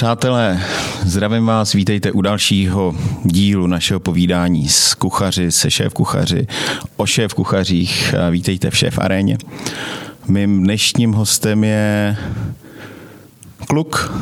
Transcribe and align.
Přátelé, 0.00 0.60
zdravím 1.06 1.46
vás, 1.46 1.72
vítejte 1.72 2.12
u 2.12 2.20
dalšího 2.20 2.94
dílu 3.24 3.66
našeho 3.66 4.00
povídání 4.00 4.68
s 4.68 4.94
kuchaři, 4.94 5.52
se 5.52 5.70
šéf 5.70 5.94
kuchaři, 5.94 6.46
o 6.96 7.06
šéf 7.06 7.34
kuchařích. 7.34 8.14
Vítejte 8.30 8.70
v 8.70 8.76
šéf 8.76 8.98
aréně. 8.98 9.38
Mým 10.28 10.62
dnešním 10.62 11.12
hostem 11.12 11.64
je 11.64 12.16
kluk, 13.66 14.12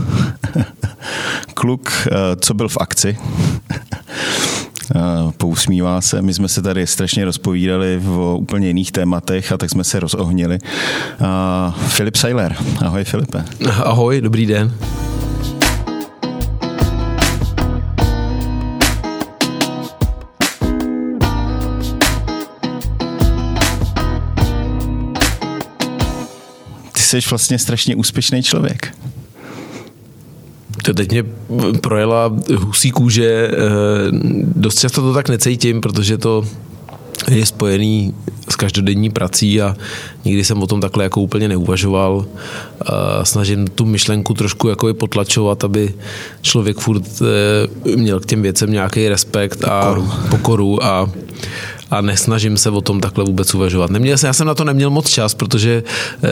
kluk, 1.54 1.92
eh, 2.06 2.36
co 2.36 2.54
byl 2.54 2.68
v 2.68 2.76
akci. 2.80 3.18
Eh, 4.96 5.32
pousmívá 5.36 6.00
se. 6.00 6.22
My 6.22 6.34
jsme 6.34 6.48
se 6.48 6.62
tady 6.62 6.86
strašně 6.86 7.24
rozpovídali 7.24 8.02
o 8.08 8.36
úplně 8.36 8.66
jiných 8.66 8.92
tématech 8.92 9.52
a 9.52 9.56
tak 9.56 9.70
jsme 9.70 9.84
se 9.84 10.00
rozohnili. 10.00 10.58
Filip 11.88 12.16
Seiler. 12.16 12.56
Ahoj 12.84 13.04
Filipe. 13.04 13.44
Ahoj, 13.84 14.20
dobrý 14.20 14.46
den. 14.46 14.74
Jsi 27.08 27.20
vlastně 27.30 27.58
strašně 27.58 27.96
úspěšný 27.96 28.42
člověk. 28.42 28.94
To 30.82 30.94
teď 30.94 31.10
mě 31.10 31.24
projela 31.80 32.36
husí 32.56 32.90
kůže. 32.90 33.50
Eh, 33.52 33.56
dost 34.42 34.78
často 34.78 35.02
to 35.02 35.14
tak 35.14 35.28
necítím, 35.28 35.80
protože 35.80 36.18
to 36.18 36.44
je 37.30 37.46
spojený 37.46 38.14
s 38.50 38.56
každodenní 38.56 39.10
prací 39.10 39.62
a 39.62 39.76
nikdy 40.24 40.44
jsem 40.44 40.62
o 40.62 40.66
tom 40.66 40.80
takhle 40.80 41.04
jako 41.04 41.20
úplně 41.20 41.48
neuvažoval. 41.48 42.26
Snažím 43.22 43.66
tu 43.66 43.84
myšlenku 43.84 44.34
trošku 44.34 44.68
jako 44.68 44.94
potlačovat, 44.94 45.64
aby 45.64 45.94
člověk 46.42 46.78
furt 46.78 47.04
eh, 47.22 47.96
měl 47.96 48.20
k 48.20 48.26
těm 48.26 48.42
věcem 48.42 48.72
nějaký 48.72 49.08
respekt 49.08 49.64
a 49.64 49.80
pokoru, 49.80 50.10
pokoru 50.30 50.84
a 50.84 51.10
a 51.90 52.00
nesnažím 52.00 52.56
se 52.56 52.70
o 52.70 52.80
tom 52.80 53.00
takhle 53.00 53.24
vůbec 53.24 53.54
uvažovat. 53.54 53.90
Neměl 53.90 54.18
jsem, 54.18 54.26
já 54.26 54.32
jsem 54.32 54.46
na 54.46 54.54
to 54.54 54.64
neměl 54.64 54.90
moc 54.90 55.10
čas, 55.10 55.34
protože 55.34 55.82
e, 56.24 56.30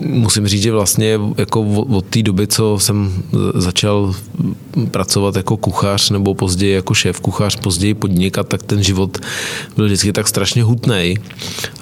musím 0.00 0.48
říct, 0.48 0.62
že 0.62 0.72
vlastně 0.72 1.20
jako 1.38 1.62
od 1.62 2.04
té 2.04 2.22
doby, 2.22 2.46
co 2.46 2.78
jsem 2.78 3.22
začal 3.54 4.14
pracovat 4.90 5.36
jako 5.36 5.56
kuchař 5.56 6.10
nebo 6.10 6.34
později 6.34 6.72
jako 6.72 6.94
šéf 6.94 7.20
kuchař, 7.20 7.56
později 7.56 7.94
podnikat, 7.94 8.48
tak 8.48 8.62
ten 8.62 8.82
život 8.82 9.18
byl 9.76 9.86
vždycky 9.86 10.12
tak 10.12 10.28
strašně 10.28 10.62
hutný, 10.62 11.18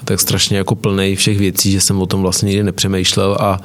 tak 0.04 0.20
strašně 0.20 0.56
jako 0.56 0.74
plný 0.74 1.16
všech 1.16 1.38
věcí, 1.38 1.72
že 1.72 1.80
jsem 1.80 2.02
o 2.02 2.06
tom 2.06 2.22
vlastně 2.22 2.46
nikdy 2.46 2.62
nepřemýšlel 2.62 3.36
a 3.40 3.60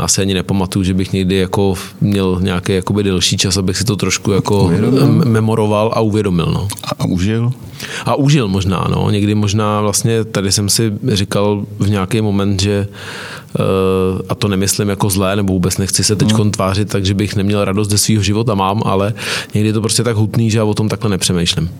asi 0.00 0.20
ani 0.20 0.34
nepamatuju, 0.34 0.84
že 0.84 0.94
bych 0.94 1.12
někdy 1.12 1.36
jako 1.36 1.74
měl 2.00 2.38
nějaký 2.40 2.72
jakoby 2.72 3.02
delší 3.02 3.36
čas, 3.36 3.56
abych 3.56 3.76
si 3.76 3.84
to 3.84 3.96
trošku 3.96 4.32
jako 4.32 4.64
uvědomil. 4.64 5.06
memoroval 5.06 5.92
a 5.94 6.00
uvědomil. 6.00 6.46
No. 6.46 6.68
A 6.98 7.04
užil? 7.04 7.52
A 8.04 8.14
užil 8.14 8.48
možná, 8.48 8.86
no. 8.90 9.10
Někdy 9.10 9.34
možná 9.34 9.80
vlastně 9.80 10.24
tady 10.24 10.52
jsem 10.52 10.68
si 10.68 10.92
říkal 11.12 11.66
v 11.78 11.90
nějaký 11.90 12.20
moment, 12.20 12.62
že 12.62 12.88
a 14.28 14.34
to 14.34 14.48
nemyslím 14.48 14.88
jako 14.88 15.10
zlé, 15.10 15.36
nebo 15.36 15.52
vůbec 15.52 15.78
nechci 15.78 16.04
se 16.04 16.16
teď 16.16 16.32
hmm. 16.32 16.50
tvářit, 16.50 16.88
takže 16.88 17.14
bych 17.14 17.36
neměl 17.36 17.64
radost 17.64 17.90
ze 17.90 17.98
svého 17.98 18.22
života, 18.22 18.54
mám, 18.54 18.82
ale 18.84 19.14
někdy 19.54 19.68
je 19.68 19.72
to 19.72 19.80
prostě 19.80 20.02
tak 20.02 20.16
hutný, 20.16 20.50
že 20.50 20.58
já 20.58 20.64
o 20.64 20.74
tom 20.74 20.88
takhle 20.88 21.10
nepřemýšlím. 21.10 21.70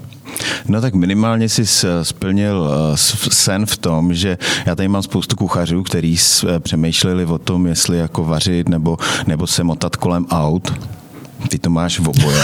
No 0.68 0.80
tak 0.80 0.94
minimálně 0.94 1.48
si 1.48 1.66
splnil 2.02 2.68
eh, 2.70 2.96
sen 3.30 3.66
v 3.66 3.76
tom, 3.76 4.14
že 4.14 4.38
já 4.66 4.74
tady 4.74 4.88
mám 4.88 5.02
spoustu 5.02 5.36
kuchařů, 5.36 5.82
kteří 5.82 6.16
eh, 6.48 6.60
přemýšleli 6.60 7.24
o 7.26 7.38
tom, 7.38 7.66
jestli 7.66 7.98
jako 7.98 8.24
vařit 8.24 8.68
nebo, 8.68 8.96
nebo 9.26 9.46
se 9.46 9.64
motat 9.64 9.96
kolem 9.96 10.26
aut. 10.30 10.72
Ty 11.48 11.58
to 11.58 11.70
máš 11.70 12.00
v 12.00 12.08
oboje. 12.08 12.42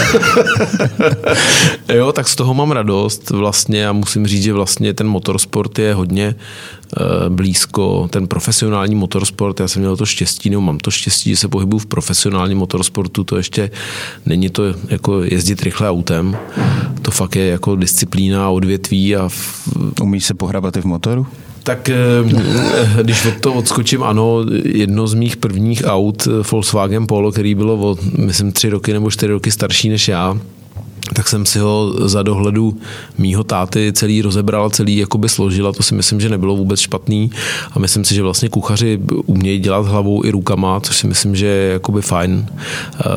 jo, 1.93 2.11
tak 2.11 2.27
z 2.27 2.35
toho 2.35 2.53
mám 2.53 2.71
radost 2.71 3.29
vlastně 3.29 3.87
a 3.87 3.93
musím 3.93 4.27
říct, 4.27 4.43
že 4.43 4.53
vlastně 4.53 4.93
ten 4.93 5.07
motorsport 5.07 5.79
je 5.79 5.93
hodně 5.93 6.35
Eh, 6.97 7.29
blízko 7.29 8.07
ten 8.11 8.27
profesionální 8.27 8.95
motorsport. 8.95 9.59
Já 9.59 9.67
jsem 9.67 9.81
měl 9.81 9.97
to 9.97 10.05
štěstí, 10.05 10.49
nebo 10.49 10.61
mám 10.61 10.77
to 10.77 10.91
štěstí, 10.91 11.29
že 11.29 11.35
se 11.35 11.47
pohybuju 11.47 11.79
v 11.79 11.85
profesionálním 11.85 12.57
motorsportu. 12.57 13.23
To 13.23 13.37
ještě 13.37 13.71
není 14.25 14.49
to 14.49 14.63
jako 14.89 15.23
jezdit 15.23 15.63
rychle 15.63 15.89
autem. 15.89 16.37
To 17.01 17.11
fakt 17.11 17.35
je 17.35 17.47
jako 17.47 17.75
disciplína 17.75 18.45
a 18.45 18.49
odvětví. 18.49 19.15
A 19.15 19.27
v... 19.27 19.67
Umíš 20.01 20.25
se 20.25 20.33
pohrabat 20.33 20.77
i 20.77 20.81
v 20.81 20.85
motoru? 20.85 21.27
Tak 21.63 21.89
eh, 21.89 21.95
když 23.01 23.25
od 23.25 23.41
toho 23.41 23.55
odskočím, 23.55 24.03
ano, 24.03 24.45
jedno 24.65 25.07
z 25.07 25.13
mých 25.13 25.37
prvních 25.37 25.83
aut, 25.85 26.27
Volkswagen 26.51 27.07
Polo, 27.07 27.31
který 27.31 27.55
bylo 27.55 27.73
o, 27.73 27.97
myslím, 28.17 28.51
tři 28.51 28.69
roky 28.69 28.93
nebo 28.93 29.11
čtyři 29.11 29.31
roky 29.31 29.51
starší 29.51 29.89
než 29.89 30.07
já, 30.07 30.37
tak 31.13 31.27
jsem 31.27 31.45
si 31.45 31.59
ho 31.59 31.93
za 32.05 32.23
dohledu 32.23 32.77
mýho 33.17 33.43
táty 33.43 33.93
celý 33.95 34.21
rozebral, 34.21 34.69
celý 34.69 34.97
jakoby 34.97 35.29
složil 35.29 35.67
a 35.67 35.71
to 35.71 35.83
si 35.83 35.95
myslím, 35.95 36.19
že 36.19 36.29
nebylo 36.29 36.55
vůbec 36.55 36.79
špatný. 36.79 37.31
A 37.71 37.79
myslím 37.79 38.05
si, 38.05 38.15
že 38.15 38.23
vlastně 38.23 38.49
kuchaři 38.49 38.99
umějí 39.25 39.59
dělat 39.59 39.85
hlavou 39.85 40.25
i 40.25 40.31
rukama, 40.31 40.79
což 40.79 40.97
si 40.97 41.07
myslím, 41.07 41.35
že 41.35 41.45
je 41.45 41.73
jakoby 41.73 42.01
fajn, 42.01 42.45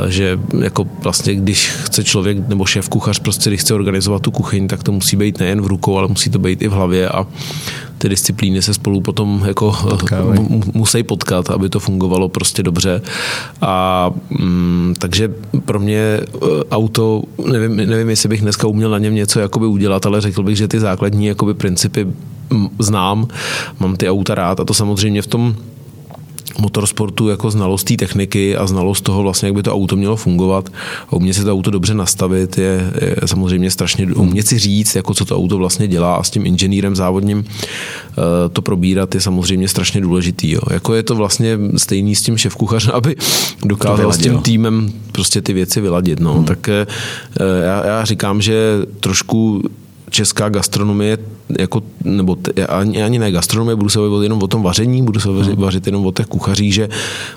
že 0.09 0.39
jako 0.61 0.87
vlastně 1.03 1.35
když 1.35 1.69
chce 1.69 2.05
člověk 2.05 2.49
nebo 2.49 2.67
šéf 2.67 2.89
kuchař 2.89 3.19
prostě, 3.19 3.51
když 3.51 3.61
chce 3.61 3.75
organizovat 3.75 4.23
tu 4.23 4.31
kuchyň, 4.31 4.69
tak 4.69 4.83
to 4.83 4.93
musí 4.93 5.17
být 5.17 5.39
nejen 5.39 5.61
v 5.61 5.67
rukou, 5.67 5.99
ale 5.99 6.09
musí 6.09 6.31
to 6.31 6.39
být 6.39 6.62
i 6.62 6.69
v 6.69 6.73
hlavě 6.73 7.09
a 7.09 7.27
ty 7.99 8.09
disciplíny 8.09 8.62
se 8.62 8.75
spolu 8.75 9.01
potom 9.01 9.43
jako 9.47 9.77
musí 10.75 11.03
potkat, 11.03 11.51
aby 11.51 11.69
to 11.69 11.81
fungovalo 11.81 12.29
prostě 12.29 12.62
dobře. 12.62 13.03
A 13.61 14.11
mm, 14.31 14.95
takže 14.99 15.34
pro 15.65 15.81
mě 15.81 15.99
e, 15.99 16.21
auto, 16.71 17.23
nevím, 17.51 17.77
nevím, 17.77 18.09
jestli 18.09 18.29
bych 18.29 18.41
dneska 18.41 18.67
uměl 18.67 18.91
na 18.91 18.99
něm 18.99 19.15
něco 19.15 19.41
jakoby 19.41 19.67
udělat, 19.67 20.06
ale 20.06 20.21
řekl 20.21 20.43
bych, 20.43 20.56
že 20.56 20.69
ty 20.69 20.81
základní 20.81 21.27
jakoby 21.27 21.55
principy 21.55 22.06
znám, 22.79 23.29
mám 23.81 23.97
ty 23.97 24.11
auta 24.11 24.35
rád 24.35 24.61
a 24.61 24.65
to 24.65 24.75
samozřejmě 24.75 25.23
v 25.23 25.27
tom 25.27 25.55
motorsportu 26.59 27.28
jako 27.28 27.50
znalost 27.50 27.84
té 27.84 27.97
techniky 27.97 28.56
a 28.56 28.67
znalost 28.67 29.00
toho 29.00 29.22
vlastně, 29.22 29.49
jak 29.49 29.55
by 29.55 29.62
to 29.62 29.75
auto 29.75 29.97
mělo 29.97 30.17
fungovat 30.17 30.72
a 31.09 31.12
umět 31.12 31.34
si 31.34 31.44
to 31.44 31.53
auto 31.53 31.71
dobře 31.71 31.94
nastavit 31.94 32.59
je, 32.59 32.93
je 33.00 33.17
samozřejmě 33.27 33.71
strašně, 33.71 34.06
umět 34.06 34.47
si 34.47 34.59
říct, 34.59 34.94
jako 34.94 35.15
co 35.15 35.25
to 35.25 35.37
auto 35.37 35.59
vlastně 35.59 35.89
dělá 35.89 36.15
a 36.15 36.22
s 36.22 36.31
tím 36.31 36.47
inženýrem 36.47 36.97
závodním 36.97 37.39
uh, 37.39 37.44
to 38.53 38.62
probírat 38.62 39.15
je 39.15 39.21
samozřejmě 39.21 39.69
strašně 39.69 40.00
důležitý. 40.00 40.50
Jo. 40.50 40.61
Jako 40.71 40.94
je 40.94 41.03
to 41.03 41.15
vlastně 41.15 41.59
stejný 41.77 42.15
s 42.15 42.22
tím 42.22 42.37
šéfkuchařem, 42.39 42.93
aby 42.94 43.17
dokázal 43.65 44.12
s 44.12 44.19
tím 44.19 44.38
týmem 44.38 44.93
prostě 45.12 45.43
ty 45.43 45.53
věci 45.53 45.81
vyladit. 45.81 46.21
No. 46.21 46.34
Hmm. 46.34 46.44
Tak 46.44 46.69
uh, 46.69 46.93
já, 47.65 47.87
já 47.87 48.05
říkám, 48.05 48.43
že 48.43 48.78
trošku 49.00 49.62
česká 50.11 50.49
gastronomie, 50.49 51.19
jako, 51.59 51.83
nebo 52.05 52.37
ani, 52.69 53.03
ani 53.03 53.19
ne 53.19 53.31
gastronomie, 53.31 53.77
budu 53.77 53.89
se 53.89 53.99
bavit 53.99 54.23
jenom 54.23 54.43
o 54.43 54.47
tom 54.47 54.62
vaření, 54.62 55.03
budu 55.03 55.21
se 55.21 55.29
vařit, 55.29 55.59
vařit 55.59 55.87
jenom 55.87 56.07
o 56.07 56.12
těch 56.12 56.27
kuchařích, 56.27 56.75
že 56.75 56.89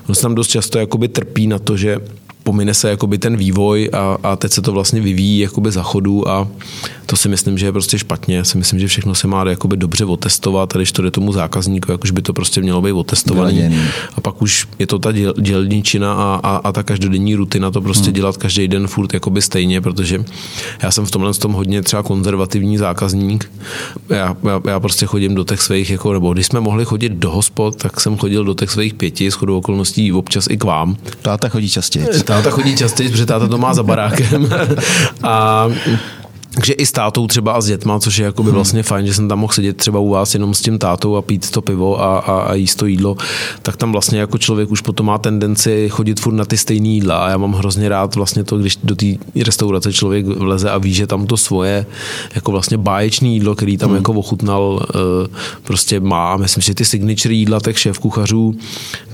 on 0.08 0.14
se 0.14 0.22
tam 0.22 0.34
dost 0.34 0.48
často 0.48 0.78
jakoby 0.78 1.08
trpí 1.08 1.46
na 1.46 1.58
to, 1.58 1.76
že 1.76 2.00
pomine 2.42 2.74
se 2.74 2.90
jakoby 2.90 3.18
ten 3.18 3.36
vývoj 3.36 3.90
a, 3.92 4.18
a 4.22 4.36
teď 4.36 4.52
se 4.52 4.62
to 4.62 4.72
vlastně 4.72 5.00
vyvíjí 5.00 5.38
jakoby 5.38 5.70
za 5.70 5.82
chodu 5.82 6.28
a 6.28 6.48
to 7.06 7.16
si 7.16 7.28
myslím, 7.28 7.58
že 7.58 7.66
je 7.66 7.72
prostě 7.72 7.98
špatně. 7.98 8.36
Já 8.36 8.44
si 8.44 8.58
myslím, 8.58 8.80
že 8.80 8.86
všechno 8.86 9.14
se 9.14 9.26
má 9.26 9.44
jakoby 9.48 9.76
dobře 9.76 10.04
otestovat 10.04 10.76
a 10.76 10.78
když 10.78 10.92
to 10.92 11.02
jde 11.02 11.10
tomu 11.10 11.32
zákazníku, 11.32 11.92
jakož 11.92 12.10
by 12.10 12.22
to 12.22 12.32
prostě 12.32 12.60
mělo 12.60 12.82
být 12.82 12.92
otestovaný. 12.92 13.76
A 14.16 14.20
pak 14.20 14.42
už 14.42 14.68
je 14.78 14.86
to 14.86 14.98
ta 14.98 15.12
děl, 15.12 15.34
dělničina 15.40 16.12
a, 16.12 16.40
a, 16.42 16.56
a, 16.56 16.72
ta 16.72 16.82
každodenní 16.82 17.34
rutina 17.34 17.70
to 17.70 17.80
prostě 17.80 18.04
hmm. 18.04 18.14
dělat 18.14 18.36
každý 18.36 18.68
den 18.68 18.86
furt 18.86 19.14
jakoby 19.14 19.42
stejně, 19.42 19.80
protože 19.80 20.24
já 20.82 20.90
jsem 20.90 21.06
v 21.06 21.10
tomhle 21.10 21.34
tom 21.34 21.52
hodně 21.52 21.82
třeba 21.82 22.02
konzervativní 22.02 22.78
zákazník. 22.78 23.50
Já, 24.08 24.36
já, 24.44 24.60
já 24.68 24.80
prostě 24.80 25.06
chodím 25.06 25.34
do 25.34 25.44
těch 25.44 25.62
svých, 25.62 25.90
jako, 25.90 26.12
nebo 26.12 26.32
když 26.32 26.46
jsme 26.46 26.60
mohli 26.60 26.84
chodit 26.84 27.12
do 27.12 27.30
hospod, 27.30 27.76
tak 27.76 28.00
jsem 28.00 28.16
chodil 28.16 28.44
do 28.44 28.54
těch 28.54 28.70
svých 28.70 28.94
pěti, 28.94 29.30
shodou 29.30 29.58
okolností 29.58 30.12
občas 30.12 30.46
i 30.50 30.56
k 30.56 30.64
vám. 30.64 30.96
Táta 31.22 31.48
chodí 31.48 31.70
častěji. 31.70 32.06
Táta 32.24 32.50
chodí 32.50 32.76
častěji, 32.76 33.08
protože 33.10 33.26
táta 33.26 33.48
to 33.48 33.58
má 33.58 33.74
za 33.74 33.82
barákem. 33.82 34.48
a 35.22 35.66
takže 36.60 36.72
i 36.72 36.86
s 36.86 36.92
tátou 36.92 37.26
třeba 37.26 37.52
a 37.52 37.60
s 37.60 37.66
dětma, 37.66 38.00
což 38.00 38.18
je 38.18 38.24
jakoby 38.24 38.48
hmm. 38.48 38.54
vlastně 38.54 38.82
fajn, 38.82 39.06
že 39.06 39.14
jsem 39.14 39.28
tam 39.28 39.38
mohl 39.38 39.52
sedět 39.52 39.76
třeba 39.76 39.98
u 39.98 40.08
vás 40.08 40.34
jenom 40.34 40.54
s 40.54 40.60
tím 40.60 40.78
tátou 40.78 41.16
a 41.16 41.22
pít 41.22 41.50
to 41.50 41.62
pivo 41.62 42.02
a, 42.02 42.18
a, 42.18 42.40
a 42.40 42.54
jíst 42.54 42.74
to 42.74 42.86
jídlo, 42.86 43.16
tak 43.62 43.76
tam 43.76 43.92
vlastně 43.92 44.20
jako 44.20 44.38
člověk 44.38 44.70
už 44.70 44.80
potom 44.80 45.06
má 45.06 45.18
tendenci 45.18 45.88
chodit 45.88 46.20
furt 46.20 46.32
na 46.32 46.44
ty 46.44 46.56
stejné 46.56 46.88
jídla 46.88 47.18
a 47.18 47.30
já 47.30 47.36
mám 47.36 47.52
hrozně 47.52 47.88
rád 47.88 48.14
vlastně 48.14 48.44
to, 48.44 48.58
když 48.58 48.78
do 48.84 48.96
té 48.96 49.06
restaurace 49.44 49.92
člověk 49.92 50.26
vleze 50.26 50.70
a 50.70 50.78
ví, 50.78 50.94
že 50.94 51.06
tam 51.06 51.26
to 51.26 51.36
svoje 51.36 51.86
jako 52.34 52.52
vlastně 52.52 52.76
báječné 52.76 53.28
jídlo, 53.28 53.54
který 53.54 53.76
tam 53.76 53.88
hmm. 53.88 53.96
jako 53.96 54.12
ochutnal, 54.12 54.86
eh, 54.94 55.28
prostě 55.62 56.00
má. 56.00 56.36
Myslím, 56.36 56.62
že 56.62 56.74
ty 56.74 56.84
signature 56.84 57.34
jídla 57.34 57.60
těch 57.60 57.78
šéf 57.78 57.98
kuchařů 57.98 58.54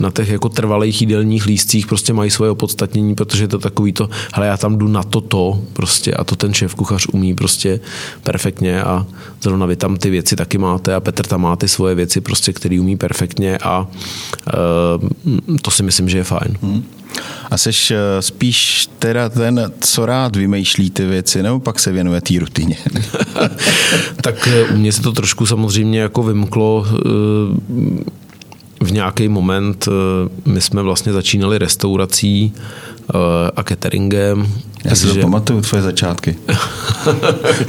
na 0.01 0.11
těch 0.11 0.29
jako 0.29 0.49
trvalých 0.49 1.01
jídelních 1.01 1.47
lístcích 1.47 1.87
prostě 1.87 2.13
mají 2.13 2.31
svoje 2.31 2.51
opodstatnění, 2.51 3.15
protože 3.15 3.49
to 3.49 3.59
takový 3.59 3.93
to, 3.93 4.09
hele, 4.35 4.47
já 4.47 4.57
tam 4.57 4.79
jdu 4.79 4.89
na 4.89 5.03
toto 5.03 5.61
prostě 5.73 6.15
a 6.15 6.25
to 6.25 6.37
ten 6.37 6.55
šéf 6.55 6.75
kuchař 6.75 7.07
umí 7.13 7.36
prostě 7.37 7.81
perfektně 8.23 8.83
a 8.83 9.07
zrovna 9.43 9.67
vy 9.67 9.77
tam 9.77 9.97
ty 9.97 10.11
věci 10.11 10.37
taky 10.37 10.59
máte 10.59 10.95
a 10.95 11.01
Petr 11.01 11.27
tam 11.27 11.41
má 11.41 11.57
ty 11.57 11.69
svoje 11.69 11.95
věci 11.95 12.21
prostě, 12.21 12.53
který 12.53 12.81
umí 12.81 12.97
perfektně 12.97 13.59
a 13.59 13.81
uh, 13.81 15.59
to 15.63 15.71
si 15.71 15.83
myslím, 15.83 16.09
že 16.09 16.19
je 16.19 16.25
fajn. 16.25 16.59
Hmm. 16.63 16.85
A 17.51 17.59
seš 17.59 17.91
eh, 17.91 18.23
spíš 18.23 18.89
teda 18.99 19.29
ten, 19.29 19.73
co 19.81 20.07
rád 20.07 20.37
vymýšlí 20.37 20.91
ty 20.91 21.07
věci, 21.07 21.43
nebo 21.43 21.61
pak 21.61 21.79
se 21.79 21.93
věnuje 21.93 22.21
té 22.21 22.35
rutině? 22.39 22.77
tak 24.23 24.49
eh, 24.49 24.65
u 24.65 24.77
mě 24.77 24.93
se 24.93 25.03
to 25.03 25.13
trošku 25.13 25.47
samozřejmě 25.47 26.01
jako 26.01 26.23
vymklo 26.23 26.87
v 28.81 28.93
nějaký 28.93 29.29
moment. 29.29 29.89
My 30.45 30.61
jsme 30.61 30.83
vlastně 30.83 31.13
začínali 31.13 31.59
restaurací 31.59 32.53
a 33.57 33.63
cateringem. 33.63 34.47
Já 34.85 34.95
si 34.95 35.07
to 35.07 35.21
pamatuju, 35.21 35.61
tvoje 35.61 35.83
začátky. 35.83 36.37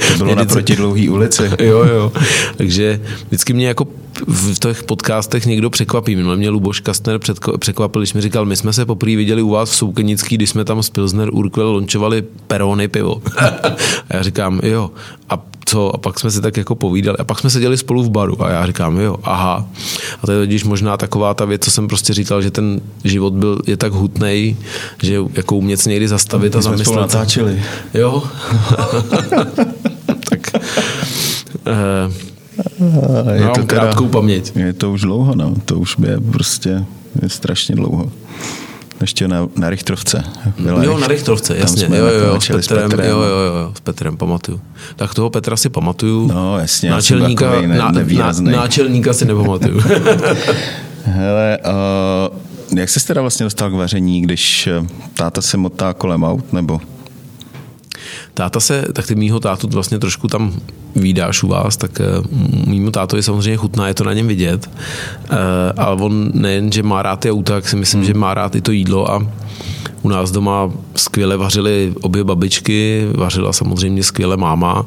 to 0.08 0.18
bylo 0.18 0.34
naproti 0.34 0.76
dlouhý 0.76 1.08
ulici. 1.08 1.50
jo, 1.58 1.84
jo. 1.84 2.12
Takže 2.56 3.00
vždycky 3.26 3.52
mě 3.52 3.68
jako 3.68 3.86
v 4.26 4.58
těch 4.58 4.82
podcastech 4.82 5.46
někdo 5.46 5.70
překvapí. 5.70 6.16
Minule 6.16 6.36
mě 6.36 6.50
Luboš 6.50 6.80
Kastner 6.80 7.20
překvapil, 7.58 8.02
když 8.02 8.14
mi 8.14 8.20
říkal, 8.20 8.44
my 8.44 8.56
jsme 8.56 8.72
se 8.72 8.86
poprvé 8.86 9.16
viděli 9.16 9.42
u 9.42 9.50
vás 9.50 9.70
v 9.70 9.76
Soukenický, 9.76 10.34
když 10.34 10.50
jsme 10.50 10.64
tam 10.64 10.82
z 10.82 10.90
Pilsner 10.90 11.28
Urquell 11.32 11.72
lončovali 11.72 12.24
perony 12.46 12.88
pivo. 12.88 13.22
a 13.38 13.76
já 14.10 14.22
říkám, 14.22 14.60
jo. 14.62 14.90
A 15.30 15.38
co? 15.64 15.94
A 15.94 15.98
pak 15.98 16.20
jsme 16.20 16.30
si 16.30 16.40
tak 16.40 16.56
jako 16.56 16.74
povídali. 16.74 17.18
A 17.18 17.24
pak 17.24 17.38
jsme 17.38 17.50
seděli 17.50 17.76
spolu 17.76 18.02
v 18.02 18.10
baru 18.10 18.44
a 18.44 18.50
já 18.50 18.66
říkám, 18.66 19.00
jo, 19.00 19.16
aha. 19.22 19.68
A 20.22 20.26
to 20.26 20.32
je 20.32 20.46
totiž 20.46 20.64
možná 20.64 20.96
taková 20.96 21.34
ta 21.34 21.44
věc, 21.44 21.64
co 21.64 21.70
jsem 21.70 21.88
prostě 21.88 22.14
říkal, 22.14 22.42
že 22.42 22.50
ten 22.50 22.80
život 23.04 23.32
byl, 23.32 23.58
je 23.66 23.76
tak 23.76 23.92
hutnej, 23.92 24.56
že 25.02 25.18
jako 25.34 25.56
umět 25.56 25.86
někdy 25.86 26.08
zastavit 26.08 26.56
a 26.56 26.60
zamyslet. 26.60 26.86
Jsme 26.86 27.00
natáčeli. 27.00 27.62
Jo. 27.94 28.22
tak. 30.30 30.50
Uh, 31.66 32.12
je 33.32 33.40
Mám 33.40 33.54
to 33.54 33.62
teda, 33.62 33.66
krátkou 33.66 34.08
paměť. 34.08 34.56
Je 34.56 34.72
to 34.72 34.92
už 34.92 35.00
dlouho, 35.00 35.34
no. 35.34 35.54
To 35.64 35.78
už 35.78 35.96
je 36.06 36.20
prostě 36.20 36.84
je 37.22 37.28
strašně 37.28 37.74
dlouho. 37.74 38.12
Ještě 39.00 39.28
na, 39.28 39.48
na 39.56 39.70
Richtrovce. 39.70 40.24
Byla 40.58 40.84
jo, 40.84 40.98
na 40.98 41.08
Richtrovce, 41.08 41.58
jasně. 41.58 41.84
Jo, 41.84 42.06
jo, 42.06 42.26
jo, 42.26 42.40
s 42.40 42.46
Petrem, 42.46 42.62
s 42.62 42.68
Petrem. 42.90 43.10
Jo, 43.10 43.22
jo, 43.22 43.38
jo, 43.38 43.72
s 43.74 43.80
Petrem 43.80 44.16
pamatuju. 44.16 44.60
Tak 44.96 45.14
toho 45.14 45.30
Petra 45.30 45.56
si 45.56 45.68
pamatuju. 45.68 46.26
No, 46.26 46.58
jasně. 46.58 46.90
Náčelníka, 46.90 47.60
ne, 47.60 47.78
na, 47.78 47.90
na, 47.90 48.32
náčelníka 48.40 49.12
si 49.12 49.24
nepamatuju. 49.24 49.80
Hele, 51.04 51.58
uh, 52.30 52.78
jak 52.78 52.88
jsi 52.88 53.06
teda 53.06 53.20
vlastně 53.20 53.44
dostal 53.44 53.70
k 53.70 53.74
vaření, 53.74 54.20
když 54.20 54.66
eh, 54.66 54.86
táta 55.14 55.42
se 55.42 55.56
motá 55.56 55.92
kolem 55.92 56.24
aut, 56.24 56.52
nebo 56.52 56.80
táta 58.38 58.60
se, 58.60 58.86
tak 58.92 59.06
ty 59.06 59.14
mýho 59.14 59.40
tátu 59.40 59.68
vlastně 59.68 59.98
trošku 59.98 60.28
tam 60.28 60.54
výdáš 60.96 61.42
u 61.42 61.48
vás, 61.48 61.76
tak 61.76 62.00
eh, 62.00 62.06
mýmu 62.66 62.90
je 63.16 63.22
samozřejmě 63.22 63.56
chutná, 63.56 63.88
je 63.88 63.94
to 63.94 64.04
na 64.04 64.12
něm 64.12 64.28
vidět, 64.28 64.70
eh, 64.70 65.36
ale 65.76 65.96
on 65.98 66.30
nejen, 66.34 66.72
že 66.72 66.82
má 66.82 67.02
rád 67.02 67.20
ty 67.20 67.30
auta, 67.30 67.54
tak 67.54 67.68
si 67.68 67.76
myslím, 67.76 68.00
hmm. 68.00 68.06
že 68.06 68.14
má 68.14 68.34
rád 68.34 68.56
i 68.56 68.60
to 68.60 68.70
jídlo 68.70 69.10
a 69.10 69.26
u 70.08 70.10
nás 70.10 70.30
doma 70.30 70.70
skvěle 70.96 71.36
vařily 71.36 71.92
obě 72.00 72.24
babičky, 72.24 73.06
vařila 73.14 73.52
samozřejmě 73.52 74.02
skvěle 74.02 74.36
máma 74.36 74.86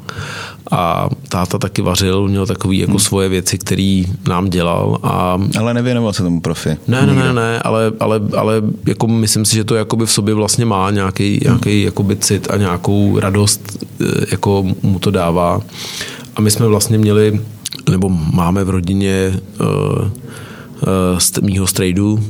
a 0.72 1.10
táta 1.30 1.58
taky 1.58 1.82
vařil, 1.82 2.28
měl 2.28 2.46
takový 2.46 2.78
jako 2.80 2.92
hmm. 2.92 3.00
svoje 3.00 3.30
věci, 3.30 3.58
který 3.58 4.06
nám 4.28 4.50
dělal. 4.50 4.98
A... 5.04 5.38
Ale 5.60 5.74
nevěnoval 5.74 6.14
se 6.14 6.24
tomu 6.24 6.42
profi. 6.42 6.78
Ne, 6.88 7.06
ne, 7.06 7.14
ne, 7.14 7.34
ne, 7.34 7.60
ale, 7.60 7.92
ale, 8.00 8.22
ale 8.38 8.62
jako 8.86 9.08
myslím 9.08 9.46
si, 9.46 9.56
že 9.56 9.64
to 9.64 9.76
jakoby 9.76 10.06
v 10.06 10.12
sobě 10.12 10.34
vlastně 10.34 10.66
má 10.66 10.92
nějaký, 10.92 11.32
hmm. 11.32 11.42
nějaký 11.44 11.84
jakoby 11.84 12.16
cit 12.16 12.48
a 12.50 12.58
nějakou 12.58 13.20
radost, 13.20 13.86
eh, 14.02 14.26
jako 14.32 14.66
mu 14.82 15.00
to 15.00 15.12
dává. 15.12 15.62
A 16.36 16.42
my 16.42 16.52
jsme 16.52 16.68
vlastně 16.68 16.98
měli, 16.98 17.42
nebo 17.90 18.10
máme 18.10 18.64
v 18.64 18.70
rodině 18.70 19.40
uh, 19.62 20.10
mýho 21.42 21.68
strejdu 21.68 22.24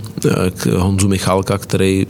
k 0.56 0.66
Honzu 0.66 1.08
Michalka, 1.08 1.58
který 1.58 2.08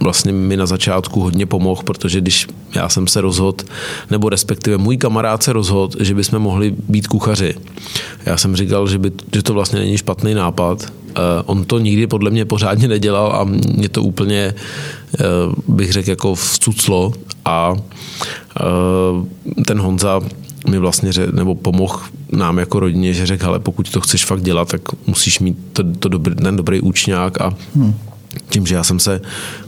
vlastně 0.00 0.32
mi 0.32 0.56
na 0.56 0.66
začátku 0.66 1.20
hodně 1.20 1.46
pomohl, 1.46 1.82
protože 1.82 2.20
když 2.20 2.46
já 2.74 2.88
jsem 2.88 3.06
se 3.06 3.20
rozhodl, 3.20 3.64
nebo 4.10 4.28
respektive 4.28 4.78
můj 4.78 4.96
kamarád 4.96 5.42
se 5.42 5.52
rozhodl, 5.52 6.04
že 6.04 6.14
bychom 6.14 6.38
mohli 6.38 6.74
být 6.88 7.06
kuchaři. 7.06 7.54
Já 8.26 8.36
jsem 8.36 8.56
říkal, 8.56 8.88
že, 8.88 8.98
by, 8.98 9.12
že 9.34 9.42
to 9.42 9.54
vlastně 9.54 9.78
není 9.78 9.98
špatný 9.98 10.34
nápad. 10.34 10.92
On 11.46 11.64
to 11.64 11.78
nikdy 11.78 12.06
podle 12.06 12.30
mě 12.30 12.44
pořádně 12.44 12.88
nedělal 12.88 13.32
a 13.32 13.44
mě 13.44 13.88
to 13.88 14.02
úplně, 14.02 14.54
bych 15.68 15.92
řekl, 15.92 16.10
jako 16.10 16.34
vcuclo 16.34 17.12
a 17.44 17.74
ten 19.66 19.80
Honza 19.80 20.20
mi 20.68 20.78
vlastně 20.78 21.12
řek, 21.12 21.32
nebo 21.32 21.54
pomohl 21.54 22.00
nám 22.32 22.58
jako 22.58 22.80
rodině, 22.80 23.14
že 23.14 23.26
řekl, 23.26 23.46
ale 23.46 23.58
pokud 23.58 23.90
to 23.90 24.00
chceš 24.00 24.24
fakt 24.24 24.42
dělat, 24.42 24.68
tak 24.68 24.80
musíš 25.06 25.40
mít 25.40 25.58
to, 25.72 25.84
to 25.98 26.08
dobrý, 26.08 26.34
ten 26.34 26.56
dobrý 26.56 26.80
účňák 26.80 27.40
a 27.40 27.54
hmm. 27.76 27.94
tím, 28.48 28.66
že 28.66 28.74
já 28.74 28.84
jsem 28.84 28.98
se 28.98 29.20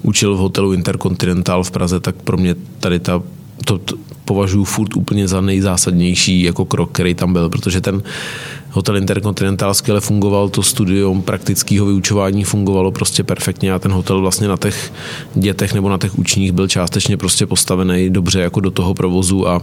učil 0.03 0.35
v 0.35 0.39
hotelu 0.39 0.73
Intercontinental 0.73 1.65
v 1.65 1.71
Praze, 1.71 2.00
tak 2.00 2.15
pro 2.15 2.37
mě 2.37 2.55
tady 2.81 2.99
ta 3.00 3.23
to, 3.65 3.79
to 3.79 3.97
považuji 4.25 4.65
furt 4.65 4.97
úplně 4.97 5.29
za 5.29 5.41
nejzásadnější 5.41 6.43
jako 6.43 6.65
krok, 6.65 6.93
který 6.93 7.15
tam 7.15 7.33
byl, 7.33 7.49
protože 7.49 7.81
ten 7.81 8.03
Hotel 8.73 8.97
Intercontinental 8.97 9.75
skvěle 9.75 10.01
fungoval, 10.01 10.49
to 10.49 10.63
studium 10.63 11.23
praktického 11.23 11.87
vyučování 11.87 12.45
fungovalo 12.45 12.91
prostě 12.93 13.25
perfektně 13.25 13.73
a 13.73 13.79
ten 13.79 13.93
hotel 13.93 14.21
vlastně 14.21 14.49
na 14.49 14.57
těch 14.57 14.93
dětech 15.35 15.75
nebo 15.75 15.89
na 15.89 15.99
těch 15.99 16.19
učních 16.19 16.53
byl 16.53 16.69
částečně 16.69 17.17
prostě 17.17 17.47
postavený 17.47 18.11
dobře 18.11 18.41
jako 18.41 18.61
do 18.61 18.71
toho 18.71 18.95
provozu 18.95 19.49
a 19.49 19.63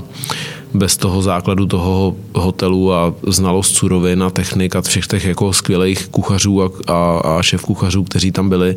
bez 0.74 0.98
toho 0.98 1.22
základu 1.22 1.66
toho 1.66 2.16
hotelu 2.36 2.94
a 2.94 3.14
znalost 3.28 3.76
surovin 3.76 4.24
a 4.24 4.30
technik 4.30 4.76
a 4.76 4.82
všech 4.82 5.08
těch 5.08 5.26
jako 5.26 5.54
skvělých 5.54 6.08
kuchařů 6.08 6.64
a, 6.64 6.70
a, 6.88 7.20
a 7.20 7.42
šéf 7.42 7.62
kuchařů, 7.62 8.04
kteří 8.04 8.32
tam 8.32 8.50
byli, 8.50 8.76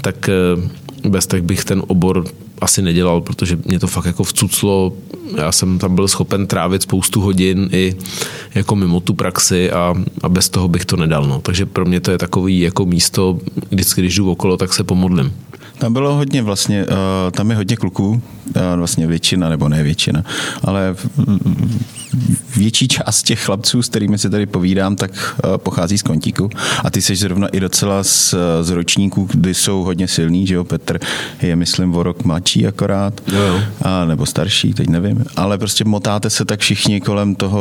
tak 0.00 0.28
eh, 0.28 1.08
bez 1.08 1.26
těch 1.26 1.42
bych 1.42 1.64
ten 1.64 1.82
obor 1.86 2.24
asi 2.62 2.82
nedělal, 2.82 3.20
protože 3.20 3.58
mě 3.64 3.78
to 3.78 3.86
fakt 3.86 4.04
jako 4.04 4.24
vcuclo. 4.24 4.92
Já 5.36 5.52
jsem 5.52 5.78
tam 5.78 5.94
byl 5.94 6.08
schopen 6.08 6.46
trávit 6.46 6.82
spoustu 6.82 7.20
hodin 7.20 7.68
i 7.72 7.96
jako 8.54 8.76
mimo 8.76 9.00
tu 9.00 9.14
praxi 9.14 9.70
a, 9.70 9.94
a 10.22 10.28
bez 10.28 10.48
toho 10.48 10.68
bych 10.68 10.84
to 10.84 10.96
nedal. 10.96 11.26
No. 11.26 11.40
Takže 11.40 11.66
pro 11.66 11.84
mě 11.84 12.00
to 12.00 12.10
je 12.10 12.18
takový 12.18 12.60
jako 12.60 12.86
místo, 12.86 13.38
vždycky, 13.70 14.00
když 14.00 14.16
jdu 14.16 14.30
okolo, 14.30 14.56
tak 14.56 14.72
se 14.72 14.84
pomodlím. 14.84 15.32
Tam 15.82 15.92
bylo 15.92 16.14
hodně 16.14 16.42
vlastně, 16.42 16.86
uh, 16.86 16.96
tam 17.30 17.50
je 17.50 17.56
hodně 17.56 17.76
kluků, 17.76 18.08
uh, 18.08 18.62
vlastně 18.76 19.06
většina, 19.06 19.48
nebo 19.48 19.68
ne 19.68 19.82
většina, 19.82 20.24
ale 20.64 20.96
větší 22.56 22.88
část 22.88 23.22
těch 23.22 23.44
chlapců, 23.44 23.82
s 23.82 23.88
kterými 23.88 24.18
si 24.18 24.30
tady 24.30 24.46
povídám, 24.46 24.96
tak 24.96 25.10
uh, 25.44 25.56
pochází 25.56 25.98
z 25.98 26.02
kontíku. 26.02 26.50
A 26.84 26.90
ty 26.90 27.02
jsi 27.02 27.16
zrovna 27.16 27.48
i 27.48 27.60
docela 27.60 28.04
z, 28.04 28.34
z 28.62 28.70
ročníků, 28.70 29.28
kdy 29.32 29.54
jsou 29.54 29.82
hodně 29.82 30.08
silný, 30.08 30.46
že 30.46 30.54
jo, 30.54 30.64
Petr 30.64 31.00
je, 31.42 31.56
myslím, 31.56 31.94
o 31.94 32.02
rok 32.02 32.24
mladší 32.24 32.66
akorát, 32.66 33.20
jo, 33.32 33.40
jo. 33.40 33.60
A, 33.82 34.04
nebo 34.04 34.26
starší, 34.26 34.74
teď 34.74 34.88
nevím. 34.88 35.24
Ale 35.36 35.58
prostě 35.58 35.84
motáte 35.84 36.30
se 36.30 36.44
tak 36.44 36.60
všichni 36.60 37.00
kolem 37.00 37.34
toho, 37.34 37.60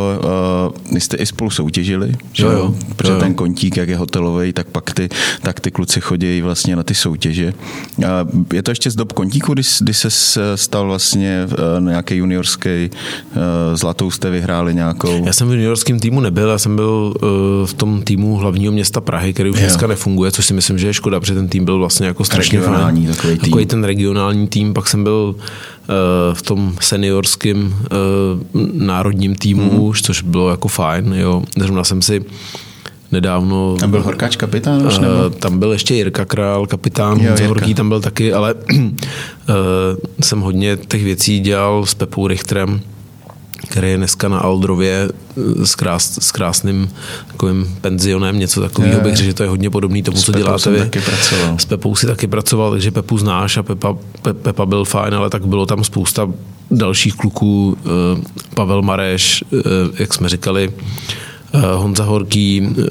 uh, 0.91 0.97
jste 0.97 1.17
i 1.17 1.25
spolu 1.25 1.49
soutěžili, 1.49 2.15
že 2.33 2.45
jo, 2.45 2.51
jo. 2.51 2.75
Protože 2.95 3.11
jo, 3.11 3.15
jo. 3.15 3.21
ten 3.21 3.33
kontík, 3.33 3.77
jak 3.77 3.89
je 3.89 3.97
hotelový, 3.97 4.53
tak 4.53 4.67
pak 4.67 4.93
ty, 4.93 5.09
tak 5.41 5.59
ty 5.59 5.71
kluci 5.71 6.01
chodí 6.01 6.41
vlastně 6.41 6.75
na 6.75 6.83
ty 6.83 6.95
soutěže. 6.95 7.53
Uh, 7.97 8.05
je 8.53 8.63
to 8.63 8.71
ještě 8.71 8.91
z 8.91 8.95
dob 8.95 9.13
kontíku, 9.13 9.53
kdy, 9.53 9.61
kdy 9.81 9.93
se 9.93 10.09
stal 10.57 10.87
vlastně 10.87 11.47
uh, 11.51 11.87
nějaký 11.87 12.15
juniorský 12.15 12.89
uh, 12.89 13.41
zlatou 13.73 14.11
jste 14.11 14.29
vyhráli 14.29 14.75
nějakou? 14.75 15.25
Já 15.25 15.33
jsem 15.33 15.47
v 15.49 15.51
juniorském 15.51 15.99
týmu 15.99 16.19
nebyl, 16.19 16.49
já 16.49 16.57
jsem 16.57 16.75
byl 16.75 17.13
v 17.65 17.73
tom 17.73 18.01
týmu 18.01 18.35
hlavního 18.35 18.73
města 18.73 19.01
Prahy, 19.01 19.33
který 19.33 19.49
už 19.49 19.57
jo. 19.57 19.61
dneska 19.61 19.87
nefunguje, 19.87 20.31
což 20.31 20.45
si 20.45 20.53
myslím, 20.53 20.77
že 20.77 20.87
je 20.87 20.93
škoda, 20.93 21.19
protože 21.19 21.33
ten 21.35 21.47
tým 21.47 21.65
byl 21.65 21.77
vlastně 21.77 22.07
jako 22.07 22.23
strašně 22.23 22.59
regionální 22.59 23.05
fajn. 23.05 23.15
Takový, 23.15 23.33
tým. 23.33 23.49
takový 23.49 23.65
ten 23.65 23.83
regionální 23.83 24.47
tým, 24.47 24.73
pak 24.73 24.87
jsem 24.87 25.03
byl 25.03 25.35
v 26.33 26.41
tom 26.41 26.75
seniorském 26.81 27.75
národním 28.73 29.35
týmu 29.35 29.69
hmm. 29.69 29.79
už, 29.79 30.01
což 30.01 30.21
bylo 30.21 30.49
jako 30.49 30.67
fajn. 30.67 31.13
Jo. 31.13 31.43
Zrovna 31.57 31.83
jsem 31.83 32.01
si 32.01 32.25
nedávno... 33.11 33.75
Tam 33.79 33.91
byl 33.91 34.01
Horkáč 34.01 34.35
kapitán 34.35 34.87
už, 34.87 34.99
nebo? 34.99 35.29
Tam 35.29 35.59
byl 35.59 35.71
ještě 35.71 35.95
Jirka 35.95 36.25
Král, 36.25 36.67
kapitán, 36.67 37.19
jo, 37.19 37.47
Horký 37.47 37.73
tam 37.73 37.89
byl 37.89 38.01
taky, 38.01 38.33
ale 38.33 38.53
uh, 38.53 38.85
jsem 40.21 40.41
hodně 40.41 40.77
těch 40.87 41.03
věcí 41.03 41.39
dělal 41.39 41.85
s 41.85 41.93
Pepou 41.93 42.27
Richterem, 42.27 42.81
který 43.67 43.89
je 43.89 43.97
dneska 43.97 44.27
na 44.27 44.39
Aldrově 44.39 45.09
eh, 45.09 45.65
s, 45.65 45.75
krás, 45.75 46.19
s 46.21 46.31
krásným 46.31 46.89
takovým 47.27 47.77
penzionem, 47.81 48.39
něco 48.39 48.61
takového 48.61 49.01
bych 49.01 49.15
řekl, 49.15 49.27
že 49.27 49.33
to 49.33 49.43
je 49.43 49.49
hodně 49.49 49.69
podobný 49.69 50.03
tomu, 50.03 50.17
s 50.17 50.23
co 50.23 50.31
Pepou 50.31 50.43
děláte 50.43 50.71
vy. 50.71 50.79
Taky 50.79 51.01
pracoval. 51.01 51.57
S 51.59 51.65
Pepou 51.65 51.95
si 51.95 52.07
taky 52.07 52.27
pracoval, 52.27 52.71
takže 52.71 52.91
Pepu 52.91 53.17
znáš 53.17 53.57
a 53.57 53.63
Pepa, 53.63 53.97
Pe, 54.21 54.33
Pepa 54.33 54.65
byl 54.65 54.85
fajn, 54.85 55.15
ale 55.15 55.29
tak 55.29 55.45
bylo 55.45 55.65
tam 55.65 55.83
spousta 55.83 56.31
dalších 56.71 57.15
kluků, 57.15 57.77
Pavel 58.55 58.81
Mareš, 58.81 59.43
jak 59.99 60.13
jsme 60.13 60.29
říkali, 60.29 60.69
Eh, 60.69 61.30
Honza 61.53 62.03
Horký, 62.03 62.69
eh, 62.77 62.85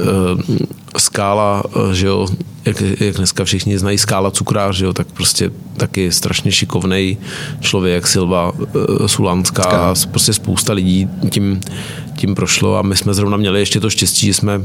Skála, 0.98 1.62
eh, 1.66 1.94
že 1.94 2.06
jo, 2.06 2.26
jak, 2.64 2.80
jak 2.80 3.16
dneska 3.16 3.44
všichni 3.44 3.78
znají 3.78 3.98
Skála 3.98 4.30
cukrář, 4.30 4.76
že 4.76 4.84
jo, 4.84 4.92
tak 4.92 5.06
prostě 5.06 5.50
taky 5.76 6.12
strašně 6.12 6.52
šikovný 6.52 7.18
člověk, 7.60 8.06
Silva 8.06 8.52
Sulanská, 9.06 9.94
prostě 10.10 10.32
spousta 10.32 10.72
lidí 10.72 11.08
tím, 11.30 11.60
tím 12.16 12.34
prošlo 12.34 12.76
a 12.76 12.82
my 12.82 12.96
jsme 12.96 13.14
zrovna 13.14 13.36
měli 13.36 13.60
ještě 13.60 13.80
to 13.80 13.90
štěstí, 13.90 14.26
že 14.26 14.34
jsme 14.34 14.62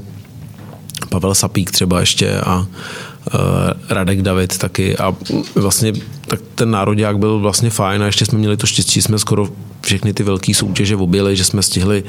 Pavel 1.09 1.35
Sapík 1.35 1.71
třeba 1.71 1.99
ještě 1.99 2.39
a 2.39 2.65
Radek 3.89 4.21
David 4.21 4.57
taky 4.57 4.97
a 4.97 5.15
vlastně 5.55 5.93
tak 6.27 6.39
ten 6.55 6.71
národák 6.71 7.17
byl 7.19 7.39
vlastně 7.39 7.69
fajn 7.69 8.03
a 8.03 8.05
ještě 8.05 8.25
jsme 8.25 8.39
měli 8.39 8.57
to 8.57 8.67
štěstí, 8.67 9.01
jsme 9.01 9.19
skoro 9.19 9.47
všechny 9.81 10.13
ty 10.13 10.23
velké 10.23 10.53
soutěže 10.53 10.95
objeli, 10.95 11.35
že 11.35 11.43
jsme 11.43 11.63
stihli 11.63 12.03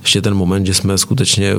ještě 0.00 0.22
ten 0.22 0.34
moment, 0.34 0.66
že 0.66 0.74
jsme 0.74 0.98
skutečně 0.98 1.54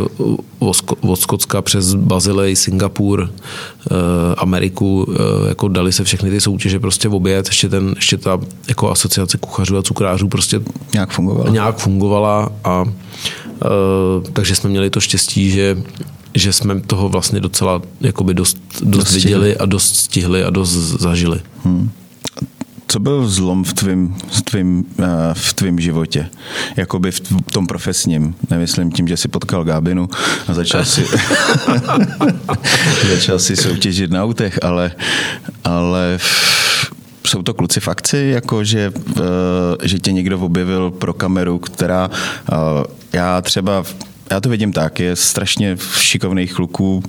od 1.01 1.20
Skotska 1.20 1.62
přes 1.62 1.94
Bazilej, 1.94 2.56
Singapur, 2.56 3.30
eh, 3.32 3.96
Ameriku, 4.38 5.13
eh, 5.13 5.50
jako 5.50 5.68
dali 5.68 5.92
se 5.92 6.04
všechny 6.04 6.30
ty 6.30 6.42
soutěže 6.42 6.80
prostě 6.80 7.08
v 7.08 7.16
oběd, 7.16 7.48
ještě, 7.48 7.70
ten, 7.70 7.94
ještě 7.96 8.18
ta 8.18 8.39
jako 8.68 8.92
asociace 8.92 9.38
kuchařů 9.38 9.78
a 9.78 9.84
cukrářů 9.84 10.28
prostě 10.28 10.62
nějak 10.94 11.12
fungovala, 11.12 11.50
nějak 11.50 11.78
fungovala 11.78 12.50
a 12.63 12.86
eh, 12.86 14.32
takže 14.34 14.56
jsme 14.56 14.70
měli 14.70 14.89
to 14.89 15.00
štěstí, 15.00 15.51
že 15.51 15.78
že 16.34 16.54
jsme 16.54 16.82
toho 16.82 17.10
vlastně 17.10 17.40
docela 17.40 17.82
jakoby 18.02 18.34
dost, 18.34 18.58
dost, 18.82 18.98
dost 18.98 19.14
viděli 19.14 19.58
a 19.58 19.66
dost 19.66 19.96
stihli 19.96 20.44
a 20.44 20.50
dost 20.50 20.72
zažili. 21.00 21.42
Hmm. 21.64 21.92
Co 22.88 23.00
byl 23.00 23.28
zlom 23.28 23.64
v 23.64 23.74
tvým, 23.74 24.16
v 24.32 24.42
tvým, 24.42 24.86
eh, 25.00 25.06
v 25.34 25.54
tvým 25.54 25.80
životě? 25.80 26.30
Jakoby 26.76 27.12
v 27.12 27.22
tom 27.52 27.68
profesním. 27.68 28.36
Nemyslím 28.50 28.92
tím, 28.92 29.08
že 29.08 29.18
si 29.18 29.28
potkal 29.28 29.64
Gábinu 29.64 30.10
a 30.48 30.54
začal 30.54 30.86
si, 30.86 31.06
začal 33.10 33.40
si 33.40 33.56
soutěžit 33.56 34.12
na 34.12 34.24
autech, 34.24 34.60
ale, 34.62 34.92
ale 35.64 36.20
jsou 37.28 37.42
to 37.44 37.54
kluci 37.54 37.80
fakci, 37.80 38.18
jako 38.18 38.64
že, 38.64 38.92
eh, 39.18 39.22
že 39.88 40.00
tě 40.00 40.12
někdo 40.12 40.40
objevil 40.40 40.92
pro 40.92 41.14
kameru, 41.14 41.60
která 41.60 42.10
eh, 42.14 42.56
já 43.14 43.42
třeba 43.42 43.84
já 44.32 44.40
to 44.40 44.50
vidím 44.50 44.74
tak, 44.74 45.00
je 45.00 45.16
strašně 45.16 45.78
šikovných 45.98 46.54
kluků, 46.54 47.04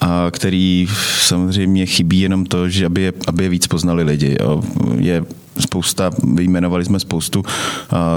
a 0.00 0.26
který 0.30 0.88
samozřejmě 1.20 1.86
chybí 1.86 2.20
jenom 2.20 2.46
to, 2.46 2.68
že 2.68 2.86
aby 2.86 3.02
je, 3.02 3.12
aby 3.26 3.42
je 3.42 3.48
víc 3.48 3.66
poznali 3.66 4.02
lidi. 4.02 4.36
Jo. 4.40 4.62
Je 4.98 5.24
spousta, 5.58 6.10
vyjmenovali 6.34 6.84
jsme 6.84 7.00
spoustu 7.00 7.44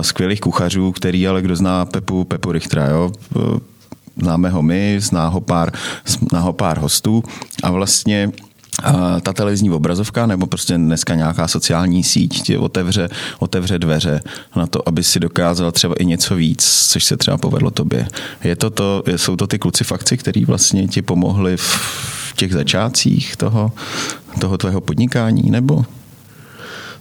skvělých 0.01 0.41
kuchařů, 0.41 0.91
který 0.91 1.27
ale 1.27 1.41
kdo 1.41 1.55
zná 1.55 1.85
Pepu, 1.85 2.23
Pepu 2.23 2.51
Richtera, 2.51 2.85
jo. 2.89 3.11
Známe 4.21 4.49
ho 4.49 4.61
my, 4.61 4.95
zná 4.99 5.27
ho 5.27 5.41
pár, 5.41 5.71
zná 6.05 6.39
ho 6.39 6.53
pár 6.53 6.79
hostů 6.79 7.23
a 7.63 7.71
vlastně 7.71 8.31
ta 9.21 9.33
televizní 9.33 9.69
obrazovka 9.71 10.25
nebo 10.25 10.47
prostě 10.47 10.77
dneska 10.77 11.15
nějaká 11.15 11.47
sociální 11.47 12.03
síť 12.03 12.43
ti 12.43 12.57
otevře, 12.57 13.09
otevře 13.39 13.79
dveře 13.79 14.21
na 14.55 14.67
to, 14.67 14.87
aby 14.87 15.03
si 15.03 15.19
dokázal 15.19 15.71
třeba 15.71 15.95
i 15.99 16.05
něco 16.05 16.35
víc, 16.35 16.87
což 16.89 17.03
se 17.03 17.17
třeba 17.17 17.37
povedlo 17.37 17.71
tobě. 17.71 18.07
Je 18.43 18.55
to 18.55 18.69
to, 18.69 19.03
jsou 19.15 19.35
to 19.35 19.47
ty 19.47 19.59
kluci 19.59 19.83
fakci, 19.83 20.17
který 20.17 20.45
vlastně 20.45 20.87
ti 20.87 21.01
pomohli 21.01 21.57
v 21.57 22.33
těch 22.35 22.53
začátcích 22.53 23.35
toho, 23.35 23.71
toho 24.39 24.57
tvého 24.57 24.81
podnikání, 24.81 25.51
nebo? 25.51 25.85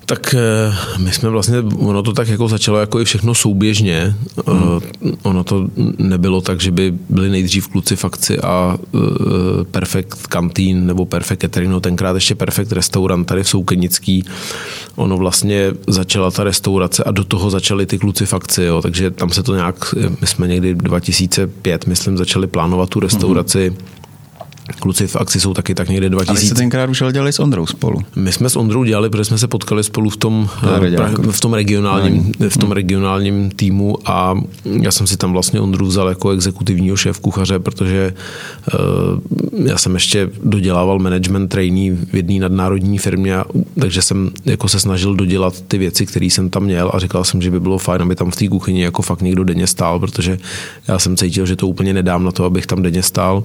Tak 0.06 0.34
eh, 0.34 0.74
my 0.98 1.12
jsme 1.12 1.28
vlastně, 1.28 1.58
ono 1.58 2.02
to 2.02 2.12
tak 2.12 2.28
jako 2.28 2.48
začalo 2.48 2.78
jako 2.78 3.00
i 3.00 3.04
všechno 3.04 3.34
souběžně. 3.34 4.14
Hmm. 4.46 4.80
Ono 5.22 5.44
to 5.44 5.68
nebylo 5.98 6.40
tak, 6.40 6.60
že 6.60 6.70
by 6.70 6.94
byli 7.08 7.30
nejdřív 7.30 7.68
kluci 7.68 7.96
fakci 7.96 8.38
a 8.38 8.78
uh, 8.92 9.00
Perfect 9.70 10.26
Canteen 10.26 10.86
nebo 10.86 11.04
Perfect 11.04 11.40
Catering, 11.40 11.72
no 11.72 11.80
tenkrát 11.80 12.14
ještě 12.14 12.34
Perfect 12.34 12.72
Restaurant 12.72 13.26
tady 13.26 13.42
v 13.42 13.48
Soukenický. 13.48 14.24
Ono 14.96 15.16
vlastně 15.16 15.72
začala 15.86 16.30
ta 16.30 16.44
restaurace 16.44 17.04
a 17.04 17.10
do 17.10 17.24
toho 17.24 17.50
začaly 17.50 17.86
ty 17.86 17.98
kluci 17.98 18.26
fakci, 18.26 18.62
jo. 18.62 18.82
takže 18.82 19.10
tam 19.10 19.30
se 19.30 19.42
to 19.42 19.54
nějak, 19.54 19.94
my 20.20 20.26
jsme 20.26 20.48
někdy 20.48 20.74
2005, 20.74 21.86
myslím, 21.86 22.16
začali 22.16 22.46
plánovat 22.46 22.88
tu 22.88 23.00
restauraci. 23.00 23.68
Hmm 23.68 24.01
Kluci 24.80 25.06
v 25.06 25.16
akci 25.16 25.40
jsou 25.40 25.54
taky 25.54 25.74
tak 25.74 25.88
někde 25.88 26.10
2000. 26.10 26.30
Ale 26.30 26.46
jste 26.46 26.54
tenkrát 26.54 26.90
už 26.90 27.02
dělali 27.12 27.32
s 27.32 27.40
Ondrou 27.40 27.66
spolu. 27.66 28.00
My 28.16 28.32
jsme 28.32 28.50
s 28.50 28.56
Ondrou 28.56 28.84
dělali, 28.84 29.10
protože 29.10 29.24
jsme 29.24 29.38
se 29.38 29.48
potkali 29.48 29.84
spolu 29.84 30.10
v 30.10 30.16
tom, 30.16 30.48
eh, 30.62 31.30
v 31.30 31.40
tom, 31.40 31.54
regionálním, 31.54 32.32
v 32.48 32.56
tom 32.56 32.72
regionálním 32.72 33.50
týmu 33.50 33.98
a 34.04 34.34
já 34.64 34.92
jsem 34.92 35.06
si 35.06 35.16
tam 35.16 35.32
vlastně 35.32 35.60
Ondru 35.60 35.86
vzal 35.86 36.08
jako 36.08 36.30
exekutivního 36.30 36.96
šéf 36.96 37.20
kuchaře, 37.20 37.58
protože 37.58 38.14
uh, 38.74 39.66
já 39.66 39.78
jsem 39.78 39.94
ještě 39.94 40.30
dodělával 40.44 40.98
management 40.98 41.48
trainee 41.48 41.96
v 42.12 42.14
jedné 42.14 42.40
nadnárodní 42.40 42.98
firmě, 42.98 43.36
takže 43.80 44.02
jsem 44.02 44.30
jako 44.44 44.68
se 44.68 44.80
snažil 44.80 45.14
dodělat 45.14 45.60
ty 45.60 45.78
věci, 45.78 46.06
které 46.06 46.26
jsem 46.26 46.50
tam 46.50 46.62
měl 46.62 46.90
a 46.94 46.98
říkal 46.98 47.24
jsem, 47.24 47.42
že 47.42 47.50
by 47.50 47.60
bylo 47.60 47.78
fajn, 47.78 48.02
aby 48.02 48.14
tam 48.16 48.30
v 48.30 48.36
té 48.36 48.48
kuchyni 48.48 48.82
jako 48.82 49.02
fakt 49.02 49.22
někdo 49.22 49.44
denně 49.44 49.66
stál, 49.66 49.98
protože 49.98 50.38
já 50.88 50.98
jsem 50.98 51.16
cítil, 51.16 51.46
že 51.46 51.56
to 51.56 51.66
úplně 51.66 51.92
nedám 51.92 52.24
na 52.24 52.32
to, 52.32 52.44
abych 52.44 52.66
tam 52.66 52.82
denně 52.82 53.02
stál. 53.02 53.44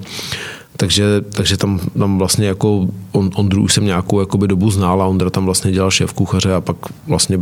Takže, 0.80 1.20
takže 1.30 1.56
tam, 1.56 1.80
tam 1.98 2.18
vlastně 2.18 2.46
jako 2.46 2.88
on, 3.12 3.30
Ondru 3.34 3.62
už 3.62 3.74
jsem 3.74 3.84
nějakou 3.84 4.20
jakoby 4.20 4.48
dobu 4.48 4.70
znal 4.70 5.02
a 5.02 5.06
Ondra 5.06 5.30
tam 5.30 5.44
vlastně 5.44 5.72
dělal 5.72 5.90
šéf 5.90 6.12
kuchaře 6.12 6.54
a 6.54 6.60
pak 6.60 6.76
vlastně 7.06 7.40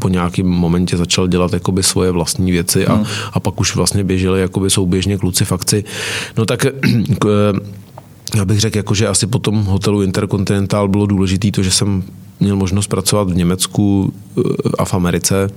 po 0.00 0.08
nějakém 0.08 0.46
momentě 0.46 0.96
začal 0.96 1.28
dělat 1.28 1.52
jakoby 1.52 1.82
svoje 1.82 2.10
vlastní 2.10 2.52
věci 2.52 2.86
a, 2.86 2.94
hmm. 2.94 3.04
a 3.32 3.40
pak 3.40 3.60
už 3.60 3.76
vlastně 3.76 4.04
běželi 4.04 4.40
jakoby 4.40 4.70
souběžně 4.70 5.18
kluci 5.18 5.44
v 5.44 5.52
akci. 5.52 5.84
No 6.36 6.46
tak 6.46 6.66
já 8.36 8.44
bych 8.44 8.60
řekl, 8.60 8.76
jako, 8.76 8.94
že 8.94 9.08
asi 9.08 9.26
po 9.26 9.38
tom 9.38 9.64
hotelu 9.64 10.02
Intercontinental 10.02 10.88
bylo 10.88 11.06
důležité 11.06 11.50
to, 11.50 11.62
že 11.62 11.70
jsem 11.70 12.02
měl 12.40 12.56
možnost 12.56 12.86
pracovat 12.86 13.30
v 13.30 13.36
Německu 13.36 14.12
eh, 14.38 14.42
a 14.78 14.84
v 14.84 14.94
Americe. 14.94 15.50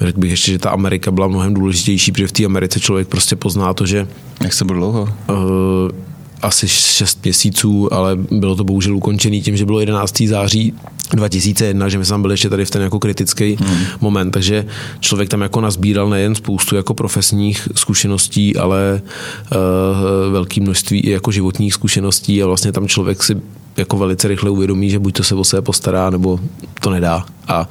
Řekl 0.00 0.20
bych 0.20 0.30
ještě, 0.30 0.52
že 0.52 0.58
ta 0.58 0.70
Amerika 0.70 1.10
byla 1.10 1.26
mnohem 1.28 1.54
důležitější, 1.54 2.12
protože 2.12 2.26
v 2.26 2.32
té 2.32 2.44
Americe 2.44 2.80
člověk 2.80 3.08
prostě 3.08 3.36
pozná 3.36 3.74
to, 3.74 3.86
že... 3.86 4.08
Jak 4.42 4.52
se 4.52 4.64
bylo 4.64 4.78
dlouho? 4.78 5.08
Uh, 5.28 6.13
asi 6.44 6.68
6 6.68 7.24
měsíců, 7.24 7.94
ale 7.94 8.16
bylo 8.30 8.56
to 8.56 8.64
bohužel 8.64 8.96
ukončený 8.96 9.42
tím, 9.42 9.56
že 9.56 9.64
bylo 9.64 9.80
11. 9.80 10.22
září 10.22 10.74
2001, 11.12 11.88
že 11.88 11.98
my 11.98 12.04
jsme 12.04 12.18
byli 12.18 12.32
ještě 12.32 12.48
tady 12.48 12.64
v 12.64 12.70
ten 12.70 12.82
jako 12.82 12.98
kritický 12.98 13.56
hmm. 13.60 13.78
moment, 14.00 14.30
takže 14.30 14.66
člověk 15.00 15.28
tam 15.28 15.40
jako 15.40 15.60
nazbíral 15.60 16.08
nejen 16.08 16.34
spoustu 16.34 16.76
jako 16.76 16.94
profesních 16.94 17.68
zkušeností, 17.74 18.56
ale 18.56 19.02
uh, 19.02 20.32
velké 20.32 20.60
množství 20.60 21.00
i 21.00 21.10
jako 21.10 21.30
životních 21.30 21.74
zkušeností 21.74 22.42
a 22.42 22.46
vlastně 22.46 22.72
tam 22.72 22.88
člověk 22.88 23.22
si 23.22 23.36
jako 23.76 23.96
velice 23.96 24.28
rychle 24.28 24.50
uvědomí, 24.50 24.90
že 24.90 24.98
buď 24.98 25.14
to 25.14 25.24
se 25.24 25.34
o 25.34 25.44
sebe 25.44 25.62
postará, 25.62 26.10
nebo 26.10 26.40
to 26.80 26.90
nedá. 26.90 27.24
A 27.48 27.68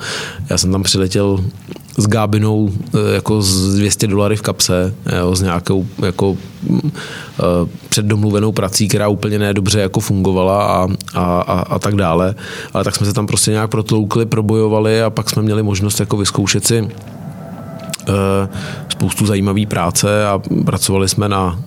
já 0.50 0.58
jsem 0.58 0.72
tam 0.72 0.84
přiletěl 0.84 1.44
s 1.98 2.08
Gábinou 2.08 2.70
eh, 2.72 3.14
jako 3.14 3.42
z 3.42 3.76
200 3.76 4.08
dolary 4.08 4.36
v 4.36 4.42
kapse, 4.42 4.94
jo, 5.20 5.36
s 5.36 5.42
nějakou 5.42 5.88
jako 6.06 6.30
uh, 6.30 6.38
předdomluvenou 7.90 8.52
prací, 8.52 8.88
která 8.88 9.08
úplně 9.08 9.40
nedobře 9.40 9.80
jako 9.80 10.00
fungovala 10.00 10.64
a, 10.64 10.88
a, 11.14 11.42
a, 11.42 11.60
a, 11.60 11.80
tak 11.80 11.96
dále. 11.96 12.36
Ale 12.74 12.84
tak 12.84 12.96
jsme 12.96 13.06
se 13.06 13.14
tam 13.14 13.28
prostě 13.28 13.52
nějak 13.52 13.70
protloukli, 13.70 14.26
probojovali 14.26 15.04
a 15.04 15.10
pak 15.10 15.30
jsme 15.30 15.42
měli 15.42 15.64
možnost 15.64 16.00
jako 16.00 16.18
vyzkoušet 16.18 16.66
si 16.66 16.90
spoustu 18.90 19.26
zajímavé 19.26 19.66
práce 19.66 20.26
a 20.28 20.42
pracovali 20.66 21.10
jsme 21.10 21.30
na 21.30 21.60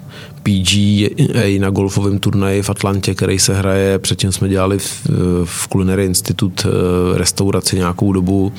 PGA 0.47 1.59
na 1.59 1.71
golfovém 1.71 2.19
turnaji 2.19 2.63
v 2.63 2.71
Atlantě, 2.71 3.15
který 3.15 3.39
se 3.39 3.55
hraje. 3.55 3.99
Předtím 3.99 4.33
jsme 4.33 4.49
dělali 4.49 4.79
v, 4.79 5.07
v 5.45 5.69
Culinary 5.69 6.05
Institute 6.05 6.69
eh, 6.69 7.19
restauraci 7.19 7.77
nějakou 7.77 8.13
dobu, 8.13 8.53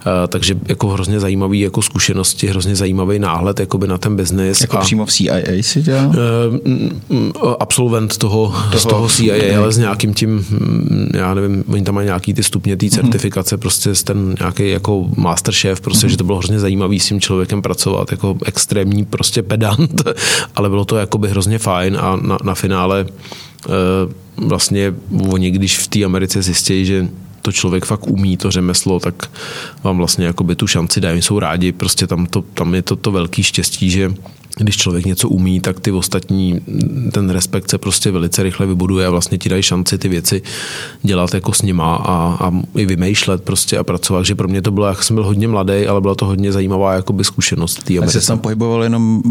eh, 0.00 0.28
takže 0.28 0.54
jako 0.68 0.88
hrozně 0.88 1.20
zajímavý 1.20 1.60
jako 1.60 1.82
zkušenosti, 1.82 2.46
hrozně 2.46 2.76
zajímavý 2.76 3.18
náhled 3.18 3.60
jakoby 3.60 3.86
na 3.86 3.98
ten 3.98 4.16
biznis. 4.16 4.60
Jako 4.60 4.78
a, 4.78 4.80
přímo 4.80 5.06
v 5.06 5.12
CIA 5.12 5.38
si 5.60 5.82
dělal? 5.82 6.12
Eh, 6.14 7.54
absolvent 7.58 8.18
toho, 8.18 8.54
toho, 8.70 8.78
z 8.78 8.86
toho 8.86 9.08
CIA, 9.08 9.36
okay. 9.36 9.56
ale 9.56 9.72
s 9.72 9.78
nějakým 9.78 10.14
tím, 10.14 10.46
hm, 10.50 11.08
já 11.14 11.34
nevím, 11.34 11.64
oni 11.68 11.82
tam 11.82 11.94
mají 11.94 12.06
nějaký 12.06 12.34
ty 12.34 12.42
stupně 12.42 12.76
té 12.76 12.86
mhm. 12.86 12.94
certifikace, 12.94 13.56
mm-hmm. 13.56 13.60
prostě 13.60 13.90
ten 14.04 14.34
nějaký 14.38 14.70
jako 14.70 15.06
masterchef, 15.16 15.80
prostě, 15.80 16.06
mm-hmm. 16.06 16.10
že 16.10 16.16
to 16.16 16.24
bylo 16.24 16.38
hrozně 16.38 16.60
zajímavý 16.60 17.00
s 17.00 17.08
tím 17.08 17.20
člověkem 17.20 17.62
pracovat, 17.62 18.10
jako 18.10 18.36
extrémní 18.44 19.04
prostě 19.04 19.42
pedant, 19.42 20.02
ale 20.56 20.68
bylo 20.68 20.84
to 20.84 20.96
jako 20.96 21.18
by 21.22 21.28
hrozně 21.28 21.58
fajn 21.58 21.98
a 22.00 22.16
na, 22.16 22.38
na 22.44 22.54
finále 22.54 23.06
eh, 23.06 23.70
vlastně 24.36 24.94
oni, 25.28 25.50
když 25.50 25.78
v 25.78 25.88
té 25.88 26.04
Americe 26.04 26.42
zjistí, 26.42 26.86
že 26.86 27.08
to 27.42 27.52
člověk 27.52 27.84
fakt 27.84 28.06
umí, 28.06 28.36
to 28.36 28.50
řemeslo, 28.50 29.00
tak 29.00 29.30
vám 29.82 29.96
vlastně 29.98 30.26
jakoby 30.26 30.54
tu 30.54 30.66
šanci 30.66 31.00
dají, 31.00 31.22
jsou 31.22 31.38
rádi, 31.38 31.72
prostě 31.72 32.06
tam, 32.06 32.26
to, 32.26 32.42
tam 32.42 32.74
je 32.74 32.82
to, 32.82 32.96
to 32.96 33.12
velký 33.12 33.42
štěstí, 33.42 33.90
že 33.90 34.12
když 34.58 34.76
člověk 34.76 35.06
něco 35.06 35.28
umí, 35.28 35.60
tak 35.60 35.80
ty 35.80 35.92
ostatní, 35.92 36.60
ten 37.12 37.30
respekt 37.30 37.70
se 37.70 37.78
prostě 37.78 38.10
velice 38.10 38.42
rychle 38.42 38.66
vybuduje 38.66 39.06
a 39.06 39.10
vlastně 39.10 39.38
ti 39.38 39.48
dají 39.48 39.62
šanci 39.62 39.98
ty 39.98 40.08
věci 40.08 40.42
dělat 41.02 41.34
jako 41.34 41.52
s 41.52 41.62
nima 41.62 41.94
a, 41.94 42.36
a 42.40 42.52
i 42.76 42.86
vymýšlet 42.86 43.42
prostě 43.42 43.78
a 43.78 43.84
pracovat. 43.84 44.26
že 44.26 44.34
pro 44.34 44.48
mě 44.48 44.62
to 44.62 44.70
bylo, 44.70 44.86
jak 44.86 45.02
jsem 45.02 45.16
byl 45.16 45.24
hodně 45.24 45.48
mladý, 45.48 45.86
ale 45.86 46.00
byla 46.00 46.14
to 46.14 46.26
hodně 46.26 46.52
zajímavá 46.52 46.94
jakoby 46.94 47.24
zkušenost 47.24 47.78
v 47.78 47.84
té 47.84 47.98
Americe. 47.98 48.20
jsi 48.20 48.26
tam 48.26 48.38
pohyboval 48.38 48.82
jenom, 48.82 49.22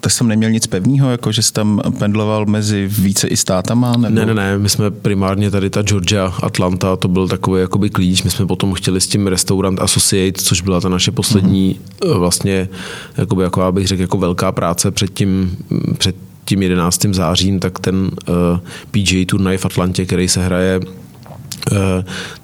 tak 0.00 0.12
jsem 0.12 0.28
neměl 0.28 0.50
nic 0.50 0.66
pevného, 0.66 1.10
jako 1.10 1.32
že 1.32 1.42
jsi 1.42 1.52
tam 1.52 1.80
pendloval 1.98 2.46
mezi 2.46 2.88
více 2.98 3.28
i 3.28 3.36
státama? 3.36 3.92
Nebo? 3.96 4.14
Ne, 4.14 4.26
ne, 4.26 4.34
ne, 4.34 4.58
my 4.58 4.68
jsme 4.68 4.90
primárně 4.90 5.50
tady 5.50 5.70
ta 5.70 5.82
Georgia, 5.82 6.34
Atlanta, 6.42 6.96
to 6.96 7.08
byl 7.08 7.28
takový 7.28 7.60
jakoby 7.60 7.90
klíč. 7.90 8.22
My 8.22 8.30
jsme 8.30 8.46
potom 8.46 8.74
chtěli 8.74 9.00
s 9.00 9.06
tím 9.06 9.26
Restaurant 9.26 9.80
Associate, 9.80 10.42
což 10.42 10.60
byla 10.60 10.80
ta 10.80 10.88
naše 10.88 11.10
poslední 11.10 11.80
mm-hmm. 12.00 12.18
vlastně, 12.18 12.68
jakoby, 13.16 13.42
jako 13.42 13.72
bych 13.72 13.86
řekl, 13.86 14.02
jako 14.02 14.18
velká 14.18 14.52
práce 14.52 14.67
práce 14.68 14.90
před 14.90 15.14
tím, 15.14 15.56
před 15.98 16.16
tím 16.44 16.62
11. 16.62 17.04
zářím, 17.04 17.60
tak 17.60 17.78
ten 17.78 17.96
uh, 17.96 18.58
PGA 18.90 19.24
turnaj 19.28 19.56
v 19.56 19.64
Atlantě, 19.64 20.06
který 20.06 20.28
se 20.28 20.44
hraje 20.44 20.80
Eh, 20.80 21.07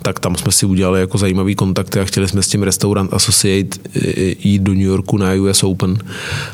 tak 0.02 0.20
tam 0.20 0.36
jsme 0.36 0.52
si 0.52 0.66
udělali 0.66 1.00
jako 1.00 1.18
zajímavý 1.18 1.54
kontakty 1.54 2.00
a 2.00 2.04
chtěli 2.04 2.28
jsme 2.28 2.42
s 2.42 2.48
tím 2.48 2.62
Restaurant 2.62 3.14
Associate 3.14 3.78
eh, 3.96 4.00
jít 4.48 4.62
do 4.62 4.72
New 4.72 4.82
Yorku 4.82 5.16
na 5.16 5.26
US 5.32 5.62
Open 5.62 5.98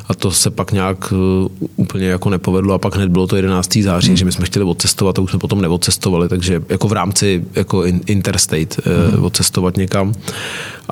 a 0.08 0.14
to 0.14 0.30
se 0.30 0.50
pak 0.50 0.72
nějak 0.72 1.12
eh, 1.12 1.48
úplně 1.76 2.06
jako 2.06 2.30
nepovedlo 2.30 2.74
a 2.74 2.78
pak 2.78 2.96
hned 2.96 3.08
bylo 3.08 3.26
to 3.26 3.36
11. 3.36 3.76
září, 3.76 4.08
hmm. 4.08 4.16
že 4.16 4.24
my 4.24 4.32
jsme 4.32 4.46
chtěli 4.46 4.64
odcestovat 4.64 5.18
a 5.18 5.22
už 5.22 5.30
jsme 5.30 5.38
potom 5.38 5.60
neodcestovali, 5.60 6.28
takže 6.28 6.62
jako 6.68 6.88
v 6.88 6.92
rámci 6.92 7.44
jako 7.54 7.84
interstate 8.06 8.76
hmm. 8.84 9.24
odcestovat 9.24 9.76
někam 9.76 10.12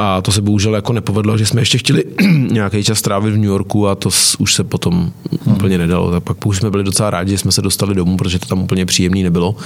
a 0.00 0.20
to 0.20 0.32
se 0.32 0.42
bohužel 0.42 0.74
jako 0.74 0.92
nepovedlo, 0.92 1.38
že 1.38 1.46
jsme 1.46 1.60
ještě 1.60 1.78
chtěli 1.78 2.04
nějaký 2.50 2.84
čas 2.84 3.02
trávit 3.02 3.34
v 3.34 3.36
New 3.36 3.44
Yorku 3.44 3.88
a 3.88 3.94
to 3.94 4.10
už 4.38 4.54
se 4.54 4.64
potom 4.64 4.94
hmm. 4.94 5.54
úplně 5.54 5.78
nedalo. 5.78 6.10
Tak 6.10 6.22
pak 6.22 6.46
už 6.46 6.56
jsme 6.56 6.70
byli 6.70 6.84
docela 6.84 7.10
rádi, 7.10 7.30
že 7.30 7.38
jsme 7.38 7.52
se 7.52 7.62
dostali 7.62 7.94
domů, 7.94 8.16
protože 8.16 8.38
to 8.38 8.46
tam 8.46 8.62
úplně 8.62 8.86
příjemný 8.86 9.22
nebylo. 9.22 9.56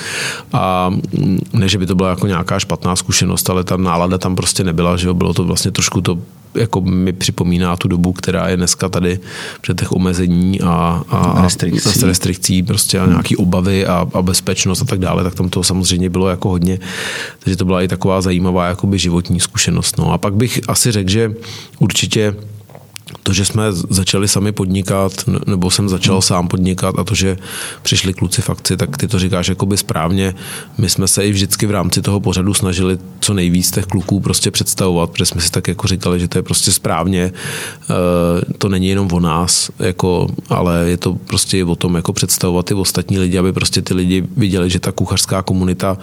A 0.53 0.91
mm, 0.91 1.39
ne, 1.53 1.69
že 1.69 1.79
by 1.79 1.87
to 1.87 1.95
byla 2.03 2.11
jako 2.11 2.27
nějaká 2.27 2.59
špatná 2.59 2.97
zkušenost, 2.97 3.51
ale 3.51 3.65
ta 3.65 3.77
nálada 3.77 4.19
tam 4.19 4.37
prostě 4.37 4.65
nebyla, 4.65 4.97
že 4.97 5.07
jo? 5.09 5.15
bylo 5.15 5.35
to 5.35 5.45
vlastně 5.45 5.71
trošku 5.71 6.01
to 6.01 6.19
jako 6.55 6.81
mi 6.81 7.13
připomíná 7.13 7.77
tu 7.77 7.89
dobu, 7.89 8.13
která 8.13 8.49
je 8.49 8.57
dneska 8.57 8.89
tady 8.89 9.21
před 9.61 9.81
těch 9.81 9.93
omezení 9.93 10.61
a, 10.61 11.03
a 11.09 11.43
restrikcí. 11.43 12.07
restrikcí 12.07 12.63
prostě 12.63 12.99
a 12.99 13.07
nějaký 13.07 13.37
obavy 13.37 13.87
a, 13.87 14.07
a, 14.15 14.23
bezpečnost 14.23 14.83
a 14.83 14.85
tak 14.85 14.99
dále, 14.99 15.25
tak 15.25 15.35
tam 15.35 15.49
to 15.49 15.63
samozřejmě 15.63 16.11
bylo 16.11 16.29
jako 16.29 16.49
hodně, 16.49 16.79
takže 17.39 17.57
to 17.57 17.65
byla 17.65 17.83
i 17.83 17.89
taková 17.89 18.21
zajímavá 18.21 18.67
jakoby 18.67 18.99
životní 18.99 19.41
zkušenost. 19.41 19.99
No 19.99 20.13
a 20.13 20.19
pak 20.19 20.35
bych 20.35 20.61
asi 20.69 20.93
řekl, 20.93 21.11
že 21.11 21.35
určitě 21.79 22.35
to, 23.23 23.33
že 23.33 23.45
jsme 23.45 23.73
začali 23.73 24.29
sami 24.29 24.53
podnikat, 24.53 25.13
nebo 25.47 25.71
jsem 25.71 25.89
začal 25.89 26.15
hmm. 26.15 26.23
sám 26.23 26.49
podnikat 26.49 26.99
a 26.99 27.05
to, 27.05 27.15
že 27.15 27.37
přišli 27.83 28.15
kluci 28.15 28.43
fakci, 28.43 28.77
tak 28.77 28.97
ty 28.97 29.09
to 29.09 29.19
říkáš 29.19 29.49
jakoby 29.49 29.77
správně. 29.77 30.35
My 30.79 30.91
jsme 30.91 31.09
se 31.09 31.27
i 31.27 31.31
vždycky 31.31 31.67
v 31.67 31.71
rámci 31.71 32.03
toho 32.03 32.21
pořadu 32.21 32.55
snažili 32.55 32.99
co 33.21 33.35
nejvíc 33.35 33.71
těch 33.71 33.87
kluků 33.87 34.21
prostě 34.21 34.51
představovat, 34.51 35.11
protože 35.11 35.27
jsme 35.27 35.41
si 35.41 35.51
tak 35.51 35.69
jako 35.69 35.89
říkali, 35.89 36.21
že 36.21 36.29
to 36.29 36.39
je 36.39 36.43
prostě 36.43 36.73
správně. 36.73 37.33
Eh, 37.33 38.55
to 38.59 38.69
není 38.69 38.89
jenom 38.89 39.09
o 39.13 39.21
nás, 39.21 39.71
jako, 39.79 40.29
ale 40.49 40.85
je 40.89 40.97
to 40.97 41.15
prostě 41.15 41.65
o 41.65 41.77
tom 41.77 41.95
jako 41.95 42.13
představovat 42.13 42.71
i 42.71 42.75
ostatní 42.75 43.19
lidi, 43.19 43.39
aby 43.39 43.53
prostě 43.53 43.83
ty 43.83 43.95
lidi 43.95 44.25
viděli, 44.37 44.71
že 44.71 44.81
ta 44.81 44.93
kuchařská 44.93 45.43
komunita 45.43 45.99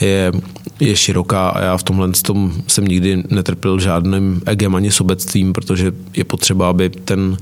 je, 0.00 0.32
je 0.80 0.96
široká 0.96 1.48
a 1.48 1.60
já 1.60 1.76
v 1.76 1.82
tomhle 1.82 2.08
tom 2.22 2.52
jsem 2.66 2.84
nikdy 2.84 3.22
netrpěl 3.30 3.80
žádným 3.80 4.42
egem 4.46 4.74
ani 4.74 4.90
sobectvím, 4.90 5.52
protože 5.52 5.92
je 6.16 6.24
potřeba, 6.24 6.45
aby 6.54 6.90
ten, 6.90 7.36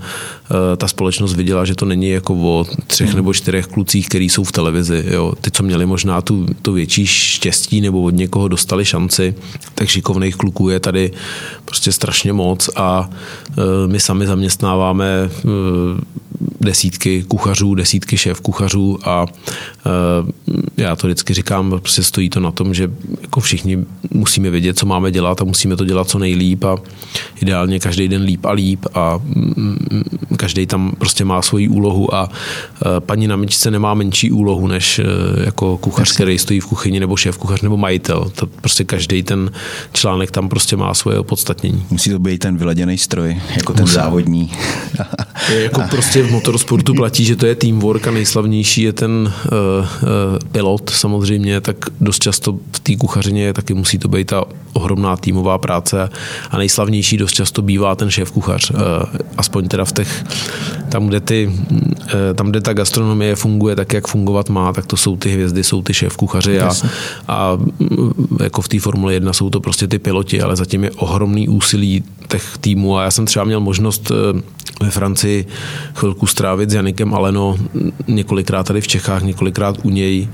eh, 0.50 0.76
ta 0.76 0.88
společnost 0.88 1.34
viděla, 1.34 1.64
že 1.64 1.74
to 1.74 1.84
není 1.84 2.08
jako 2.08 2.34
o 2.34 2.66
třech 2.86 3.14
nebo 3.14 3.34
čtyřech 3.34 3.66
klucích, 3.66 4.08
který 4.08 4.28
jsou 4.28 4.44
v 4.44 4.52
televizi. 4.52 5.04
Jo. 5.06 5.32
Ty, 5.40 5.50
co 5.50 5.62
měli 5.62 5.86
možná 5.86 6.20
tu, 6.20 6.46
tu 6.62 6.72
větší 6.72 7.06
štěstí 7.06 7.80
nebo 7.80 8.02
od 8.02 8.14
někoho 8.14 8.48
dostali 8.48 8.84
šanci, 8.84 9.34
tak 9.74 9.88
šikovných 9.88 10.36
kluků 10.36 10.68
je 10.68 10.80
tady 10.80 11.10
prostě 11.64 11.92
strašně 11.92 12.32
moc 12.32 12.70
a 12.76 13.10
eh, 13.50 13.62
my 13.86 14.00
sami 14.00 14.26
zaměstnáváme 14.26 15.30
eh, 15.30 15.48
desítky 16.60 17.24
kuchařů, 17.28 17.74
desítky 17.74 18.16
šéf 18.16 18.40
kuchařů 18.40 18.98
a 19.04 19.26
já 20.76 20.96
to 20.96 21.06
vždycky 21.06 21.34
říkám, 21.34 21.70
prostě 21.80 22.02
stojí 22.02 22.30
to 22.30 22.40
na 22.40 22.50
tom, 22.50 22.74
že 22.74 22.90
jako 23.22 23.40
všichni 23.40 23.78
musíme 24.10 24.50
vědět, 24.50 24.78
co 24.78 24.86
máme 24.86 25.10
dělat 25.10 25.40
a 25.40 25.44
musíme 25.44 25.76
to 25.76 25.84
dělat 25.84 26.08
co 26.08 26.18
nejlíp 26.18 26.64
a 26.64 26.76
ideálně 27.40 27.80
každý 27.80 28.08
den 28.08 28.22
líp 28.22 28.44
a 28.44 28.52
líp 28.52 28.86
a 28.94 29.18
mm, 29.24 30.02
každý 30.36 30.66
tam 30.66 30.92
prostě 30.98 31.24
má 31.24 31.42
svoji 31.42 31.68
úlohu 31.68 32.14
a 32.14 32.28
e, 32.28 33.00
paní 33.00 33.26
na 33.26 33.36
myčce 33.36 33.70
nemá 33.70 33.94
menší 33.94 34.32
úlohu 34.32 34.66
než 34.66 34.98
e, 34.98 35.04
jako 35.44 35.78
kuchař, 35.78 36.12
který 36.12 36.38
stojí 36.38 36.60
v 36.60 36.66
kuchyni 36.66 37.00
nebo 37.00 37.16
šéf 37.16 37.38
kuchař 37.38 37.60
nebo 37.60 37.76
majitel. 37.76 38.30
To 38.34 38.46
prostě 38.46 38.84
každý 38.84 39.22
ten 39.22 39.50
článek 39.92 40.30
tam 40.30 40.48
prostě 40.48 40.76
má 40.76 40.94
svoje 40.94 41.18
opodstatnění. 41.18 41.86
Musí 41.90 42.10
to 42.10 42.18
být 42.18 42.38
ten 42.38 42.56
vyladěný 42.56 42.98
stroj, 42.98 43.40
jako 43.56 43.72
ten 43.72 43.82
Musí. 43.82 43.94
závodní. 43.94 44.52
jako 45.54 45.82
prostě 45.90 46.22
v 46.22 46.30
motorsportu 46.34 46.94
platí, 46.94 47.24
že 47.24 47.36
to 47.36 47.46
je 47.46 47.54
teamwork 47.54 48.06
a 48.06 48.10
nejslavnější 48.10 48.82
je 48.82 48.92
ten 48.92 49.10
uh, 49.10 49.52
uh, 49.52 50.38
pilot 50.52 50.90
samozřejmě, 50.90 51.60
tak 51.60 51.76
dost 52.00 52.22
často 52.22 52.58
v 52.72 52.80
té 52.80 52.96
kuchařině 52.96 53.52
taky 53.52 53.74
musí 53.74 53.98
to 53.98 54.08
být 54.08 54.26
ta 54.26 54.44
ohromná 54.74 55.16
týmová 55.16 55.58
práce 55.58 56.10
a 56.50 56.58
nejslavnější 56.58 57.16
dost 57.16 57.32
často 57.32 57.62
bývá 57.62 57.94
ten 57.94 58.10
šéf 58.10 58.30
kuchař. 58.30 58.70
Uh, 58.70 58.78
aspoň 59.36 59.68
teda 59.68 59.84
v 59.84 59.92
těch, 59.92 60.24
tam 60.88 61.06
kde, 61.06 61.20
ty, 61.20 61.52
uh, 61.70 61.80
tam, 62.34 62.50
kde 62.50 62.60
ta 62.60 62.72
gastronomie 62.72 63.36
funguje 63.36 63.76
tak, 63.76 63.92
jak 63.92 64.06
fungovat 64.06 64.50
má, 64.50 64.72
tak 64.72 64.86
to 64.86 64.96
jsou 64.96 65.16
ty 65.16 65.30
hvězdy, 65.30 65.64
jsou 65.64 65.82
ty 65.82 65.94
šéf 65.94 66.16
kuchaři 66.16 66.60
a, 66.60 66.70
a 67.28 67.58
jako 68.42 68.62
v 68.62 68.68
té 68.68 68.78
Formule 68.80 69.14
1 69.14 69.32
jsou 69.32 69.50
to 69.50 69.60
prostě 69.60 69.86
ty 69.86 69.98
piloti, 69.98 70.40
ale 70.40 70.56
zatím 70.56 70.84
je 70.84 70.90
ohromný 70.90 71.48
úsilí 71.48 72.04
těch 72.28 72.58
týmů. 72.60 72.96
A 72.96 73.04
já 73.04 73.10
jsem 73.10 73.26
třeba 73.26 73.44
měl 73.44 73.60
možnost 73.60 74.12
ve 74.82 74.90
Francii 74.90 75.46
chvilku 75.94 76.26
strávit 76.26 76.70
s 76.70 76.74
Janikem 76.74 77.14
Aleno 77.14 77.56
několikrát 78.06 78.66
tady 78.66 78.80
v 78.80 78.88
Čechách, 78.88 79.22
několikrát 79.22 79.76
u 79.82 79.90
něj. 79.90 80.28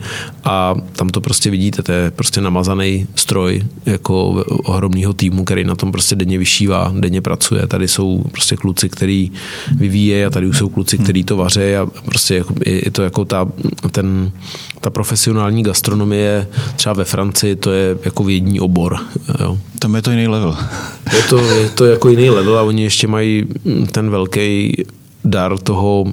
A 0.45 0.75
tam 0.93 1.09
to 1.09 1.21
prostě 1.21 1.51
vidíte, 1.51 1.83
to 1.83 1.93
je 1.93 2.11
prostě 2.11 2.41
namazaný 2.41 3.07
stroj 3.15 3.63
jako 3.87 4.30
ohromného 4.65 5.13
týmu, 5.13 5.45
který 5.45 5.65
na 5.65 5.75
tom 5.75 5.93
prostě 5.93 6.15
denně 6.17 6.39
vyšívá, 6.39 6.93
denně 6.99 7.21
pracuje. 7.21 7.67
Tady 7.67 7.89
jsou 7.89 8.25
prostě 8.33 8.57
kluci, 8.57 8.89
který 8.89 9.33
vyvíje 9.77 10.27
a 10.27 10.31
tady 10.31 10.47
už 10.47 10.59
jsou 10.59 10.69
kluci, 10.69 10.99
který 10.99 11.25
to 11.25 11.37
vaří 11.37 11.77
a 11.77 11.87
prostě 12.05 12.35
jako, 12.35 12.55
je 12.67 12.91
to 12.91 13.03
jako 13.03 13.25
ta, 13.25 13.49
ten, 13.93 14.33
ta 14.81 14.91
profesionální 14.91 15.63
gastronomie 15.63 16.47
třeba 16.77 16.93
ve 16.93 17.05
Francii, 17.05 17.57
to 17.57 17.73
je 17.73 17.99
jako 18.05 18.25
vědní 18.25 18.61
obor. 18.61 18.97
Jo. 19.41 19.59
Tam 19.79 19.95
je 19.95 20.03
to 20.03 20.11
jiný 20.11 20.29
level. 20.29 20.57
Je 21.17 21.23
to, 21.23 21.39
je 21.39 21.69
to 21.69 21.85
jako 21.87 22.09
jiný 22.09 22.31
level 22.31 22.59
a 22.59 22.63
oni 22.63 22.83
ještě 22.83 23.07
mají 23.07 23.47
ten 23.93 24.11
velký 24.11 24.77
dar 25.25 25.59
toho, 25.59 26.05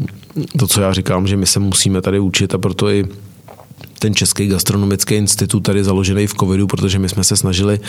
to, 0.59 0.67
co 0.67 0.81
já 0.81 0.93
říkám, 0.93 1.27
že 1.27 1.37
my 1.37 1.45
se 1.45 1.59
musíme 1.59 2.01
tady 2.01 2.19
učit 2.19 2.53
a 2.53 2.57
proto 2.57 2.89
i 2.89 3.05
ten 3.99 4.15
Český 4.15 4.47
gastronomický 4.47 5.15
institut 5.15 5.59
tady 5.59 5.83
založený 5.83 6.27
v 6.27 6.33
covidu, 6.33 6.67
protože 6.67 6.99
my 6.99 7.09
jsme 7.09 7.23
se 7.23 7.37
snažili 7.37 7.79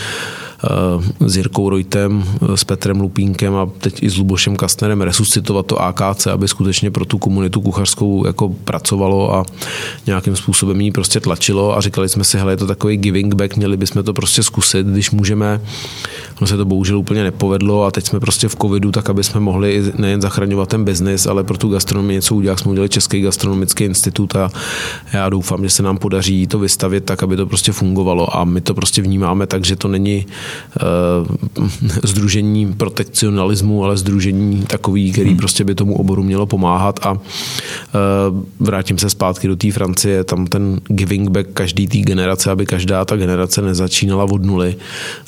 s 1.26 1.36
Jirkou 1.36 1.70
Rojtem, 1.70 2.24
eh, 2.42 2.56
s 2.56 2.64
Petrem 2.64 3.00
Lupínkem 3.00 3.54
a 3.54 3.66
teď 3.78 4.02
i 4.02 4.10
s 4.10 4.16
Lubošem 4.16 4.56
Kastnerem 4.56 5.00
resuscitovat 5.00 5.66
to 5.66 5.82
AKC, 5.82 6.26
aby 6.26 6.48
skutečně 6.48 6.90
pro 6.90 7.04
tu 7.04 7.18
komunitu 7.18 7.60
kuchařskou 7.60 8.26
jako 8.26 8.48
pracovalo 8.48 9.34
a 9.34 9.44
nějakým 10.06 10.36
způsobem 10.36 10.80
jí 10.80 10.90
prostě 10.90 11.20
tlačilo 11.20 11.76
a 11.76 11.80
říkali 11.80 12.08
jsme 12.08 12.24
si, 12.24 12.38
hele, 12.38 12.52
je 12.52 12.56
to 12.56 12.66
takový 12.66 12.96
giving 12.96 13.34
back, 13.34 13.56
měli 13.56 13.76
bychom 13.76 14.02
to 14.02 14.12
prostě 14.12 14.42
zkusit, 14.42 14.86
když 14.86 15.10
můžeme. 15.10 15.60
No 16.40 16.46
se 16.46 16.56
to 16.56 16.64
bohužel 16.64 16.98
úplně 16.98 17.22
nepovedlo 17.22 17.84
a 17.84 17.90
teď 17.90 18.06
jsme 18.06 18.20
prostě 18.20 18.48
v 18.48 18.56
covidu, 18.56 18.92
tak 18.92 19.10
aby 19.10 19.24
jsme 19.24 19.40
mohli 19.40 19.92
nejen 19.98 20.20
zachraňovat 20.20 20.68
ten 20.68 20.84
biznis, 20.84 21.26
ale 21.26 21.44
pro 21.44 21.58
tu 21.58 21.68
gastronomii 21.68 22.16
něco 22.16 22.34
udělat. 22.34 22.58
Jsme 22.58 22.70
udělali 22.70 22.88
Český 22.88 23.20
gastronomický 23.20 23.84
institut 23.84 24.36
a 24.36 24.50
já 25.12 25.28
doufám, 25.28 25.64
že 25.64 25.70
se 25.70 25.82
nám 25.82 25.98
podaří 25.98 26.46
to 26.46 26.58
vystavit 26.58 27.04
tak, 27.04 27.22
aby 27.22 27.36
to 27.36 27.46
prostě 27.46 27.72
fungovalo 27.72 28.36
a 28.36 28.44
my 28.44 28.60
to 28.60 28.74
prostě 28.74 29.02
vnímáme 29.02 29.46
tak, 29.46 29.64
že 29.64 29.76
to 29.76 29.88
není 29.88 30.26
združení 32.04 32.72
protekcionalismu, 32.72 33.84
ale 33.84 33.96
združení 33.96 34.62
takový, 34.66 35.12
který 35.12 35.28
hmm. 35.28 35.38
prostě 35.38 35.64
by 35.64 35.74
tomu 35.74 35.96
oboru 35.98 36.22
mělo 36.22 36.46
pomáhat 36.46 37.06
a 37.06 37.12
uh, 37.12 37.18
vrátím 38.60 38.98
se 38.98 39.10
zpátky 39.10 39.48
do 39.48 39.56
té 39.56 39.72
Francie, 39.72 40.24
tam 40.24 40.46
ten 40.46 40.80
giving 40.88 41.30
back 41.30 41.48
každý 41.52 41.86
té 41.86 41.98
generace, 41.98 42.50
aby 42.50 42.66
každá 42.66 43.04
ta 43.04 43.16
generace 43.16 43.62
nezačínala 43.62 44.24
od 44.24 44.44
nuly, 44.44 44.76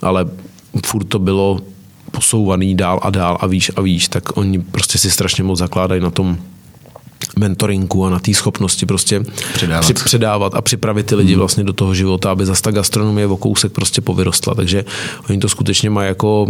ale 0.02 0.26
furt 0.86 1.04
to 1.04 1.18
bylo 1.18 1.60
posouvaný 2.10 2.74
dál 2.74 3.00
a 3.02 3.10
dál 3.10 3.38
a 3.40 3.46
výš 3.46 3.70
a 3.76 3.80
výš, 3.80 4.08
tak 4.08 4.36
oni 4.36 4.58
prostě 4.58 4.98
si 4.98 5.10
strašně 5.10 5.44
moc 5.44 5.58
zakládají 5.58 6.00
na 6.00 6.10
tom 6.10 6.38
mentoringu 7.36 8.04
a 8.04 8.10
na 8.10 8.18
té 8.18 8.34
schopnosti 8.34 8.86
prostě 8.86 9.22
předávat. 9.54 9.80
Při, 9.80 9.94
předávat 9.94 10.54
a 10.54 10.60
připravit 10.60 11.06
ty 11.06 11.14
lidi 11.14 11.32
hmm. 11.32 11.38
vlastně 11.38 11.64
do 11.64 11.72
toho 11.72 11.94
života, 11.94 12.30
aby 12.30 12.46
zase 12.46 12.62
ta 12.62 12.70
gastronomie 12.70 13.26
o 13.26 13.36
kousek 13.36 13.72
prostě 13.72 14.00
povyrostla. 14.00 14.54
Takže 14.54 14.84
oni 15.30 15.38
to 15.38 15.48
skutečně 15.48 15.90
mají 15.90 16.08
jako 16.08 16.46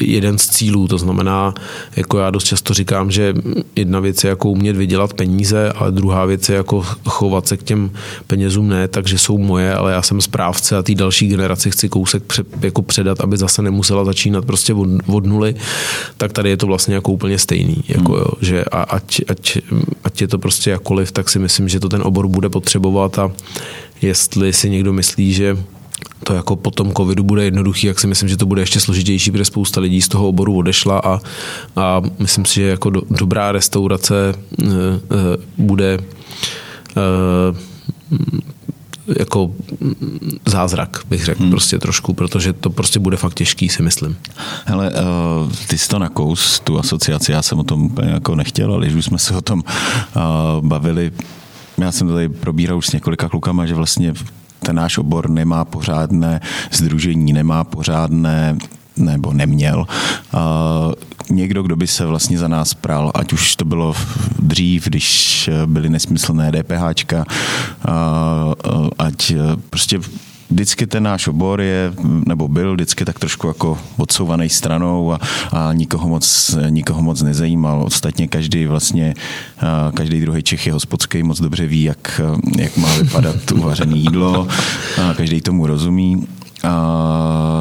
jeden 0.00 0.38
z 0.38 0.48
cílů, 0.48 0.88
to 0.88 0.98
znamená, 0.98 1.54
jako 1.96 2.18
já 2.18 2.30
dost 2.30 2.44
často 2.44 2.74
říkám, 2.74 3.10
že 3.10 3.34
jedna 3.76 4.00
věc 4.00 4.24
je 4.24 4.30
jako 4.30 4.50
umět 4.50 4.76
vydělat 4.76 5.14
peníze, 5.14 5.72
ale 5.72 5.92
druhá 5.92 6.24
věc 6.24 6.48
je 6.48 6.56
jako 6.56 6.86
chovat 7.04 7.48
se 7.48 7.56
k 7.56 7.62
těm 7.62 7.90
penězům 8.26 8.68
ne, 8.68 8.88
takže 8.88 9.18
jsou 9.18 9.38
moje, 9.38 9.74
ale 9.74 9.92
já 9.92 10.02
jsem 10.02 10.20
správce 10.20 10.76
a 10.76 10.82
té 10.82 10.94
další 10.94 11.28
generaci 11.28 11.70
chci 11.70 11.88
kousek 11.88 12.22
pře, 12.22 12.44
jako 12.60 12.82
předat, 12.82 13.20
aby 13.20 13.36
zase 13.36 13.62
nemusela 13.62 14.04
začínat 14.04 14.44
prostě 14.44 14.74
od, 14.74 14.88
od 15.06 15.26
nuly, 15.26 15.54
tak 16.16 16.32
tady 16.32 16.50
je 16.50 16.56
to 16.56 16.66
vlastně 16.66 16.94
jako 16.94 17.12
úplně 17.12 17.38
stejný. 17.38 17.84
Jako, 17.88 18.12
hmm. 18.12 18.20
jo, 18.20 18.26
že 18.40 18.64
a, 18.64 18.82
ať, 18.82 19.20
ať 19.28 19.58
ať 20.04 20.20
je 20.20 20.28
to 20.28 20.38
prostě 20.38 20.70
jakoliv, 20.70 21.12
tak 21.12 21.28
si 21.28 21.38
myslím, 21.38 21.68
že 21.68 21.80
to 21.80 21.88
ten 21.88 22.02
obor 22.02 22.28
bude 22.28 22.48
potřebovat 22.48 23.18
a 23.18 23.32
jestli 24.02 24.52
si 24.52 24.70
někdo 24.70 24.92
myslí, 24.92 25.32
že 25.32 25.56
to 26.24 26.34
jako 26.34 26.56
po 26.56 26.70
tom 26.70 26.92
covidu 26.92 27.24
bude 27.24 27.44
jednoduchý, 27.44 27.86
jak 27.86 28.00
si 28.00 28.06
myslím, 28.06 28.28
že 28.28 28.36
to 28.36 28.46
bude 28.46 28.62
ještě 28.62 28.80
složitější, 28.80 29.30
protože 29.30 29.44
spousta 29.44 29.80
lidí 29.80 30.02
z 30.02 30.08
toho 30.08 30.28
oboru 30.28 30.56
odešla 30.56 30.98
a, 30.98 31.20
a 31.76 32.02
myslím 32.18 32.44
si, 32.44 32.54
že 32.54 32.62
jako 32.62 32.90
do, 32.90 33.02
dobrá 33.10 33.52
restaurace 33.52 34.34
uh, 34.58 34.68
uh, 34.68 34.76
bude 35.58 35.98
uh, 36.96 37.56
jako 39.18 39.50
zázrak, 40.46 41.00
bych 41.08 41.24
řekl, 41.24 41.42
hmm. 41.42 41.50
prostě 41.50 41.78
trošku, 41.78 42.14
protože 42.14 42.52
to 42.52 42.70
prostě 42.70 42.98
bude 42.98 43.16
fakt 43.16 43.34
těžký, 43.34 43.68
si 43.68 43.82
myslím. 43.82 44.16
Hele, 44.64 44.90
uh, 44.90 45.52
ty 45.68 45.78
jsi 45.78 45.88
to 45.88 45.98
nakous, 45.98 46.60
tu 46.60 46.78
asociaci, 46.78 47.32
já 47.32 47.42
jsem 47.42 47.58
o 47.58 47.64
tom 47.64 47.82
úplně 47.82 48.10
jako 48.10 48.34
nechtěl, 48.34 48.74
ale 48.74 48.86
když 48.86 48.96
už 48.96 49.04
jsme 49.04 49.18
se 49.18 49.36
o 49.36 49.40
tom 49.40 49.62
uh, 50.16 50.66
bavili, 50.68 51.12
já 51.78 51.92
jsem 51.92 52.08
to 52.08 52.14
tady 52.14 52.28
probíral 52.28 52.78
už 52.78 52.86
s 52.86 52.92
několika 52.92 53.28
klukama, 53.28 53.66
že 53.66 53.74
vlastně 53.74 54.14
ten 54.58 54.76
náš 54.76 54.98
obor 54.98 55.30
nemá 55.30 55.64
pořádné 55.64 56.40
združení, 56.72 57.32
nemá 57.32 57.64
pořádné 57.64 58.58
nebo 58.96 59.32
neměl. 59.32 59.86
Někdo, 61.30 61.62
kdo 61.62 61.76
by 61.76 61.86
se 61.86 62.06
vlastně 62.06 62.38
za 62.38 62.48
nás 62.48 62.74
pral, 62.74 63.12
ať 63.14 63.32
už 63.32 63.56
to 63.56 63.64
bylo 63.64 63.94
dřív, 64.38 64.84
když 64.84 65.50
byly 65.66 65.90
nesmyslné 65.90 66.52
DPHčka, 66.52 67.24
ať 68.98 69.32
prostě 69.70 69.98
vždycky 70.50 70.86
ten 70.86 71.02
náš 71.02 71.28
obor 71.28 71.60
je, 71.60 71.92
nebo 72.26 72.48
byl 72.48 72.74
vždycky 72.74 73.04
tak 73.04 73.18
trošku 73.18 73.48
jako 73.48 73.78
odsouvaný 73.96 74.48
stranou 74.48 75.12
a, 75.12 75.20
a 75.52 75.72
nikoho, 75.72 76.08
moc, 76.08 76.56
nikoho 76.68 77.02
moc 77.02 77.22
nezajímal. 77.22 77.82
Ostatně 77.82 78.28
každý 78.28 78.66
vlastně, 78.66 79.14
každý 79.94 80.20
druhý 80.20 80.42
Čech 80.42 80.66
je 80.66 80.72
hospodský, 80.72 81.22
moc 81.22 81.40
dobře 81.40 81.66
ví, 81.66 81.82
jak, 81.82 82.20
jak 82.58 82.76
má 82.76 82.96
vypadat 82.96 83.52
uvařené 83.52 83.96
jídlo, 83.96 84.48
a 85.02 85.14
každý 85.14 85.40
tomu 85.40 85.66
rozumí 85.66 86.26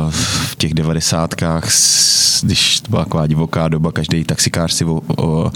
v 0.10 0.56
těch 0.56 0.74
devadesátkách, 0.74 1.64
když 2.44 2.82
to 2.82 2.90
byla 2.90 3.04
taková 3.04 3.28
divoká 3.28 3.68
doba, 3.68 3.92
každý 3.92 4.24
taxikář 4.24 4.74
si 4.74 4.86
o, 4.86 5.02
o, 5.08 5.24
o, 5.26 5.52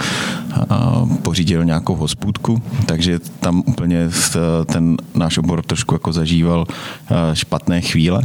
pořídil 1.21 1.65
nějakou 1.65 1.95
hospůdku, 1.95 2.61
takže 2.85 3.19
tam 3.39 3.63
úplně 3.65 4.09
ten 4.65 4.97
náš 5.15 5.37
obor 5.37 5.63
trošku 5.63 5.95
jako 5.95 6.13
zažíval 6.13 6.65
špatné 7.33 7.81
chvíle, 7.81 8.21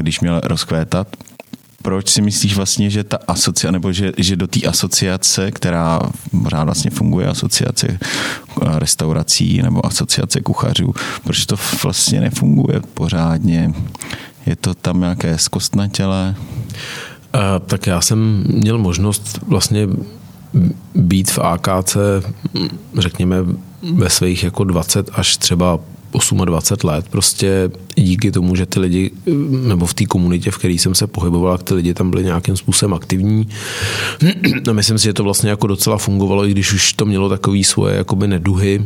když 0.00 0.20
měl 0.20 0.40
rozkvétat 0.44 1.08
proč 1.86 2.08
si 2.08 2.22
myslíš 2.22 2.56
vlastně, 2.56 2.90
že 2.90 3.04
ta 3.04 3.18
asociace, 3.28 3.72
nebo 3.72 3.92
že, 3.92 4.12
že 4.18 4.36
do 4.36 4.46
té 4.46 4.60
asociace, 4.66 5.50
která 5.50 6.00
pořád 6.42 6.64
vlastně 6.64 6.90
funguje, 6.90 7.26
asociace 7.26 7.86
eh, 7.88 7.98
restaurací 8.78 9.62
nebo 9.62 9.86
asociace 9.86 10.40
kuchařů, 10.40 10.94
proč 11.24 11.46
to 11.46 11.56
vlastně 11.82 12.20
nefunguje 12.20 12.80
pořádně? 12.94 13.72
Je 14.46 14.56
to 14.56 14.74
tam 14.74 15.00
nějaké 15.00 15.38
zkostnatělé? 15.38 16.34
Uh, 17.34 17.40
tak 17.66 17.86
já 17.86 18.00
jsem 18.00 18.44
měl 18.46 18.78
možnost 18.78 19.38
vlastně 19.46 19.88
být 20.94 21.30
v 21.30 21.38
AKC, 21.38 21.96
řekněme, 22.98 23.36
ve 23.94 24.10
svých 24.10 24.44
jako 24.44 24.64
20 24.64 25.10
až 25.12 25.36
třeba 25.36 25.78
28 26.44 26.88
let, 26.88 27.08
prostě 27.10 27.70
díky 27.94 28.32
tomu, 28.32 28.56
že 28.56 28.66
ty 28.66 28.80
lidi, 28.80 29.10
nebo 29.66 29.86
v 29.86 29.94
té 29.94 30.04
komunitě, 30.04 30.50
v 30.50 30.58
které 30.58 30.74
jsem 30.74 30.94
se 30.94 31.06
pohyboval, 31.06 31.58
ty 31.58 31.74
lidi 31.74 31.94
tam 31.94 32.10
byli 32.10 32.24
nějakým 32.24 32.56
způsobem 32.56 32.94
aktivní. 32.94 33.48
A 34.70 34.72
myslím 34.72 34.98
si, 34.98 35.04
že 35.04 35.12
to 35.12 35.24
vlastně 35.24 35.50
jako 35.50 35.66
docela 35.66 35.98
fungovalo, 35.98 36.46
i 36.46 36.50
když 36.50 36.72
už 36.72 36.92
to 36.92 37.04
mělo 37.04 37.28
takový 37.28 37.64
svoje 37.64 37.96
jakoby 37.96 38.28
neduhy, 38.28 38.84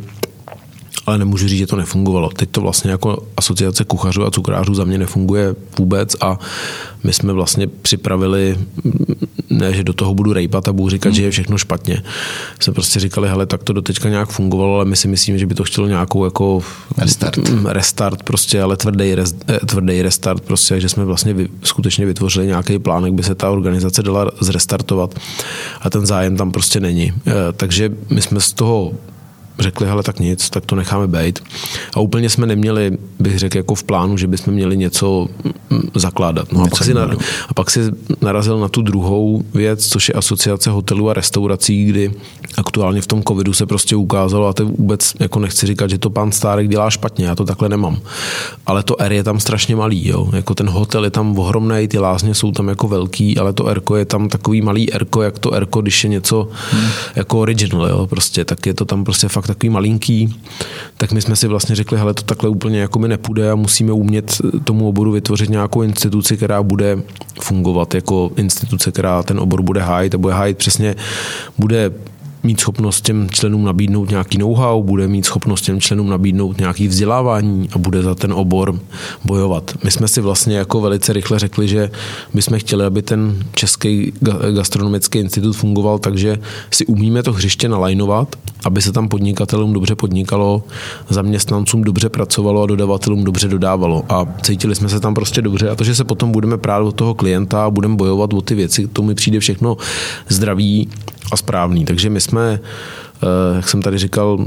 ale 1.11 1.19
nemůžu 1.19 1.49
říct, 1.49 1.59
že 1.59 1.67
to 1.67 1.77
nefungovalo. 1.77 2.29
Teď 2.29 2.51
to 2.51 2.61
vlastně 2.61 2.91
jako 2.91 3.27
asociace 3.37 3.85
kuchařů 3.85 4.27
a 4.27 4.31
cukrářů 4.31 4.75
za 4.75 4.85
mě 4.85 4.99
nefunguje 4.99 5.55
vůbec 5.79 6.17
a 6.21 6.39
my 7.05 7.13
jsme 7.13 7.33
vlastně 7.33 7.67
připravili, 7.67 8.59
ne, 9.51 9.75
že 9.75 9.85
do 9.85 9.93
toho 9.93 10.15
budu 10.15 10.33
rejpat 10.33 10.69
a 10.69 10.73
budu 10.73 10.91
říkat, 10.91 11.09
hmm. 11.09 11.15
že 11.15 11.23
je 11.23 11.31
všechno 11.31 11.59
špatně. 11.59 12.03
Jsme 12.61 12.73
prostě 12.73 13.01
říkali, 13.01 13.29
hele, 13.29 13.47
tak 13.47 13.63
to 13.63 13.73
doteďka 13.73 14.09
nějak 14.09 14.29
fungovalo, 14.29 14.75
ale 14.77 14.85
my 14.85 14.97
si 14.97 15.09
myslíme, 15.09 15.39
že 15.39 15.47
by 15.47 15.55
to 15.55 15.65
chtělo 15.65 15.87
nějakou 15.87 16.25
jako 16.25 16.63
restart, 16.99 17.39
restart 17.65 18.23
prostě, 18.23 18.63
ale 18.63 18.77
tvrdý, 18.77 19.15
rest, 19.15 19.45
eh, 19.49 19.67
tvrdý 19.67 20.03
restart 20.03 20.43
prostě, 20.43 20.81
že 20.81 20.89
jsme 20.89 21.05
vlastně 21.05 21.35
vy, 21.35 21.49
skutečně 21.63 22.07
vytvořili 22.07 22.47
nějaký 22.47 22.79
plán, 22.79 23.05
jak 23.05 23.15
by 23.15 23.23
se 23.23 23.35
ta 23.35 23.51
organizace 23.51 24.03
dala 24.03 24.31
zrestartovat 24.41 25.15
a 25.81 25.91
ten 25.91 26.07
zájem 26.07 26.37
tam 26.37 26.53
prostě 26.53 26.81
není. 26.81 27.13
Eh, 27.27 27.33
takže 27.57 27.91
my 28.11 28.23
jsme 28.23 28.41
z 28.41 28.53
toho 28.53 28.93
řekli, 29.61 29.87
hele, 29.87 30.03
tak 30.03 30.21
nic, 30.21 30.51
tak 30.51 30.67
to 30.67 30.77
necháme 30.77 31.07
být. 31.07 31.39
A 31.95 32.01
úplně 32.01 32.31
jsme 32.31 32.47
neměli, 32.47 32.99
bych 33.19 33.39
řekl, 33.39 33.57
jako 33.57 33.75
v 33.75 33.85
plánu, 33.85 34.17
že 34.17 34.27
bychom 34.27 34.55
měli 34.55 34.77
něco 34.77 35.29
zakládat. 35.95 36.53
No 36.53 36.63
a, 36.63 36.69
pak 36.69 36.85
si 36.85 36.95
na, 36.95 37.09
a 37.49 37.55
pak 37.55 37.71
si 37.71 37.81
narazil 38.21 38.59
na 38.59 38.69
tu 38.69 38.83
druhou 38.83 39.45
věc, 39.55 39.87
což 39.87 40.09
je 40.09 40.15
asociace 40.15 40.71
hotelů 40.71 41.11
a 41.11 41.15
restaurací, 41.15 41.85
kdy 41.85 42.13
aktuálně 42.57 43.03
v 43.03 43.07
tom 43.07 43.23
covidu 43.23 43.53
se 43.53 43.67
prostě 43.67 43.97
ukázalo, 43.97 44.47
a 44.47 44.53
to 44.53 44.67
vůbec 44.67 45.13
jako 45.21 45.39
nechci 45.39 45.67
říkat, 45.67 45.91
že 45.91 45.99
to 45.99 46.11
pan 46.11 46.33
Stárek 46.33 46.69
dělá 46.69 46.91
špatně, 46.91 47.27
já 47.27 47.35
to 47.35 47.45
takhle 47.45 47.69
nemám. 47.69 47.99
Ale 48.67 48.83
to 48.83 49.01
R 49.01 49.13
je 49.13 49.25
tam 49.25 49.41
strašně 49.41 49.77
malý, 49.77 50.09
jo. 50.09 50.29
Jako 50.33 50.55
ten 50.55 50.69
hotel 50.69 51.05
je 51.05 51.11
tam 51.11 51.39
ohromný, 51.39 51.89
ty 51.89 51.99
lázně 51.99 52.35
jsou 52.35 52.53
tam 52.53 52.69
jako 52.69 52.89
velký, 52.89 53.39
ale 53.39 53.53
to 53.53 53.67
R 53.69 53.83
je 53.97 54.05
tam 54.05 54.29
takový 54.29 54.63
malý 54.63 54.93
R, 54.93 55.07
jak 55.23 55.39
to 55.39 55.55
R, 55.55 55.67
když 55.83 56.05
je 56.05 56.11
něco 56.11 56.49
hmm. 56.71 56.89
jako 57.17 57.41
original, 57.41 57.89
jo. 57.89 58.07
Prostě, 58.07 58.45
tak 58.45 58.67
je 58.67 58.75
to 58.75 58.85
tam 58.85 59.05
prostě 59.05 59.29
fakt 59.29 59.47
takový 59.47 59.71
malinký, 59.71 60.35
tak 60.97 61.13
my 61.13 61.23
jsme 61.23 61.37
si 61.37 61.49
vlastně 61.49 61.75
řekli, 61.75 61.99
hele, 61.99 62.15
to 62.15 62.23
takhle 62.23 62.51
úplně 62.51 62.81
jako 62.81 62.99
mi 62.99 63.09
nepůjde 63.09 63.51
a 63.51 63.55
musíme 63.55 63.93
umět 63.93 64.41
tomu 64.65 64.89
oboru 64.89 65.13
vytvořit 65.13 65.51
nějakou 65.61 65.83
instituci, 65.83 66.37
která 66.37 66.63
bude 66.63 66.99
fungovat 67.41 67.95
jako 67.95 68.31
instituce, 68.37 68.93
která 68.93 69.23
ten 69.23 69.41
obor 69.41 69.63
bude 69.63 69.81
hájit 69.81 70.15
a 70.15 70.19
bude 70.19 70.35
hájit 70.35 70.59
přesně, 70.59 70.97
bude 71.59 71.91
mít 72.43 72.61
schopnost 72.61 73.01
těm 73.01 73.31
členům 73.31 73.65
nabídnout 73.65 74.11
nějaký 74.11 74.39
know-how, 74.39 74.83
bude 74.83 75.09
mít 75.09 75.25
schopnost 75.25 75.63
těm 75.63 75.81
členům 75.81 76.09
nabídnout 76.09 76.59
nějaký 76.59 76.89
vzdělávání 76.89 77.69
a 77.73 77.79
bude 77.79 78.03
za 78.03 78.15
ten 78.15 78.33
obor 78.33 78.81
bojovat. 79.25 79.75
My 79.85 79.91
jsme 79.91 80.09
si 80.09 80.21
vlastně 80.21 80.57
jako 80.57 80.81
velice 80.81 81.13
rychle 81.13 81.39
řekli, 81.39 81.69
že 81.69 81.91
bychom 82.35 82.59
chtěli, 82.59 82.85
aby 82.85 83.03
ten 83.03 83.45
Český 83.55 84.13
gastronomický 84.55 85.19
institut 85.19 85.53
fungoval 85.53 85.99
tak, 85.99 86.19
že 86.19 86.39
si 86.71 86.87
umíme 86.87 87.23
to 87.23 87.33
hřiště 87.33 87.69
nalajnovat, 87.69 88.37
aby 88.65 88.83
se 88.83 88.93
tam 88.93 89.09
podnikatelům 89.09 89.73
dobře 89.73 89.95
podnikalo, 89.95 90.63
zaměstnancům 91.09 91.85
dobře 91.85 92.09
pracovalo 92.09 92.63
a 92.63 92.67
dodavatelům 92.67 93.25
dobře 93.25 93.49
dodávalo. 93.49 94.05
A 94.09 94.27
cítili 94.43 94.75
jsme 94.75 94.89
se 94.89 95.01
tam 95.01 95.15
prostě 95.15 95.43
dobře 95.43 95.71
a 95.71 95.75
to, 95.75 95.85
že 95.85 95.95
se 95.95 96.05
potom 96.05 96.33
budeme 96.33 96.59
prát 96.59 96.81
od 96.81 96.93
toho 96.93 97.15
klienta 97.15 97.65
a 97.65 97.71
budeme 97.71 97.97
bojovat 97.97 98.33
o 98.33 98.41
ty 98.41 98.55
věci, 98.55 98.89
to 98.89 99.03
mi 99.03 99.15
přijde 99.15 99.41
všechno 99.41 99.77
zdraví 100.29 100.89
a 101.31 101.37
správný. 101.37 101.85
Takže 101.85 102.11
my 102.11 102.21
jsme 102.21 102.61
eh, 103.23 103.57
jak 103.57 103.69
jsem 103.69 103.83
tady 103.83 103.99
říkal, 103.99 104.45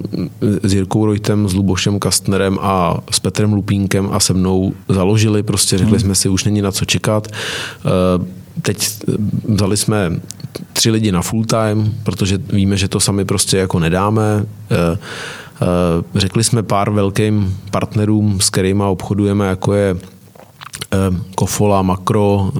s 0.63 0.73
Jirkou 0.73 1.05
Rojtem, 1.05 1.49
s 1.49 1.53
Lubošem 1.53 1.99
Kastnerem 1.99 2.57
a 2.61 2.97
s 3.11 3.19
Petrem 3.19 3.53
Lupínkem 3.53 4.09
a 4.11 4.19
se 4.19 4.33
mnou 4.33 4.73
založili, 4.89 5.43
prostě 5.43 5.77
řekli 5.77 5.91
hmm. 5.91 5.99
jsme 5.99 6.15
si, 6.15 6.29
už 6.29 6.43
není 6.43 6.61
na 6.61 6.71
co 6.71 6.85
čekat. 6.85 7.27
Eh, 7.27 8.43
teď 8.61 8.89
vzali 9.47 9.77
jsme 9.77 10.19
tři 10.73 10.91
lidi 10.91 11.11
na 11.11 11.21
full 11.21 11.45
time, 11.45 11.93
protože 12.03 12.37
víme, 12.37 12.77
že 12.77 12.87
to 12.87 12.99
sami 12.99 13.25
prostě 13.25 13.57
jako 13.57 13.79
nedáme. 13.79 14.45
Eh, 14.71 14.97
řekli 16.15 16.43
jsme 16.43 16.63
pár 16.63 16.89
velkým 16.89 17.57
partnerům, 17.71 18.41
s 18.41 18.49
kterými 18.49 18.83
obchodujeme, 18.83 19.47
jako 19.47 19.73
je 19.73 19.95
Eh, 19.95 20.12
Kofola, 21.35 21.81
Makro, 21.81 22.51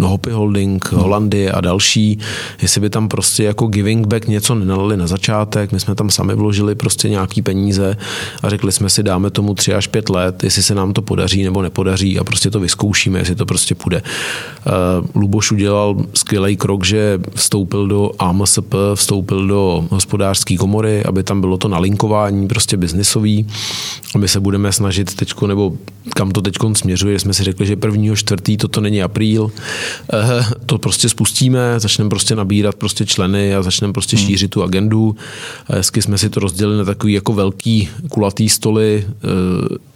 Hoppy 0.00 0.30
Holding, 0.30 0.92
hmm. 0.92 1.02
Holandie 1.02 1.52
a 1.52 1.60
další, 1.60 2.18
jestli 2.62 2.80
by 2.80 2.90
tam 2.90 3.08
prostě 3.08 3.44
jako 3.44 3.66
giving 3.66 4.06
back 4.06 4.28
něco 4.28 4.54
nenalili 4.54 4.96
na 4.96 5.06
začátek, 5.06 5.72
my 5.72 5.80
jsme 5.80 5.94
tam 5.94 6.10
sami 6.10 6.34
vložili 6.34 6.74
prostě 6.74 7.08
nějaký 7.08 7.42
peníze 7.42 7.96
a 8.42 8.48
řekli 8.48 8.72
jsme 8.72 8.90
si, 8.90 9.02
dáme 9.02 9.30
tomu 9.30 9.54
tři 9.54 9.74
až 9.74 9.86
pět 9.86 10.08
let, 10.08 10.44
jestli 10.44 10.62
se 10.62 10.74
nám 10.74 10.92
to 10.92 11.02
podaří 11.02 11.42
nebo 11.42 11.62
nepodaří 11.62 12.18
a 12.18 12.24
prostě 12.24 12.50
to 12.50 12.60
vyzkoušíme, 12.60 13.18
jestli 13.18 13.34
to 13.34 13.46
prostě 13.46 13.74
půjde. 13.74 14.02
Eh, 14.02 14.70
Luboš 15.14 15.52
udělal 15.52 15.96
skvělý 16.14 16.56
krok, 16.56 16.84
že 16.84 17.20
vstoupil 17.34 17.86
do 17.86 18.10
AMSP, 18.18 18.74
vstoupil 18.94 19.46
do 19.46 19.84
hospodářské 19.90 20.56
komory, 20.56 21.04
aby 21.04 21.22
tam 21.22 21.40
bylo 21.40 21.58
to 21.58 21.68
nalinkování 21.68 22.48
prostě 22.48 22.76
biznisový. 22.76 23.46
My 24.18 24.28
se 24.28 24.40
budeme 24.40 24.72
snažit 24.72 25.14
teďko, 25.14 25.46
nebo 25.46 25.72
kam 26.14 26.30
to 26.30 26.40
teď 26.40 26.54
směřuje, 26.72 27.18
jsme 27.18 27.34
si 27.34 27.44
řekli, 27.44 27.51
že 27.60 27.76
prvního 27.76 28.16
čtvrtý, 28.16 28.56
toto 28.56 28.80
není 28.80 29.02
apríl, 29.02 29.50
eh, 30.12 30.44
to 30.66 30.78
prostě 30.78 31.08
spustíme, 31.08 31.80
začneme 31.80 32.10
prostě 32.10 32.36
nabírat 32.36 32.74
prostě 32.74 33.06
členy 33.06 33.54
a 33.54 33.62
začneme 33.62 33.92
prostě 33.92 34.16
hmm. 34.16 34.26
šířit 34.26 34.50
tu 34.50 34.62
agendu. 34.62 35.16
Hezky 35.66 36.02
jsme 36.02 36.18
si 36.18 36.30
to 36.30 36.40
rozdělili 36.40 36.78
na 36.78 36.84
takový 36.84 37.12
jako 37.12 37.32
velký 37.32 37.88
kulatý 38.08 38.48
stoly, 38.48 39.06
eh, 39.06 39.92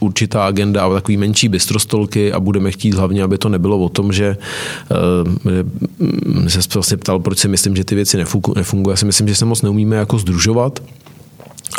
určitá 0.00 0.46
agenda 0.46 0.86
a 0.86 0.92
takový 0.92 1.16
menší 1.16 1.48
bystrostolky 1.48 2.32
a 2.32 2.40
budeme 2.40 2.70
chtít 2.70 2.94
hlavně, 2.94 3.22
aby 3.22 3.38
to 3.38 3.48
nebylo 3.48 3.78
o 3.78 3.88
tom, 3.88 4.12
že 4.12 4.36
uh, 4.90 6.48
se 6.48 6.60
vlastně 6.74 6.96
ptal, 6.96 7.20
proč 7.20 7.38
si 7.38 7.48
myslím, 7.48 7.76
že 7.76 7.84
ty 7.84 7.94
věci 7.94 8.16
nefungují. 8.56 8.92
Já 8.92 8.96
si 8.96 9.04
myslím, 9.04 9.28
že 9.28 9.34
se 9.34 9.44
moc 9.44 9.62
neumíme 9.62 9.96
jako 9.96 10.18
združovat, 10.18 10.80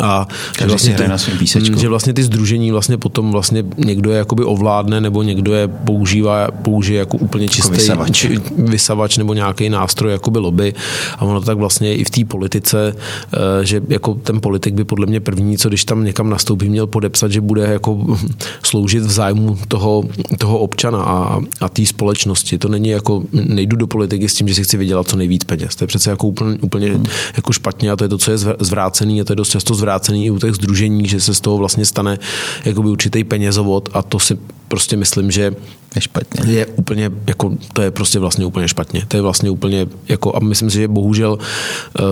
A 0.00 0.28
že 0.58 0.66
vlastně, 0.66 0.94
ty, 0.94 1.08
na 1.08 1.18
svým 1.18 1.38
písečku. 1.38 1.78
že 1.78 1.88
vlastně 1.88 2.12
ty 2.12 2.22
združení 2.22 2.70
vlastně 2.70 2.98
potom 2.98 3.32
vlastně 3.32 3.64
někdo 3.76 4.10
je 4.10 4.18
jakoby 4.18 4.44
ovládne 4.44 5.00
nebo 5.00 5.22
někdo 5.22 5.54
je 5.54 5.68
používá, 5.68 6.50
použije 6.50 6.98
jako 6.98 7.16
úplně 7.16 7.48
čistý 7.48 7.72
jako 7.72 7.80
vysavač. 7.80 8.16
Či, 8.16 8.40
vysavač 8.56 9.18
nebo 9.18 9.34
nějaký 9.34 9.68
nástroj 9.68 10.12
jakoby 10.12 10.38
lobby 10.38 10.74
a 11.18 11.22
ono 11.22 11.40
tak 11.40 11.58
vlastně 11.58 11.96
i 11.96 12.04
v 12.04 12.10
té 12.10 12.24
politice, 12.24 12.96
eh, 13.32 13.38
že 13.64 13.80
jako 13.88 14.14
ten 14.14 14.40
politik 14.40 14.74
by 14.74 14.84
podle 14.84 15.06
mě 15.06 15.20
první, 15.20 15.58
co 15.58 15.68
když 15.68 15.84
tam 15.84 16.04
někam 16.04 16.30
nastoupí, 16.30 16.68
měl 16.68 16.86
podepsat, 16.86 17.30
že 17.30 17.40
bude 17.40 17.62
jako 17.62 18.18
sloužit 18.62 19.02
v 19.02 19.10
zájmu 19.10 19.58
toho, 19.68 20.04
toho 20.38 20.58
občana 20.58 21.02
a, 21.02 21.40
a 21.60 21.68
té 21.68 21.86
společnosti. 21.86 22.58
To 22.58 22.68
není 22.68 22.88
jako, 22.88 23.22
nejdu 23.32 23.76
do 23.76 23.86
politiky 23.86 24.28
s 24.28 24.34
tím, 24.34 24.48
že 24.48 24.54
si 24.54 24.64
chci 24.64 24.76
vydělat 24.76 25.08
co 25.08 25.16
nejvíc 25.16 25.44
peněz. 25.44 25.76
To 25.76 25.84
je 25.84 25.88
přece 25.88 26.10
jako 26.10 26.26
úplně, 26.26 26.58
úplně 26.60 26.92
hmm. 26.92 27.04
jako 27.36 27.52
špatně 27.52 27.90
a 27.90 27.96
to 27.96 28.04
je 28.04 28.08
to, 28.08 28.18
co 28.18 28.30
je 28.30 28.38
zvrácený 28.60 29.20
a 29.20 29.24
to 29.24 29.32
je 29.32 29.36
dost 29.36 29.48
často 29.48 29.74
zvrácený 29.82 30.26
i 30.26 30.30
u 30.30 30.38
těch 30.38 30.54
združení, 30.54 31.08
že 31.08 31.20
se 31.20 31.34
z 31.34 31.40
toho 31.40 31.58
vlastně 31.58 31.84
stane 31.84 32.18
jakoby 32.64 32.88
určitý 32.88 33.24
penězovod 33.24 33.88
a 33.92 34.02
to 34.02 34.18
si 34.18 34.38
prostě 34.68 34.96
myslím, 34.96 35.30
že 35.30 35.52
je 35.94 36.00
špatně. 36.00 36.52
Je 36.52 36.66
úplně, 36.66 37.10
jako, 37.26 37.52
to 37.72 37.82
je 37.82 37.90
prostě 37.90 38.18
vlastně 38.18 38.46
úplně 38.46 38.68
špatně. 38.68 39.04
To 39.08 39.16
je 39.16 39.22
vlastně 39.22 39.50
úplně, 39.50 39.86
jako, 40.08 40.36
a 40.36 40.40
myslím 40.40 40.70
si, 40.70 40.76
že 40.76 40.88
bohužel 40.88 41.38
eh, 41.38 42.02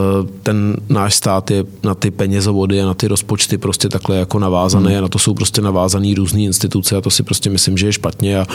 ten 0.43 0.77
náš 0.89 1.15
stát 1.15 1.51
je 1.51 1.65
na 1.83 1.95
ty 1.95 2.11
penězovody 2.11 2.83
a 2.83 2.87
na 2.87 2.95
ty 2.95 3.09
rozpočty 3.09 3.59
prostě 3.59 3.89
takhle 3.89 4.17
jako 4.17 4.39
navázané 4.39 4.91
hmm. 4.91 4.99
a 4.99 5.01
na 5.01 5.09
to 5.09 5.19
jsou 5.19 5.35
prostě 5.35 5.61
navázané 5.61 6.15
různé 6.15 6.41
instituce 6.41 6.97
a 6.97 7.01
to 7.01 7.11
si 7.11 7.23
prostě 7.23 7.51
myslím, 7.51 7.79
že 7.79 7.87
je 7.87 7.93
špatně 7.93 8.39
a 8.39 8.47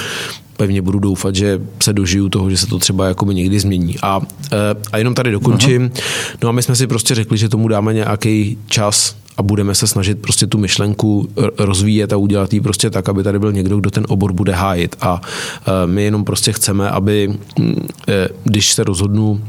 pevně 0.57 0.81
budu 0.81 0.99
doufat, 0.99 1.35
že 1.35 1.61
se 1.83 1.93
dožiju 1.93 2.29
toho, 2.29 2.49
že 2.49 2.57
se 2.57 2.67
to 2.67 2.79
třeba 2.79 3.07
jakoby 3.07 3.35
někdy 3.35 3.59
změní. 3.59 3.95
A, 4.01 4.21
eh, 4.51 4.57
a 4.91 4.97
jenom 4.97 5.13
tady 5.13 5.31
dokončím. 5.31 5.91
Aha. 5.93 6.03
No 6.43 6.49
a 6.49 6.51
my 6.51 6.63
jsme 6.63 6.75
si 6.75 6.87
prostě 6.87 7.15
řekli, 7.15 7.37
že 7.37 7.49
tomu 7.49 7.67
dáme 7.67 7.93
nějaký 7.93 8.57
čas, 8.67 9.15
a 9.37 9.43
budeme 9.43 9.75
se 9.75 9.87
snažit 9.87 10.21
prostě 10.21 10.47
tu 10.47 10.57
myšlenku 10.57 11.29
rozvíjet 11.57 12.13
a 12.13 12.17
udělat 12.17 12.53
ji 12.53 12.61
prostě 12.61 12.89
tak, 12.89 13.09
aby 13.09 13.23
tady 13.23 13.39
byl 13.39 13.51
někdo, 13.51 13.77
kdo 13.77 13.91
ten 13.91 14.05
obor 14.09 14.33
bude 14.33 14.53
hájit. 14.53 14.95
A 15.01 15.21
e, 15.67 15.87
my 15.87 16.03
jenom 16.03 16.25
prostě 16.25 16.53
chceme, 16.53 16.89
aby 16.89 17.33
mm, 17.59 17.87
když 18.43 18.73
se 18.73 18.83
rozhodnu 18.83 19.41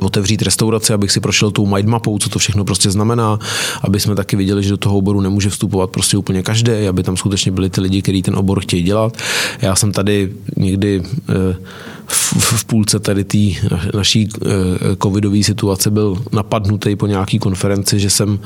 otevřít 0.00 0.42
restauraci, 0.42 0.92
abych 0.92 1.12
si 1.12 1.20
prošel 1.20 1.50
tou 1.50 1.66
mindmapou, 1.66 2.18
co 2.18 2.28
to 2.28 2.38
všechno 2.38 2.64
prostě 2.64 2.90
znamená, 2.90 3.38
aby 3.82 4.00
jsme 4.00 4.14
taky 4.14 4.36
viděli, 4.36 4.62
že 4.62 4.70
do 4.70 4.76
toho 4.76 4.96
oboru 4.96 5.20
nemůže 5.20 5.50
vstupovat 5.50 5.90
prostě 5.90 6.16
úplně 6.16 6.42
každý, 6.42 6.72
aby 6.88 7.02
tam 7.02 7.16
skutečně 7.16 7.52
byli 7.52 7.70
ty 7.70 7.80
lidi, 7.80 8.02
kteří 8.02 8.22
ten 8.22 8.36
obor 8.36 8.60
chtějí 8.60 8.82
dělat. 8.82 9.16
Já 9.62 9.76
jsem 9.76 9.92
tady 9.92 10.32
někdy 10.56 11.02
e, 11.28 11.56
v, 12.06 12.60
v 12.60 12.64
půlce 12.64 12.98
tady 13.00 13.24
té 13.24 13.38
naší 13.94 14.28
eh, 14.34 14.48
covidové 15.02 15.42
situace 15.42 15.90
byl 15.90 16.22
napadnutý 16.32 16.96
po 16.96 17.06
nějaký 17.06 17.38
konferenci, 17.38 18.00
že 18.00 18.10
jsem 18.10 18.38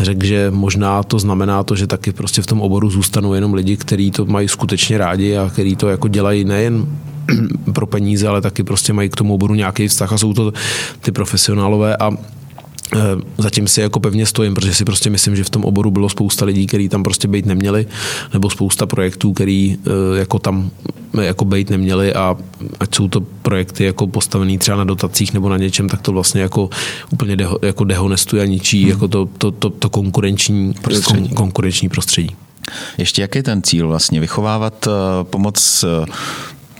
řekl, 0.00 0.26
že 0.26 0.50
možná 0.50 1.02
to 1.02 1.18
znamená 1.18 1.64
to, 1.64 1.76
že 1.76 1.86
taky 1.86 2.12
prostě 2.12 2.42
v 2.42 2.46
tom 2.46 2.60
oboru 2.60 2.90
zůstanou 2.90 3.34
jenom 3.34 3.54
lidi, 3.54 3.76
kteří 3.76 4.10
to 4.10 4.24
mají 4.24 4.48
skutečně 4.48 4.98
rádi 4.98 5.36
a 5.36 5.50
kteří 5.50 5.76
to 5.76 5.88
jako 5.88 6.08
dělají 6.08 6.44
nejen 6.44 6.86
pro 7.72 7.86
peníze, 7.86 8.28
ale 8.28 8.40
taky 8.40 8.62
prostě 8.62 8.92
mají 8.92 9.08
k 9.08 9.16
tomu 9.16 9.34
oboru 9.34 9.54
nějaký 9.54 9.88
vztah 9.88 10.12
a 10.12 10.18
jsou 10.18 10.32
to 10.32 10.52
ty 11.00 11.12
profesionálové 11.12 11.96
a 11.96 12.10
Eh, 12.94 12.98
zatím 13.38 13.68
si 13.68 13.80
jako 13.80 14.00
pevně 14.00 14.26
stojím, 14.26 14.54
protože 14.54 14.74
si 14.74 14.84
prostě 14.84 15.10
myslím, 15.10 15.36
že 15.36 15.44
v 15.44 15.50
tom 15.50 15.64
oboru 15.64 15.90
bylo 15.90 16.08
spousta 16.08 16.44
lidí, 16.44 16.66
kteří 16.66 16.88
tam 16.88 17.02
prostě 17.02 17.28
být 17.28 17.46
neměli, 17.46 17.86
nebo 18.32 18.50
spousta 18.50 18.86
projektů, 18.86 19.32
který 19.32 19.76
eh, 19.86 20.18
jako 20.18 20.38
tam 20.38 20.70
eh, 21.18 21.24
jako 21.24 21.44
být 21.44 21.70
neměli 21.70 22.14
a 22.14 22.36
ať 22.80 22.94
jsou 22.94 23.08
to 23.08 23.20
projekty 23.20 23.84
jako 23.84 24.06
postavený 24.06 24.58
třeba 24.58 24.76
na 24.76 24.84
dotacích 24.84 25.34
nebo 25.34 25.48
na 25.48 25.56
něčem, 25.56 25.88
tak 25.88 26.02
to 26.02 26.12
vlastně 26.12 26.40
jako 26.40 26.70
úplně 27.10 27.36
deho, 27.36 27.58
jako 27.62 27.84
dehonestuje 27.84 28.42
a 28.42 28.46
ničí 28.46 28.82
hmm. 28.82 28.90
jako 28.90 29.08
to, 29.08 29.28
to, 29.38 29.50
to, 29.50 29.70
to 29.70 29.90
konkurenční, 29.90 30.74
prostředí. 30.82 31.28
Kon, 31.28 31.36
konkurenční 31.36 31.88
prostředí. 31.88 32.36
Ještě 32.98 33.22
jaký 33.22 33.38
je 33.38 33.42
ten 33.42 33.62
cíl 33.62 33.88
vlastně? 33.88 34.20
Vychovávat 34.20 34.88
pomoc 35.22 35.84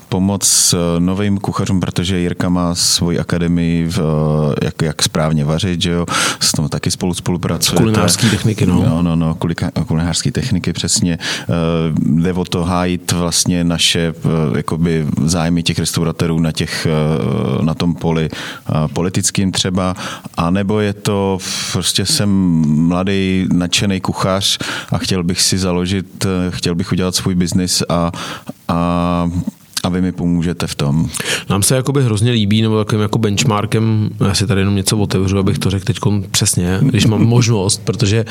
pomoc 0.08 0.74
eh, 0.74 1.00
novým 1.00 1.38
kuchařům, 1.38 1.80
protože 1.80 2.18
Jirka 2.18 2.48
má 2.48 2.74
svoji 2.74 3.18
akademii, 3.18 3.88
v, 3.88 3.98
eh, 3.98 4.64
jak, 4.64 4.82
jak 4.82 5.02
správně 5.02 5.44
vařit, 5.44 5.82
že 5.82 5.90
jo, 5.90 6.06
s 6.40 6.52
tom 6.52 6.68
taky 6.68 6.90
spolu 6.90 7.14
spolupracuje. 7.14 7.76
Kulinářské 7.76 8.28
techniky, 8.28 8.66
no. 8.66 8.84
No, 8.88 9.02
no, 9.02 9.16
no, 9.16 9.38
kulinářské 9.86 10.32
techniky, 10.32 10.72
přesně. 10.72 11.18
Eh, 11.20 11.52
jde 12.02 12.32
o 12.32 12.44
to 12.44 12.64
hájit 12.64 13.12
vlastně 13.12 13.64
naše 13.64 14.14
jakoby 14.56 15.06
zájmy 15.24 15.62
těch 15.62 15.78
restauratérů 15.78 16.40
na, 16.40 16.52
těch, 16.52 16.86
na 17.60 17.74
tom 17.74 17.94
poli 17.94 18.28
politickým 18.92 19.52
třeba, 19.52 19.94
anebo 20.36 20.80
je 20.80 20.92
to, 20.92 21.38
prostě 21.72 22.06
jsem 22.06 22.28
mladý, 22.88 23.48
nadšený 23.52 24.00
kuchař 24.00 24.58
a 24.92 24.98
chtěl 24.98 25.22
bych 25.22 25.40
si 25.42 25.58
založit, 25.58 26.26
chtěl 26.50 26.74
bych 26.74 26.92
udělat 26.92 27.14
svůj 27.14 27.34
biznis 27.34 27.82
a, 27.88 28.12
a 28.68 29.30
a 29.86 29.88
vy 29.88 30.02
mi 30.02 30.12
pomůžete 30.12 30.66
v 30.66 30.74
tom. 30.74 31.08
Nám 31.50 31.62
se 31.62 31.76
jakoby 31.76 32.02
hrozně 32.02 32.30
líbí, 32.30 32.62
nebo 32.62 32.78
takovým 32.78 33.02
jako 33.02 33.18
benchmarkem, 33.18 34.10
já 34.20 34.34
si 34.34 34.46
tady 34.46 34.60
jenom 34.60 34.74
něco 34.74 34.98
otevřu, 34.98 35.38
abych 35.38 35.58
to 35.58 35.70
řekl 35.70 35.84
teď 35.84 35.98
přesně, 36.30 36.78
když 36.82 37.06
mám 37.06 37.24
možnost, 37.26 37.80
protože 37.84 38.24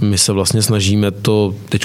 my 0.00 0.18
se 0.18 0.32
vlastně 0.32 0.62
snažíme 0.62 1.10
to 1.10 1.54
teď, 1.68 1.82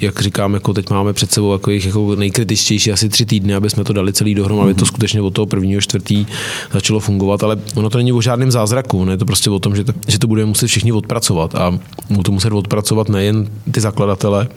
jak 0.00 0.20
říkám, 0.20 0.54
jako 0.54 0.72
teď 0.72 0.90
máme 0.90 1.12
před 1.12 1.32
sebou 1.32 1.52
jako, 1.52 1.70
jako 1.70 2.14
nejkritičtější 2.16 2.92
asi 2.92 3.08
tři 3.08 3.26
týdny, 3.26 3.54
aby 3.54 3.70
jsme 3.70 3.84
to 3.84 3.92
dali 3.92 4.12
celý 4.12 4.34
dohromady, 4.34 4.72
mm-hmm. 4.72 4.78
to 4.78 4.86
skutečně 4.86 5.20
od 5.20 5.30
toho 5.30 5.46
prvního 5.46 5.80
čtvrtý 5.80 6.26
začalo 6.72 7.00
fungovat, 7.00 7.42
ale 7.42 7.56
ono 7.74 7.90
to 7.90 7.98
není 7.98 8.12
o 8.12 8.20
žádném 8.20 8.50
zázraku, 8.50 9.04
ne? 9.04 9.12
je 9.12 9.16
to 9.16 9.24
prostě 9.24 9.50
o 9.50 9.58
tom, 9.58 9.76
že 9.76 9.84
to, 9.84 9.92
že 10.08 10.18
to 10.18 10.26
budeme 10.26 10.46
muset 10.46 10.66
všichni 10.66 10.92
odpracovat 10.92 11.54
a 11.54 11.78
budou 12.08 12.22
to 12.22 12.32
muset 12.32 12.52
odpracovat 12.52 13.08
nejen 13.08 13.48
ty 13.72 13.80
zakladatele, 13.80 14.48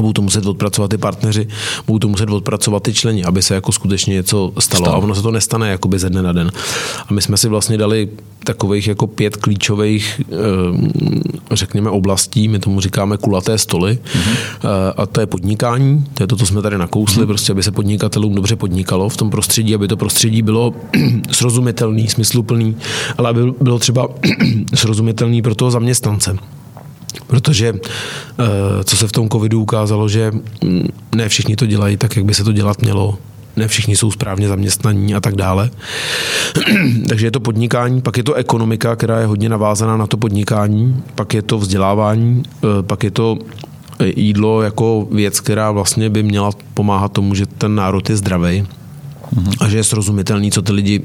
budou 0.00 0.12
to 0.12 0.22
muset 0.22 0.46
odpracovat 0.46 0.88
ty 0.88 0.98
partneři, 0.98 1.48
budou 1.86 1.98
to 1.98 2.08
muset 2.08 2.30
odpracovat 2.30 2.82
ty 2.82 2.94
členi, 2.94 3.24
aby 3.24 3.42
se 3.42 3.54
jako 3.54 3.72
skutečně 3.72 4.14
něco 4.14 4.52
stalo. 4.58 4.84
Stalo. 4.84 4.96
A 4.96 5.04
ono 5.04 5.14
se 5.14 5.22
to 5.22 5.30
nestane 5.30 5.70
jakoby 5.70 5.98
ze 5.98 6.10
dne 6.10 6.22
na 6.22 6.32
den. 6.32 6.52
A 7.08 7.12
my 7.12 7.22
jsme 7.22 7.36
si 7.36 7.48
vlastně 7.48 7.78
dali 7.78 8.08
takových 8.44 8.86
jako 8.86 9.06
pět 9.06 9.36
klíčových, 9.36 10.20
eh, 10.20 10.34
řekněme, 11.52 11.90
oblastí, 11.90 12.48
my 12.48 12.58
tomu 12.58 12.80
říkáme 12.80 13.16
kulaté 13.16 13.58
stoly. 13.58 13.98
Mm-hmm. 14.04 14.36
A 14.96 15.06
to 15.06 15.20
je 15.20 15.26
podnikání, 15.26 16.04
to 16.14 16.22
je 16.22 16.26
to, 16.26 16.36
co 16.36 16.46
jsme 16.46 16.62
tady 16.62 16.78
nakousli, 16.78 17.22
mm-hmm. 17.22 17.26
prostě, 17.26 17.52
aby 17.52 17.62
se 17.62 17.70
podnikatelům 17.70 18.34
dobře 18.34 18.56
podnikalo 18.56 19.08
v 19.08 19.16
tom 19.16 19.30
prostředí, 19.30 19.74
aby 19.74 19.88
to 19.88 19.96
prostředí 19.96 20.42
bylo 20.42 20.74
srozumitelný, 21.32 22.08
smysluplný, 22.08 22.76
ale 23.18 23.30
aby 23.30 23.40
bylo 23.60 23.78
třeba 23.78 24.08
srozumitelný 24.74 25.42
pro 25.42 25.54
toho 25.54 25.70
zaměstnance. 25.70 26.36
Protože 27.34 27.74
eh, 27.74 28.84
co 28.84 28.96
se 28.96 29.08
v 29.08 29.12
tom 29.12 29.28
covidu 29.28 29.62
ukázalo, 29.62 30.08
že 30.08 30.30
mm, 30.64 30.88
ne 31.14 31.28
všichni 31.28 31.56
to 31.56 31.66
dělají 31.66 31.96
tak, 31.96 32.16
jak 32.16 32.24
by 32.24 32.34
se 32.34 32.44
to 32.44 32.52
dělat 32.52 32.82
mělo, 32.82 33.18
ne 33.56 33.68
všichni 33.68 33.96
jsou 33.96 34.10
správně 34.10 34.48
zaměstnaní 34.48 35.14
a 35.14 35.20
tak 35.20 35.34
dále. 35.34 35.70
Takže 37.08 37.26
je 37.26 37.30
to 37.30 37.40
podnikání, 37.40 38.02
pak 38.02 38.16
je 38.16 38.22
to 38.22 38.34
ekonomika, 38.34 38.96
která 38.96 39.20
je 39.20 39.26
hodně 39.26 39.48
navázaná 39.48 39.96
na 39.96 40.06
to 40.06 40.16
podnikání, 40.16 41.02
pak 41.14 41.34
je 41.34 41.42
to 41.42 41.58
vzdělávání, 41.58 42.42
eh, 42.46 42.82
pak 42.82 43.04
je 43.04 43.10
to 43.10 43.38
jídlo 44.16 44.62
jako 44.62 45.08
věc, 45.10 45.40
která 45.40 45.70
vlastně 45.70 46.10
by 46.10 46.22
měla 46.22 46.50
pomáhat 46.74 47.12
tomu, 47.12 47.34
že 47.34 47.46
ten 47.46 47.74
národ 47.74 48.10
je 48.10 48.16
zdravý. 48.16 48.66
A 49.60 49.68
že 49.68 49.76
je 49.76 49.84
srozumitelný, 49.84 50.50
co 50.50 50.62
ty 50.62 50.72
lidi 50.72 51.00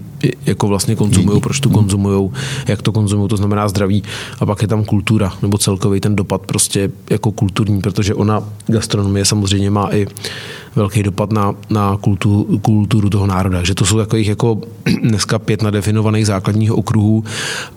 jako 0.45 0.67
vlastně 0.67 0.95
konzumují, 0.95 1.41
proč 1.41 1.59
to 1.59 1.69
konzumují, 1.69 2.31
jak 2.67 2.81
to 2.81 2.91
konzumují, 2.91 3.29
to 3.29 3.37
znamená 3.37 3.69
zdraví. 3.69 4.03
A 4.39 4.45
pak 4.45 4.61
je 4.61 4.67
tam 4.67 4.85
kultura, 4.85 5.33
nebo 5.41 5.57
celkový 5.57 5.99
ten 5.99 6.15
dopad 6.15 6.41
prostě 6.41 6.91
jako 7.09 7.31
kulturní, 7.31 7.81
protože 7.81 8.15
ona, 8.15 8.43
gastronomie 8.67 9.25
samozřejmě 9.25 9.69
má 9.71 9.95
i 9.95 10.07
velký 10.79 11.03
dopad 11.03 11.31
na, 11.31 11.55
na 11.69 11.97
kultu, 11.97 12.59
kulturu 12.61 13.09
toho 13.09 13.27
národa. 13.27 13.63
Že 13.63 13.75
to 13.75 13.85
jsou 13.85 13.97
takových 13.97 14.27
jako 14.27 14.61
dneska 15.03 15.39
pět 15.39 15.61
nadefinovaných 15.61 16.27
základních 16.27 16.71
okruhů 16.71 17.23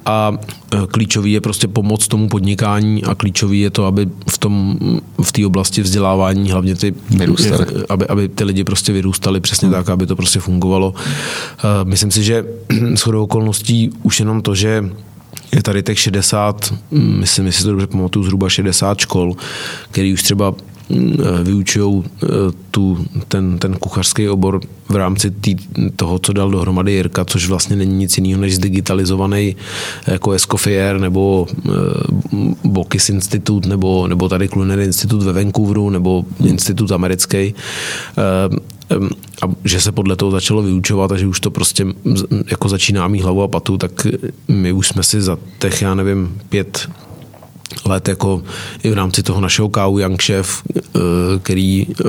a 0.07 0.33
e, 0.33 0.87
klíčový 0.87 1.33
je 1.33 1.41
prostě 1.41 1.69
pomoc 1.69 2.09
tomu 2.09 2.29
podnikání 2.29 3.05
a 3.05 3.15
klíčový 3.15 3.61
je 3.61 3.71
to, 3.71 3.87
aby 3.87 4.09
v 4.31 4.39
tom 4.39 4.79
v 5.23 5.33
té 5.33 5.47
oblasti 5.47 5.83
vzdělávání 5.83 6.51
hlavně 6.51 6.75
ty, 6.75 6.95
aby, 7.89 8.07
aby 8.07 8.29
ty 8.29 8.45
lidi 8.45 8.65
prostě 8.65 8.93
vyrůstali 8.93 9.41
přesně 9.41 9.69
hmm. 9.69 9.75
tak, 9.75 9.89
aby 9.89 10.07
to 10.07 10.17
prostě 10.17 10.41
fungovalo. 10.41 10.95
E, 10.95 11.85
myslím 11.85 12.11
si, 12.11 12.23
že 12.23 12.45
shodou 12.95 13.23
okolností 13.23 13.91
už 14.03 14.21
jenom 14.21 14.43
to, 14.43 14.55
že 14.55 14.91
je 15.55 15.63
tady 15.63 15.83
těch 15.83 15.99
60, 15.99 16.75
myslím, 16.91 17.47
jestli 17.47 17.65
to 17.65 17.71
dobře 17.71 17.87
pamatuju, 17.87 18.25
zhruba 18.25 18.49
60 18.49 18.99
škol, 18.99 19.35
který 19.91 20.13
už 20.13 20.23
třeba 20.23 20.55
vyučují 21.43 22.05
eh, 22.05 22.27
tu, 22.71 23.07
ten, 23.29 23.59
ten 23.59 23.75
kuchařský 23.75 24.29
obor 24.29 24.61
v 24.89 24.97
rámci 24.97 25.31
tý, 25.31 25.57
toho, 25.97 26.19
co 26.19 26.33
dal 26.33 26.51
dohromady 26.51 26.93
Jirka, 26.93 27.25
což 27.25 27.49
vlastně 27.49 27.77
není 27.77 27.97
nic 27.97 28.19
jiného 28.19 28.41
než 28.41 28.55
zdigitalizovaný 28.55 29.57
jako 30.07 30.33
Escoffier 30.33 30.99
nebo 31.01 31.47
eh, 31.51 31.71
Bokis 32.65 33.09
Institut 33.09 33.67
nebo, 33.67 34.09
nebo 34.09 34.29
tady 34.29 34.49
Culinary 34.49 34.85
Institut 34.85 35.23
ve 35.23 35.33
Vancouveru 35.33 35.91
nebo 35.91 36.25
institut 36.45 36.93
americký. 36.93 37.55
A 39.43 39.51
že 39.65 39.81
se 39.81 39.93
podle 39.93 40.17
toho 40.17 40.31
začalo 40.31 40.63
vyučovat 40.63 41.13
a 41.13 41.17
že 41.17 41.27
už 41.27 41.41
to 41.41 41.51
prostě 41.51 41.87
jako 42.51 42.69
začíná 42.69 43.09
mít 43.09 43.23
hlavu 43.23 43.43
a 43.43 43.49
patu, 43.49 43.79
tak 43.79 44.07
my 44.49 44.73
už 44.73 44.89
jsme 44.89 45.03
si 45.03 45.23
za 45.23 45.39
těch, 45.59 45.83
já 45.83 45.95
nevím, 45.95 46.41
pět 46.49 46.89
let 47.85 48.09
jako 48.09 48.43
i 48.83 48.91
v 48.91 48.95
rámci 48.95 49.23
toho 49.23 49.41
našeho 49.41 49.69
KU 49.69 49.99
Young 49.99 50.23
Chef, 50.23 50.63
eh, 50.77 51.01
který 51.43 51.87
eh, 51.91 52.09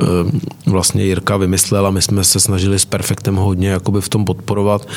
vlastně 0.66 1.04
Jirka 1.04 1.36
vymyslel 1.36 1.86
a 1.86 1.90
my 1.90 2.02
jsme 2.02 2.24
se 2.24 2.40
snažili 2.40 2.78
s 2.78 2.84
Perfektem 2.84 3.36
hodně 3.36 3.68
jakoby 3.68 4.00
v 4.00 4.08
tom 4.08 4.24
podporovat, 4.24 4.88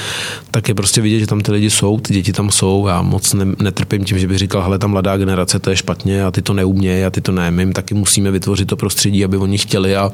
tak 0.51 0.67
je 0.67 0.75
prostě 0.75 1.01
vidět, 1.01 1.19
že 1.19 1.27
tam 1.27 1.41
ty 1.41 1.51
lidi 1.51 1.69
jsou, 1.69 1.99
ty 1.99 2.13
děti 2.13 2.33
tam 2.33 2.51
jsou. 2.51 2.87
Já 2.87 3.01
moc 3.01 3.33
ne, 3.33 3.45
netrpím 3.59 4.05
tím, 4.05 4.19
že 4.19 4.27
bych 4.27 4.37
říkal, 4.37 4.61
hele, 4.61 4.79
ta 4.79 4.87
mladá 4.87 5.17
generace, 5.17 5.59
to 5.59 5.69
je 5.69 5.75
špatně 5.75 6.25
a 6.25 6.31
ty 6.31 6.41
to 6.41 6.53
neumějí 6.53 7.03
a 7.03 7.09
ty 7.09 7.21
to 7.21 7.31
ne. 7.31 7.51
My 7.51 7.73
taky 7.73 7.93
musíme 7.93 8.31
vytvořit 8.31 8.67
to 8.67 8.75
prostředí, 8.75 9.25
aby 9.25 9.37
oni 9.37 9.57
chtěli 9.57 9.95
a 9.95 10.11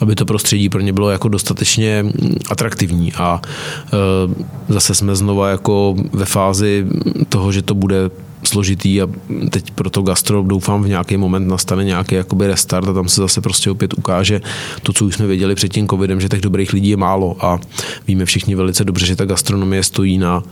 aby 0.00 0.14
to 0.14 0.24
prostředí 0.24 0.68
pro 0.68 0.80
ně 0.80 0.92
bylo 0.92 1.10
jako 1.10 1.28
dostatečně 1.28 2.06
atraktivní. 2.50 3.12
A 3.12 3.40
e, 3.40 4.72
zase 4.72 4.94
jsme 4.94 5.16
znova 5.16 5.50
jako 5.50 5.94
ve 6.12 6.24
fázi 6.24 6.86
toho, 7.28 7.52
že 7.52 7.62
to 7.62 7.74
bude 7.74 8.10
složitý 8.46 9.02
a 9.02 9.06
teď 9.50 9.70
pro 9.70 9.90
to 9.90 10.02
gastro 10.02 10.42
doufám 10.42 10.82
v 10.82 10.88
nějaký 10.88 11.16
moment 11.16 11.48
nastane 11.48 11.84
nějaký 11.84 12.14
jakoby 12.14 12.46
restart 12.46 12.88
a 12.88 12.92
tam 12.92 13.08
se 13.08 13.20
zase 13.20 13.40
prostě 13.40 13.70
opět 13.70 13.94
ukáže 13.98 14.40
to, 14.82 14.92
co 14.92 15.04
už 15.04 15.14
jsme 15.14 15.26
věděli 15.26 15.54
před 15.54 15.68
tím 15.68 15.88
covidem, 15.88 16.20
že 16.20 16.28
těch 16.28 16.40
dobrých 16.40 16.72
lidí 16.72 16.88
je 16.88 16.96
málo 16.96 17.36
a 17.40 17.60
víme 18.08 18.24
všichni 18.24 18.54
velice 18.54 18.84
dobře, 18.84 19.06
že 19.06 19.16
ta 19.16 19.24
gastronomie 19.24 19.82
stojí 19.82 20.18
na, 20.18 20.42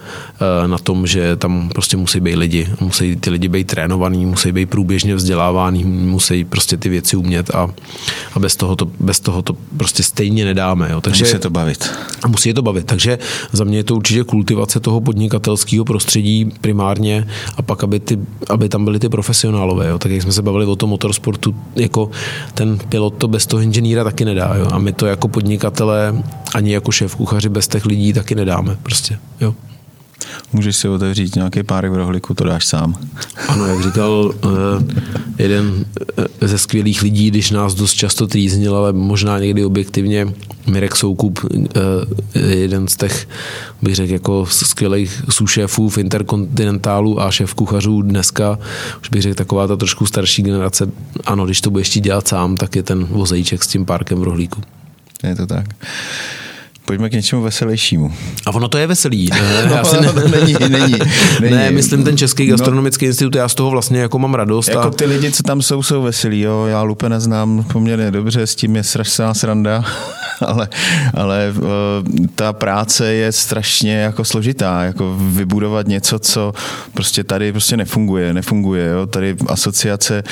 eh, 0.40 0.68
na 0.68 0.78
tom, 0.78 1.06
že 1.06 1.36
tam 1.36 1.68
prostě 1.68 1.96
musí 1.96 2.20
být 2.20 2.36
lidi, 2.36 2.68
musí 2.80 3.16
ty 3.16 3.30
lidi 3.30 3.48
být 3.48 3.66
trénovaný, 3.66 4.26
musí 4.26 4.52
být 4.52 4.70
průběžně 4.70 5.14
vzdělávaný, 5.14 5.84
musí 5.84 6.44
prostě 6.44 6.76
ty 6.76 6.88
věci 6.88 7.16
umět 7.16 7.50
a, 7.50 7.70
a 8.34 8.38
bez, 8.38 8.56
toho 8.56 8.76
to, 8.76 8.90
bez 9.00 9.20
toho 9.20 9.42
to 9.42 9.56
prostě 9.76 10.02
stejně 10.02 10.44
nedáme. 10.44 10.88
Jo. 10.92 11.00
Takže, 11.00 11.24
musí 11.24 11.38
to 11.38 11.50
bavit. 11.50 11.90
A 12.22 12.28
musí 12.28 12.48
je 12.48 12.54
to 12.54 12.62
bavit. 12.62 12.86
Takže 12.86 13.18
za 13.52 13.64
mě 13.64 13.78
je 13.78 13.84
to 13.84 13.96
určitě 13.96 14.24
kultivace 14.24 14.80
toho 14.80 15.00
podnikatelského 15.00 15.84
prostředí 15.84 16.52
primárně 16.60 17.28
a 17.56 17.62
pak 17.62 17.83
aby, 17.84 18.00
ty, 18.00 18.18
aby 18.50 18.68
tam 18.68 18.84
byli 18.84 18.98
ty 18.98 19.08
profesionálové. 19.08 19.88
Jo. 19.88 19.98
Tak 19.98 20.12
jak 20.12 20.22
jsme 20.22 20.32
se 20.32 20.42
bavili 20.42 20.66
o 20.66 20.76
tom 20.76 20.90
motorsportu, 20.90 21.54
jako 21.76 22.10
ten 22.54 22.78
pilot 22.88 23.14
to 23.14 23.28
bez 23.28 23.46
toho 23.46 23.62
inženýra 23.62 24.04
taky 24.04 24.24
nedá. 24.24 24.54
Jo. 24.54 24.68
A 24.72 24.78
my 24.78 24.92
to 24.92 25.06
jako 25.06 25.28
podnikatelé, 25.28 26.22
ani 26.54 26.72
jako 26.72 26.92
šéf 26.92 27.14
kuchaři 27.14 27.48
bez 27.48 27.68
těch 27.68 27.86
lidí 27.86 28.12
taky 28.12 28.34
nedáme. 28.34 28.76
Prostě, 28.82 29.18
jo. 29.40 29.54
Můžeš 30.52 30.76
si 30.76 30.88
otevřít 30.88 31.36
nějaký 31.36 31.62
párek 31.62 31.92
v 31.92 31.96
rohlíku, 31.96 32.34
to 32.34 32.44
dáš 32.44 32.66
sám. 32.66 32.96
Ano, 33.48 33.66
jak 33.66 33.82
říkal 33.82 34.34
eh, 34.34 35.42
jeden 35.42 35.84
eh, 36.18 36.48
ze 36.48 36.58
skvělých 36.58 37.02
lidí, 37.02 37.30
když 37.30 37.50
nás 37.50 37.74
dost 37.74 37.94
často 37.94 38.26
trýznil, 38.26 38.76
ale 38.76 38.92
možná 38.92 39.38
někdy 39.38 39.64
objektivně, 39.64 40.34
Mirek 40.66 40.96
Soukup, 40.96 41.40
eh, 41.76 42.40
jeden 42.40 42.88
z 42.88 42.96
těch, 42.96 43.28
bych 43.82 43.94
řekl, 43.94 44.12
jako 44.12 44.46
skvělých 44.46 45.22
soušéfů 45.30 45.88
v 45.88 45.98
Interkontinentálu 45.98 47.20
a 47.20 47.30
šéf 47.30 47.54
kuchařů 47.54 48.02
dneska, 48.02 48.58
už 49.02 49.08
bych 49.08 49.22
řekl, 49.22 49.34
taková 49.34 49.66
ta 49.66 49.76
trošku 49.76 50.06
starší 50.06 50.42
generace, 50.42 50.90
ano, 51.24 51.44
když 51.44 51.60
to 51.60 51.70
budeš 51.70 52.00
dělat 52.00 52.28
sám, 52.28 52.56
tak 52.56 52.76
je 52.76 52.82
ten 52.82 53.04
vozejček 53.04 53.64
s 53.64 53.66
tím 53.66 53.86
párkem 53.86 54.20
v 54.20 54.22
rohlíku. 54.22 54.60
Je 55.22 55.36
to 55.36 55.46
tak. 55.46 55.66
Pojďme 56.86 57.10
k 57.10 57.12
něčemu 57.12 57.42
veselějšímu. 57.42 58.12
A 58.46 58.50
ono 58.50 58.68
to 58.68 58.78
je 58.78 58.86
veselý. 58.86 59.30
no, 59.68 59.74
já 59.74 59.84
si 59.84 59.96
ne... 60.00 60.12
není, 60.40 60.56
není, 60.60 60.94
není. 61.40 61.54
Ne, 61.54 61.70
myslím 61.70 62.04
ten 62.04 62.16
Český 62.16 62.46
no. 62.46 62.56
gastronomický 62.56 63.04
no, 63.04 63.08
institut, 63.08 63.34
já 63.34 63.48
z 63.48 63.54
toho 63.54 63.70
vlastně 63.70 64.00
jako 64.00 64.18
mám 64.18 64.34
radost. 64.34 64.68
Jako 64.68 64.88
a... 64.88 64.90
ty 64.90 65.04
lidi, 65.04 65.32
co 65.32 65.42
tam 65.42 65.62
jsou, 65.62 65.82
jsou 65.82 66.02
veselí, 66.02 66.40
jo. 66.40 66.66
Já 66.66 66.82
Lupe 66.82 67.08
neznám 67.08 67.64
poměrně 67.72 68.10
dobře, 68.10 68.46
s 68.46 68.54
tím 68.54 68.76
je 68.76 68.82
strašná 68.82 69.34
sranda. 69.34 69.84
ale, 70.40 70.68
ale 71.14 71.52
eh, 71.56 72.28
ta 72.34 72.52
práce 72.52 73.14
je 73.14 73.32
strašně 73.32 73.96
jako 73.96 74.24
složitá, 74.24 74.84
jako 74.84 75.16
vybudovat 75.18 75.88
něco, 75.88 76.18
co 76.18 76.52
prostě 76.94 77.24
tady 77.24 77.52
prostě 77.52 77.76
nefunguje, 77.76 78.34
nefunguje, 78.34 78.86
jo. 78.86 79.06
Tady 79.06 79.36
asociace 79.46 80.22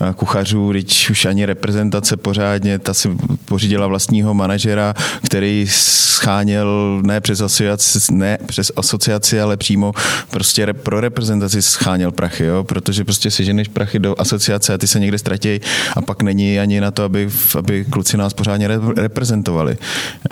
eh, 0.00 0.14
kuchařů, 0.14 0.70
když 0.70 1.10
už 1.10 1.24
ani 1.24 1.46
reprezentace 1.46 2.16
pořádně, 2.16 2.78
ta 2.78 2.94
si 2.94 3.10
pořídila 3.44 3.86
vlastního 3.86 4.34
manažera, 4.34 4.94
který 5.24 5.66
scháněl 5.98 7.00
ne 7.02 7.20
přes 7.20 7.40
asociaci, 7.40 7.98
ne 8.12 8.38
přes 8.46 8.72
asociaci, 8.76 9.40
ale 9.40 9.56
přímo 9.56 9.92
prostě 10.30 10.66
pro 10.72 11.00
reprezentaci 11.00 11.62
scháněl 11.62 12.12
prachy, 12.12 12.44
jo, 12.44 12.64
protože 12.64 13.04
prostě 13.04 13.30
seženeš 13.30 13.68
prachy 13.68 13.98
do 13.98 14.14
asociace 14.20 14.74
a 14.74 14.78
ty 14.78 14.86
se 14.86 15.00
někde 15.00 15.18
ztratí 15.18 15.60
a 15.96 16.02
pak 16.02 16.22
není 16.22 16.58
ani 16.58 16.80
na 16.80 16.90
to, 16.90 17.02
aby, 17.02 17.30
aby 17.58 17.84
kluci 17.84 18.16
nás 18.16 18.34
pořádně 18.34 18.68
reprezentovali. 18.96 19.78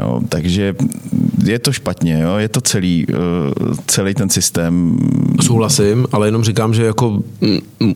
Jo, 0.00 0.20
takže 0.29 0.74
je 1.44 1.59
to 1.59 1.72
špatně, 1.72 2.20
jo, 2.22 2.37
je 2.37 2.48
to 2.48 2.61
celý, 2.61 3.07
eh, 3.09 3.14
celý 3.87 4.14
ten 4.14 4.31
systém. 4.31 4.98
Souhlasím, 5.40 6.07
ale 6.12 6.29
jenom 6.29 6.44
říkám, 6.44 6.74
že 6.74 6.85
jako 6.85 7.22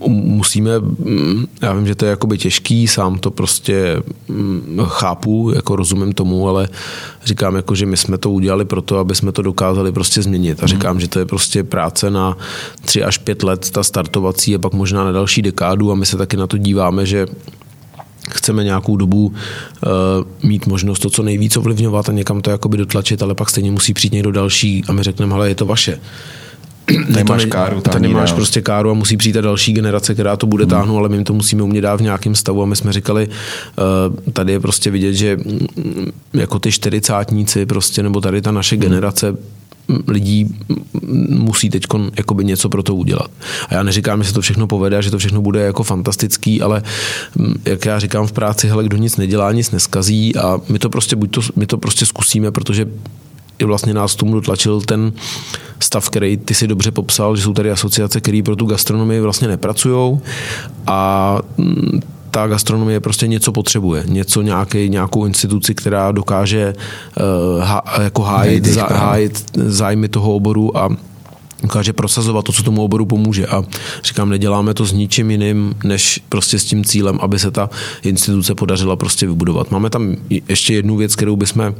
musíme, 0.08 0.70
já 1.62 1.72
vím, 1.72 1.86
že 1.86 1.94
to 1.94 2.04
je 2.04 2.10
jakoby 2.10 2.38
těžký, 2.38 2.86
sám 2.86 3.18
to 3.18 3.30
prostě 3.30 4.02
chápu, 4.84 5.52
jako 5.54 5.76
rozumím 5.76 6.12
tomu, 6.12 6.48
ale 6.48 6.68
říkám, 7.24 7.56
jako, 7.56 7.74
že 7.74 7.86
my 7.86 7.96
jsme 7.96 8.18
to 8.18 8.30
udělali 8.30 8.64
proto, 8.64 8.98
aby 8.98 9.14
jsme 9.14 9.32
to 9.32 9.42
dokázali 9.42 9.92
prostě 9.92 10.22
změnit. 10.22 10.58
A 10.60 10.62
mhm. 10.62 10.68
říkám, 10.68 11.00
že 11.00 11.08
to 11.08 11.18
je 11.18 11.24
prostě 11.24 11.64
práce 11.64 12.10
na 12.10 12.36
tři 12.84 13.04
až 13.04 13.18
pět 13.18 13.42
let, 13.42 13.70
ta 13.70 13.82
startovací, 13.82 14.54
a 14.54 14.58
pak 14.58 14.72
možná 14.72 15.04
na 15.04 15.12
další 15.12 15.42
dekádu 15.42 15.92
a 15.92 15.94
my 15.94 16.06
se 16.06 16.16
taky 16.16 16.36
na 16.36 16.46
to 16.46 16.58
díváme, 16.58 17.06
že 17.06 17.26
chceme 18.30 18.64
nějakou 18.64 18.96
dobu 18.96 19.26
uh, 19.26 20.48
mít 20.48 20.66
možnost 20.66 20.98
to 20.98 21.10
co 21.10 21.22
nejvíc 21.22 21.56
ovlivňovat 21.56 22.08
a 22.08 22.12
někam 22.12 22.40
to 22.40 22.50
jakoby 22.50 22.76
dotlačit, 22.76 23.22
ale 23.22 23.34
pak 23.34 23.50
stejně 23.50 23.70
musí 23.70 23.94
přijít 23.94 24.12
někdo 24.12 24.32
další 24.32 24.84
a 24.88 24.92
my 24.92 25.02
řekneme, 25.02 25.34
ale 25.34 25.48
je 25.48 25.54
to 25.54 25.66
vaše 25.66 26.00
nemáš 27.08 27.44
káru. 27.44 27.80
Tady 27.80 28.08
nemáš 28.08 28.32
prostě 28.32 28.62
káru 28.62 28.90
a 28.90 28.94
musí 28.94 29.16
přijít 29.16 29.32
ta 29.32 29.40
další 29.40 29.72
generace, 29.72 30.14
která 30.14 30.36
to 30.36 30.46
bude 30.46 30.64
hmm. 30.64 30.70
táhnout, 30.70 30.98
ale 30.98 31.08
my 31.08 31.24
to 31.24 31.34
musíme 31.34 31.62
umět 31.62 31.80
dát 31.80 31.96
v 31.96 32.02
nějakém 32.02 32.34
stavu 32.34 32.62
a 32.62 32.66
my 32.66 32.76
jsme 32.76 32.92
říkali, 32.92 33.28
uh, 33.28 34.32
tady 34.32 34.52
je 34.52 34.60
prostě 34.60 34.90
vidět, 34.90 35.14
že 35.14 35.36
mm, 35.36 35.66
jako 36.32 36.58
ty 36.58 36.72
čtyřicátníci 36.72 37.66
prostě, 37.66 38.02
nebo 38.02 38.20
tady 38.20 38.42
ta 38.42 38.50
naše 38.50 38.76
hmm. 38.76 38.82
generace 38.82 39.36
lidí 40.06 40.56
musí 41.28 41.70
teď 41.70 41.84
něco 42.42 42.68
pro 42.68 42.82
to 42.82 42.94
udělat. 42.94 43.30
A 43.68 43.74
já 43.74 43.82
neříkám, 43.82 44.22
že 44.22 44.28
se 44.28 44.34
to 44.34 44.40
všechno 44.40 44.66
povede 44.66 44.96
a 44.96 45.00
že 45.00 45.10
to 45.10 45.18
všechno 45.18 45.42
bude 45.42 45.60
jako 45.60 45.82
fantastický, 45.82 46.62
ale 46.62 46.82
jak 47.64 47.84
já 47.84 47.98
říkám 47.98 48.26
v 48.26 48.32
práci, 48.32 48.68
hele, 48.68 48.84
kdo 48.84 48.96
nic 48.96 49.16
nedělá, 49.16 49.52
nic 49.52 49.70
neskazí 49.70 50.36
a 50.36 50.60
my 50.68 50.78
to 50.78 50.88
prostě, 50.88 51.16
buď 51.16 51.30
to, 51.30 51.40
my 51.56 51.66
to 51.66 51.78
prostě 51.78 52.06
zkusíme, 52.06 52.50
protože 52.50 52.86
i 53.60 53.64
vlastně 53.64 53.94
nás 53.94 54.16
tomu 54.16 54.34
dotlačil 54.34 54.80
ten 54.80 55.12
stav, 55.80 56.10
který 56.10 56.36
ty 56.36 56.54
si 56.54 56.66
dobře 56.66 56.90
popsal, 56.90 57.36
že 57.36 57.42
jsou 57.42 57.52
tady 57.52 57.70
asociace, 57.70 58.20
které 58.20 58.42
pro 58.44 58.56
tu 58.56 58.66
gastronomii 58.66 59.20
vlastně 59.20 59.48
nepracují 59.48 60.20
a 60.86 61.38
mm, 61.56 62.00
ta 62.30 62.46
gastronomie 62.46 63.00
prostě 63.00 63.26
něco 63.26 63.52
potřebuje, 63.52 64.04
něco 64.06 64.42
nějaký, 64.42 64.88
nějakou 64.88 65.26
instituci, 65.26 65.74
která 65.74 66.12
dokáže 66.12 66.74
uh, 66.74 67.62
há, 67.64 67.82
jako 68.02 68.22
hájit, 68.22 68.64
zá, 68.64 68.86
hájit 68.86 69.44
zájmy 69.54 70.08
toho 70.08 70.34
oboru 70.34 70.78
a 70.78 70.88
dokáže 71.62 71.92
prosazovat 71.92 72.44
to, 72.44 72.52
co 72.52 72.62
tomu 72.62 72.84
oboru 72.84 73.06
pomůže. 73.06 73.46
A 73.46 73.64
říkám, 74.04 74.28
neděláme 74.30 74.74
to 74.74 74.84
s 74.84 74.92
ničím 74.92 75.30
jiným, 75.30 75.74
než 75.84 76.20
prostě 76.28 76.58
s 76.58 76.64
tím 76.64 76.84
cílem, 76.84 77.18
aby 77.20 77.38
se 77.38 77.50
ta 77.50 77.70
instituce 78.02 78.54
podařila 78.54 78.96
prostě 78.96 79.26
vybudovat. 79.26 79.70
Máme 79.70 79.90
tam 79.90 80.16
ještě 80.48 80.74
jednu 80.74 80.96
věc, 80.96 81.16
kterou 81.16 81.36
bychom 81.36 81.74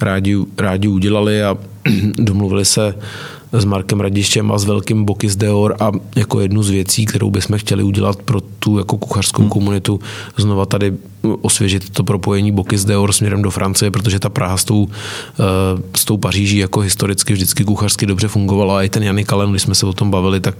rádi, 0.00 0.36
rádi 0.58 0.88
udělali 0.88 1.42
a 1.42 1.56
domluvili 2.18 2.64
se 2.64 2.94
s 3.52 3.64
Markem 3.64 4.00
Radištěm 4.00 4.52
a 4.52 4.58
s 4.58 4.64
velkým 4.64 5.04
Bokis 5.04 5.36
Deor 5.36 5.76
a 5.80 5.92
jako 6.16 6.40
jednu 6.40 6.62
z 6.62 6.70
věcí, 6.70 7.06
kterou 7.06 7.30
bychom 7.30 7.58
chtěli 7.58 7.82
udělat 7.82 8.22
pro 8.22 8.40
tu 8.40 8.78
jako 8.78 8.98
kuchařskou 8.98 9.42
hmm. 9.42 9.50
komunitu, 9.50 10.00
znova 10.36 10.66
tady 10.66 10.92
osvěžit 11.40 11.90
to 11.90 12.04
propojení 12.04 12.52
Bokis 12.52 12.84
Deor 12.84 13.12
směrem 13.12 13.42
do 13.42 13.50
Francie, 13.50 13.90
protože 13.90 14.18
ta 14.18 14.28
Praha 14.28 14.56
s 14.56 14.64
tou, 14.64 14.88
eh, 14.88 15.82
s 15.96 16.04
tou 16.04 16.16
Paříží 16.16 16.58
jako 16.58 16.80
historicky 16.80 17.32
vždycky 17.32 17.64
kuchařsky 17.64 18.06
dobře 18.06 18.28
fungovala 18.28 18.78
a 18.78 18.82
i 18.82 18.88
ten 18.88 19.02
Janik 19.02 19.26
Kalen, 19.26 19.50
když 19.50 19.62
jsme 19.62 19.74
se 19.74 19.86
o 19.86 19.92
tom 19.92 20.10
bavili, 20.10 20.40
tak 20.40 20.54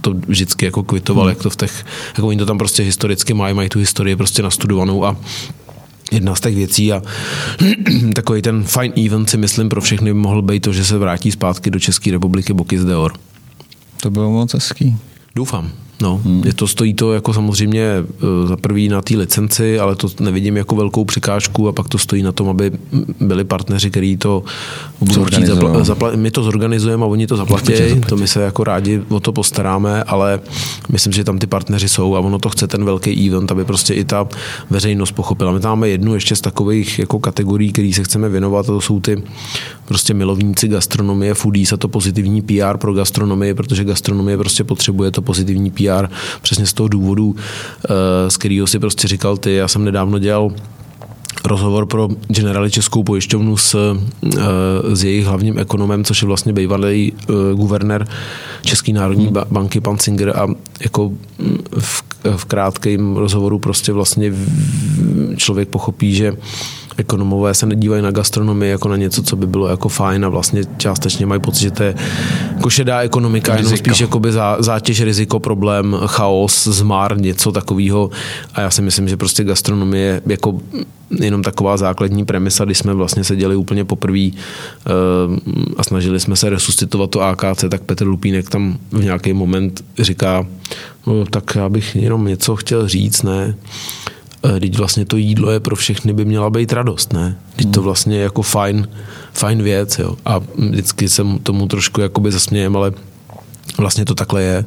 to 0.00 0.14
vždycky 0.26 0.64
jako 0.64 0.82
kvitoval, 0.82 1.24
hmm. 1.24 1.28
jak 1.28 1.42
to 1.42 1.50
v 1.50 1.56
těch, 1.56 1.84
jako 2.16 2.28
oni 2.28 2.38
to 2.38 2.46
tam 2.46 2.58
prostě 2.58 2.82
historicky 2.82 3.34
mají, 3.34 3.54
mají 3.54 3.68
tu 3.68 3.78
historii 3.78 4.16
prostě 4.16 4.42
nastudovanou 4.42 5.04
a 5.04 5.16
jedna 6.12 6.34
z 6.34 6.40
těch 6.40 6.54
věcí 6.54 6.92
a 6.92 7.02
takový 8.14 8.42
ten 8.42 8.64
fine 8.64 8.94
event 9.06 9.30
si 9.30 9.36
myslím 9.36 9.68
pro 9.68 9.80
všechny 9.80 10.10
by 10.10 10.18
mohl 10.18 10.42
být 10.42 10.60
to, 10.60 10.72
že 10.72 10.84
se 10.84 10.98
vrátí 10.98 11.30
zpátky 11.32 11.70
do 11.70 11.80
České 11.80 12.10
republiky 12.10 12.52
Bokis 12.52 12.84
Deor. 12.84 13.12
To 14.00 14.10
bylo 14.10 14.30
moc 14.30 14.54
hezký. 14.54 14.96
Doufám. 15.34 15.85
No, 16.02 16.20
hmm. 16.24 16.42
je 16.44 16.54
to, 16.54 16.66
stojí 16.66 16.94
to 16.94 17.12
jako 17.12 17.32
samozřejmě 17.32 17.82
eh, 17.84 18.46
za 18.46 18.56
prvý 18.56 18.88
na 18.88 19.02
té 19.02 19.16
licenci, 19.16 19.78
ale 19.78 19.96
to 19.96 20.08
nevidím 20.20 20.56
jako 20.56 20.76
velkou 20.76 21.04
překážku 21.04 21.68
a 21.68 21.72
pak 21.72 21.88
to 21.88 21.98
stojí 21.98 22.22
na 22.22 22.32
tom, 22.32 22.48
aby 22.48 22.70
byli 23.20 23.44
partneři, 23.44 23.90
kteří 23.90 24.16
to 24.16 24.42
budou 25.00 25.24
chtít 25.24 25.44
zapla- 25.44 25.82
zapla- 25.82 26.16
My 26.16 26.30
to 26.30 26.42
zorganizujeme 26.42 27.04
a 27.04 27.06
oni 27.06 27.26
to 27.26 27.36
zaplatí, 27.36 27.72
to 28.08 28.16
my 28.16 28.28
se 28.28 28.42
jako 28.42 28.64
rádi 28.64 29.02
o 29.08 29.20
to 29.20 29.32
postaráme, 29.32 30.02
ale 30.02 30.40
myslím, 30.88 31.12
že 31.12 31.24
tam 31.24 31.38
ty 31.38 31.46
partneři 31.46 31.88
jsou 31.88 32.14
a 32.14 32.20
ono 32.20 32.38
to 32.38 32.48
chce 32.48 32.66
ten 32.66 32.84
velký 32.84 33.28
event, 33.28 33.52
aby 33.52 33.64
prostě 33.64 33.94
i 33.94 34.04
ta 34.04 34.28
veřejnost 34.70 35.12
pochopila. 35.12 35.52
My 35.52 35.60
tam 35.60 35.70
máme 35.70 35.88
jednu 35.88 36.14
ještě 36.14 36.36
z 36.36 36.40
takových 36.40 36.98
jako 36.98 37.18
kategorií, 37.18 37.72
který 37.72 37.92
se 37.92 38.04
chceme 38.04 38.28
věnovat, 38.28 38.60
a 38.60 38.72
to 38.72 38.80
jsou 38.80 39.00
ty 39.00 39.22
prostě 39.84 40.14
milovníci 40.14 40.68
gastronomie, 40.68 41.34
foodies 41.34 41.72
a 41.72 41.76
to 41.76 41.88
pozitivní 41.88 42.42
PR 42.42 42.76
pro 42.78 42.92
gastronomii, 42.92 43.54
protože 43.54 43.84
gastronomie 43.84 44.38
prostě 44.38 44.64
potřebuje 44.64 45.10
to 45.10 45.22
pozitivní 45.22 45.70
PR 45.70 45.85
PR 45.86 46.08
přesně 46.42 46.66
z 46.66 46.72
toho 46.72 46.88
důvodu, 46.88 47.36
z 48.28 48.36
kterého 48.36 48.66
si 48.66 48.78
prostě 48.78 49.08
říkal 49.08 49.36
ty. 49.36 49.54
Já 49.54 49.68
jsem 49.68 49.84
nedávno 49.84 50.18
dělal 50.18 50.52
rozhovor 51.44 51.86
pro 51.86 52.08
Generali 52.28 52.70
Českou 52.70 53.02
pojišťovnu 53.02 53.56
s, 53.56 53.96
s 54.92 55.04
jejich 55.04 55.26
hlavním 55.26 55.58
ekonomem, 55.58 56.04
což 56.04 56.22
je 56.22 56.28
vlastně 56.28 56.52
bývalý 56.52 57.12
guvernér 57.54 58.08
České 58.62 58.92
národní 58.92 59.32
banky, 59.50 59.80
pan 59.80 59.98
Singer 59.98 60.36
a 60.36 60.46
jako 60.80 61.12
v, 61.78 62.02
v 62.36 62.44
krátkém 62.44 63.16
rozhovoru 63.16 63.58
prostě 63.58 63.92
vlastně 63.92 64.32
člověk 65.36 65.68
pochopí, 65.68 66.14
že 66.14 66.36
ekonomové 66.96 67.54
se 67.54 67.66
nedívají 67.66 68.02
na 68.02 68.10
gastronomii 68.10 68.70
jako 68.70 68.88
na 68.88 68.96
něco, 68.96 69.22
co 69.22 69.36
by 69.36 69.46
bylo 69.46 69.68
jako 69.68 69.88
fajn 69.88 70.24
a 70.24 70.28
vlastně 70.28 70.62
částečně 70.76 71.26
mají 71.26 71.40
pocit, 71.40 71.60
že 71.60 71.70
to 71.70 71.82
je 71.82 71.94
jako 72.54 72.70
šedá 72.70 73.00
ekonomika, 73.00 73.56
Rizika. 73.56 73.68
jenom 73.68 73.78
spíš 73.78 74.00
jakoby 74.00 74.32
zá, 74.32 74.56
zátěž, 74.62 75.00
riziko, 75.00 75.40
problém, 75.40 75.96
chaos, 76.06 76.64
zmar, 76.64 77.20
něco 77.20 77.52
takového. 77.52 78.10
A 78.54 78.60
já 78.60 78.70
si 78.70 78.82
myslím, 78.82 79.08
že 79.08 79.16
prostě 79.16 79.44
gastronomie 79.44 80.04
je 80.04 80.22
jako 80.26 80.60
jenom 81.10 81.42
taková 81.42 81.76
základní 81.76 82.24
premisa, 82.24 82.64
když 82.64 82.78
jsme 82.78 82.94
vlastně 82.94 83.24
seděli 83.24 83.56
úplně 83.56 83.84
poprvé 83.84 84.28
uh, 84.28 85.36
a 85.76 85.82
snažili 85.82 86.20
jsme 86.20 86.36
se 86.36 86.50
resuscitovat 86.50 87.10
to 87.10 87.20
AKC, 87.20 87.64
tak 87.70 87.82
Petr 87.82 88.06
Lupínek 88.06 88.50
tam 88.50 88.78
v 88.92 89.04
nějaký 89.04 89.32
moment 89.32 89.84
říká, 89.98 90.46
no, 91.06 91.24
tak 91.24 91.54
já 91.54 91.68
bych 91.68 91.96
jenom 91.96 92.26
něco 92.26 92.56
chtěl 92.56 92.88
říct, 92.88 93.22
ne? 93.22 93.54
Teď 94.60 94.74
eh, 94.74 94.78
vlastně 94.78 95.04
to 95.04 95.16
jídlo 95.16 95.50
je 95.50 95.60
pro 95.60 95.76
všechny 95.76 96.12
by 96.12 96.24
měla 96.24 96.50
být 96.50 96.72
radost, 96.72 97.12
ne? 97.12 97.38
Teď 97.56 97.70
to 97.70 97.80
hmm. 97.80 97.84
vlastně 97.84 98.16
je 98.16 98.22
jako 98.22 98.42
fajn, 98.42 98.88
fajn 99.32 99.62
věc, 99.62 99.98
jo. 99.98 100.16
A 100.24 100.40
vždycky 100.58 101.08
jsem 101.08 101.38
tomu 101.38 101.66
trošku 101.66 102.00
jakoby 102.00 102.32
zasmějem, 102.32 102.76
ale 102.76 102.92
vlastně 103.78 104.04
to 104.04 104.14
takhle 104.14 104.42
je. 104.42 104.64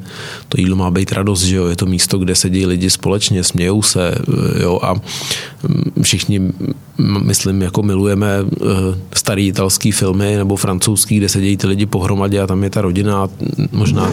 To 0.49 0.61
jídlo 0.61 0.75
má 0.75 0.91
být 0.91 1.11
radost, 1.11 1.41
že 1.41 1.55
jo? 1.55 1.67
Je 1.67 1.75
to 1.75 1.85
místo, 1.85 2.17
kde 2.17 2.35
sedí 2.35 2.65
lidi 2.65 2.89
společně, 2.89 3.43
smějou 3.43 3.81
se, 3.81 4.11
eh, 4.11 4.63
jo? 4.63 4.79
A 4.83 4.93
mm, 4.93 5.91
všichni, 6.01 6.41
myslím, 7.23 7.61
jako 7.61 7.83
milujeme 7.83 8.27
eh, 8.41 8.65
starý 9.13 9.47
italský 9.47 9.91
filmy 9.91 10.35
nebo 10.35 10.55
francouzský, 10.55 11.17
kde 11.17 11.29
sedí 11.29 11.57
ty 11.57 11.67
lidi 11.67 11.85
pohromadě 11.85 12.41
a 12.41 12.47
tam 12.47 12.63
je 12.63 12.69
ta 12.69 12.81
rodina 12.81 13.23
a 13.23 13.29
možná 13.71 14.11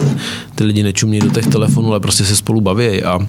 ty 0.55 0.63
lidi 0.63 0.83
nečumí 0.83 1.19
do 1.19 1.29
těch 1.29 1.47
telefonů, 1.47 1.89
ale 1.89 1.99
prostě 1.99 2.25
se 2.25 2.35
spolu 2.35 2.61
baví 2.61 3.03
a 3.03 3.19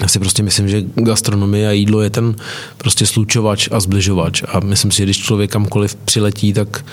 já 0.00 0.08
si 0.08 0.18
prostě 0.18 0.42
myslím, 0.42 0.68
že 0.68 0.82
gastronomie 0.94 1.68
a 1.68 1.72
jídlo 1.72 2.02
je 2.02 2.10
ten 2.10 2.34
prostě 2.78 3.06
slučovač 3.06 3.68
a 3.72 3.80
zbližovač. 3.80 4.42
A 4.48 4.60
myslím 4.60 4.90
si, 4.90 4.96
že 4.96 5.04
když 5.04 5.18
člověk 5.18 5.50
kamkoliv 5.50 5.94
přiletí, 5.94 6.52
tak 6.52 6.84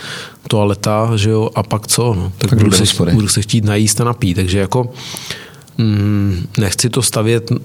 toaleta, 0.47 1.11
že 1.15 1.29
jo, 1.29 1.49
a 1.55 1.63
pak 1.63 1.87
co? 1.87 2.13
No, 2.13 2.31
tak, 2.37 2.49
tak 2.49 2.59
budu, 2.59 2.71
se, 2.71 3.05
budu 3.13 3.27
se 3.27 3.41
chtít 3.41 3.65
najíst 3.65 4.01
a 4.01 4.03
napít. 4.03 4.35
Takže 4.35 4.59
jako 4.59 4.93
mm, 5.77 6.47
nechci 6.57 6.89
to 6.89 7.01
stavět 7.01 7.51
uh, 7.51 7.57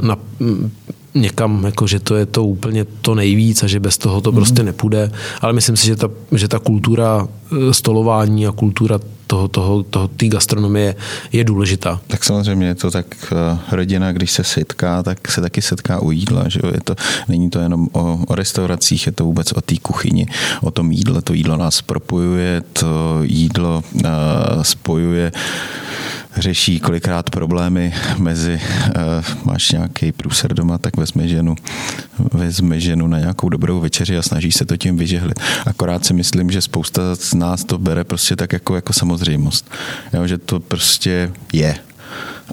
na 0.00 0.16
někam, 1.20 1.64
jako 1.64 1.86
že 1.86 2.00
to 2.00 2.16
je 2.16 2.26
to 2.26 2.44
úplně 2.44 2.84
to 2.84 3.14
nejvíc 3.14 3.62
a 3.62 3.66
že 3.66 3.80
bez 3.80 3.98
toho 3.98 4.20
to 4.20 4.32
mm. 4.32 4.36
prostě 4.36 4.62
nepůjde, 4.62 5.10
ale 5.40 5.52
myslím 5.52 5.76
si, 5.76 5.86
že 5.86 5.96
ta, 5.96 6.10
že 6.32 6.48
ta 6.48 6.58
kultura 6.58 7.28
eh, 7.52 7.74
stolování 7.74 8.46
a 8.46 8.52
kultura 8.52 8.98
toho, 9.28 9.48
toho, 9.48 9.82
toho 9.82 10.08
té 10.08 10.26
gastronomie 10.26 10.96
je 11.32 11.44
důležitá. 11.44 12.00
Tak 12.06 12.24
samozřejmě 12.24 12.66
je 12.66 12.74
to 12.74 12.90
tak 12.90 13.06
eh, 13.32 13.58
rodina, 13.76 14.12
když 14.12 14.30
se 14.30 14.44
setká, 14.44 15.02
tak 15.02 15.30
se 15.30 15.40
taky 15.40 15.62
setká 15.62 16.00
u 16.00 16.10
jídla. 16.10 16.48
Že 16.48 16.60
jo? 16.64 16.70
Je 16.74 16.80
to, 16.84 16.94
není 17.28 17.50
to 17.50 17.60
jenom 17.60 17.88
o, 17.92 18.18
o 18.26 18.34
restauracích, 18.34 19.06
je 19.06 19.12
to 19.12 19.24
vůbec 19.24 19.52
o 19.52 19.60
té 19.60 19.74
kuchyni, 19.82 20.26
o 20.62 20.70
tom 20.70 20.92
jídle. 20.92 21.22
To 21.22 21.32
jídlo 21.32 21.56
nás 21.56 21.82
propojuje, 21.82 22.62
to 22.72 23.20
jídlo 23.22 23.82
uh, 23.94 24.02
spojuje 24.62 25.32
řeší 26.38 26.80
kolikrát 26.80 27.30
problémy 27.30 27.94
mezi, 28.18 28.60
uh, 28.96 29.24
máš 29.44 29.70
nějaký 29.72 30.12
průser 30.12 30.54
doma, 30.54 30.78
tak 30.78 30.96
vezme 30.96 31.28
ženu, 31.28 31.54
vezme 32.32 32.80
ženu 32.80 33.06
na 33.06 33.18
nějakou 33.18 33.48
dobrou 33.48 33.80
večeři 33.80 34.18
a 34.18 34.22
snaží 34.22 34.52
se 34.52 34.64
to 34.64 34.76
tím 34.76 34.96
vyžehlit. 34.96 35.40
Akorát 35.66 36.06
si 36.06 36.14
myslím, 36.14 36.50
že 36.50 36.60
spousta 36.60 37.14
z 37.14 37.34
nás 37.34 37.64
to 37.64 37.78
bere 37.78 38.04
prostě 38.04 38.36
tak 38.36 38.52
jako, 38.52 38.74
jako 38.74 38.92
samozřejmost. 38.92 39.70
Jo, 40.12 40.26
že 40.26 40.38
to 40.38 40.60
prostě 40.60 41.32
je 41.52 41.74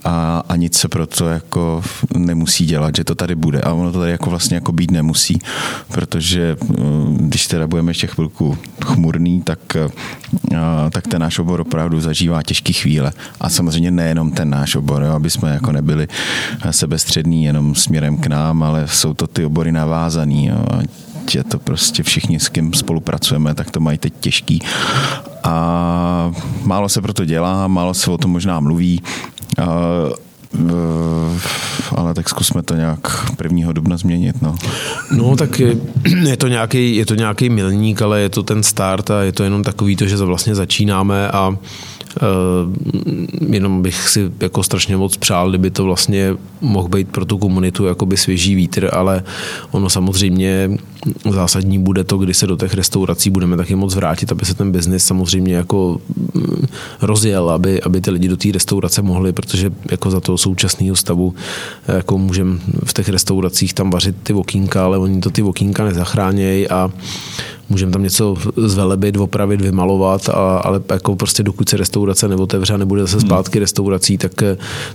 a, 0.04 0.44
a 0.50 0.56
nic 0.56 0.78
se 0.78 0.88
pro 0.88 1.08
to 1.08 1.28
jako 1.28 1.82
nemusí 2.18 2.66
dělat, 2.66 2.96
že 2.96 3.04
to 3.04 3.16
tady 3.16 3.36
bude. 3.36 3.62
A 3.62 3.74
ono 3.74 3.92
to 3.92 4.00
tady 4.00 4.12
jako 4.12 4.30
vlastně 4.30 4.56
jako 4.56 4.72
být 4.72 4.92
nemusí, 4.92 5.40
protože 5.88 6.58
mm, 6.80 7.18
když 7.22 7.48
teda 7.48 7.68
budeme 7.68 7.90
ještě 7.90 8.08
chvilku 8.08 8.58
chmurný, 8.86 9.42
tak, 9.42 9.60
tak 10.92 11.08
ten 11.08 11.22
náš 11.22 11.40
obor 11.40 11.62
opravdu 11.62 12.02
zažívá 12.02 12.44
těžké 12.44 12.74
chvíle. 12.74 13.12
A 13.40 13.50
samozřejmě 13.50 13.92
nejenom 13.92 14.32
ten 14.32 14.50
náš 14.50 14.76
obor, 14.76 15.04
jo, 15.04 15.14
aby 15.14 15.30
jsme 15.30 15.52
jako 15.52 15.72
nebyli 15.72 16.08
sebestřední 16.72 17.44
jenom 17.44 17.76
směrem 17.76 18.18
k 18.18 18.28
nám, 18.28 18.64
ale 18.64 18.88
jsou 18.88 19.14
to 19.14 19.28
ty 19.28 19.46
obory 19.46 19.72
navázaný. 19.72 20.46
Jo 20.48 20.66
je 21.34 21.44
to 21.44 21.60
prostě 21.60 22.04
všichni, 22.04 22.40
s 22.40 22.50
kým 22.50 22.74
spolupracujeme, 22.74 23.56
tak 23.56 23.72
to 23.72 23.80
mají 23.80 23.98
teď 23.98 24.14
těžký. 24.20 24.62
A 25.44 26.32
málo 26.64 26.90
se 26.90 27.02
proto 27.02 27.26
dělá, 27.26 27.68
málo 27.68 27.94
se 27.94 28.12
o 28.12 28.18
tom 28.18 28.32
možná 28.32 28.60
mluví. 28.60 29.02
Ale 31.96 32.14
tak 32.14 32.30
zkusme 32.30 32.64
to 32.64 32.76
nějak 32.76 33.32
1. 33.44 33.72
dubna 33.72 33.98
změnit. 33.98 34.42
No, 34.42 34.56
no 35.12 35.36
tak 35.36 35.60
je, 35.60 35.76
je, 36.28 36.38
to 36.38 36.48
nějaký, 36.48 36.96
je 36.96 37.06
to 37.06 37.16
nějaký 37.16 37.50
milník, 37.50 38.02
ale 38.02 38.22
je 38.22 38.30
to 38.30 38.44
ten 38.44 38.64
start 38.64 39.12
a 39.12 39.22
je 39.22 39.32
to 39.32 39.44
jenom 39.44 39.64
takový 39.64 39.96
to, 39.96 40.06
že 40.06 40.18
vlastně 40.18 40.56
začínáme 40.56 41.30
a 41.32 41.58
Eh, 42.22 43.54
jenom 43.54 43.82
bych 43.82 44.10
si 44.10 44.32
jako 44.40 44.64
strašně 44.64 44.98
moc 44.98 45.18
přál, 45.18 45.50
kdyby 45.50 45.72
to 45.72 45.84
vlastně 45.84 46.34
mohl 46.62 46.88
být 46.88 47.08
pro 47.08 47.26
tu 47.26 47.38
komunitu 47.38 47.86
jakoby 47.86 48.18
svěží 48.18 48.56
vítr, 48.56 48.90
ale 48.94 49.24
ono 49.72 49.90
samozřejmě 49.90 50.70
zásadní 51.32 51.80
bude 51.80 52.04
to, 52.04 52.18
kdy 52.18 52.34
se 52.34 52.48
do 52.48 52.56
těch 52.56 52.74
restaurací 52.74 53.30
budeme 53.30 53.58
taky 53.58 53.76
moc 53.76 53.96
vrátit, 53.96 54.32
aby 54.32 54.46
se 54.46 54.54
ten 54.54 54.72
biznis 54.72 55.06
samozřejmě 55.06 55.56
jako 55.56 56.02
mm, 56.34 56.68
rozjel, 57.02 57.50
aby, 57.50 57.82
aby 57.82 58.02
ty 58.02 58.12
lidi 58.12 58.28
do 58.28 58.38
té 58.38 58.50
restaurace 58.52 59.02
mohli, 59.02 59.34
protože 59.34 59.72
jako 59.92 60.12
za 60.12 60.20
toho 60.20 60.38
současného 60.38 60.96
stavu 60.96 61.34
jako 61.88 62.18
můžeme 62.18 62.60
v 62.86 62.94
těch 62.94 63.10
restauracích 63.10 63.74
tam 63.74 63.90
vařit 63.90 64.16
ty 64.24 64.34
okýnka, 64.34 64.86
ale 64.86 64.98
oni 64.98 65.22
to 65.22 65.30
ty 65.30 65.44
okýnka 65.44 65.86
nezachránějí 65.86 66.70
a 66.70 66.92
můžeme 67.70 67.92
tam 67.92 68.04
něco 68.04 68.36
zvelebit, 68.56 69.18
opravit, 69.18 69.62
vymalovat, 69.62 70.30
a, 70.30 70.58
ale 70.58 70.82
jako 70.92 71.16
prostě 71.16 71.44
dokud 71.44 71.70
se 71.70 71.78
restaurace 71.78 72.28
neotevře 72.28 72.74
a 72.74 72.78
nebude 72.78 73.02
zase 73.02 73.18
hmm. 73.18 73.28
zpátky 73.28 73.60
restaurací, 73.60 74.18
tak, 74.18 74.32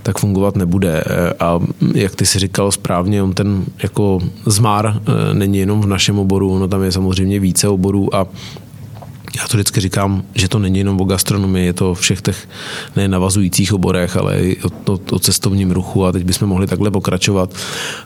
tak 0.02 0.18
fungovat 0.18 0.56
nebude. 0.56 1.04
A 1.40 1.60
jak 1.94 2.16
ty 2.16 2.26
si 2.26 2.38
říkal 2.38 2.72
správně, 2.72 3.22
on 3.22 3.32
ten 3.32 3.64
jako 3.82 4.18
zmár 4.46 4.86
eh, 4.96 5.34
není 5.34 5.58
jenom 5.58 5.80
v 5.80 5.86
našem 5.86 6.18
oboru, 6.18 6.54
ono 6.54 6.68
tam 6.68 6.82
je 6.82 6.92
samozřejmě 6.92 7.40
více 7.40 7.68
oborů 7.68 8.14
a 8.14 8.26
já 9.36 9.48
to 9.48 9.56
vždycky 9.56 9.80
říkám, 9.80 10.22
že 10.34 10.48
to 10.48 10.58
není 10.58 10.78
jenom 10.78 11.00
o 11.00 11.04
gastronomii, 11.04 11.66
je 11.66 11.72
to 11.72 11.90
o 11.90 11.94
všech 11.94 12.22
těch 12.22 12.48
ne 12.96 13.08
navazujících 13.08 13.72
oborech, 13.72 14.16
ale 14.16 14.40
i 14.40 14.56
o, 14.62 14.92
o, 14.92 14.98
o 15.10 15.18
cestovním 15.18 15.70
ruchu 15.70 16.06
a 16.06 16.12
teď 16.12 16.24
bychom 16.24 16.48
mohli 16.48 16.66
takhle 16.66 16.90
pokračovat. 16.90 17.54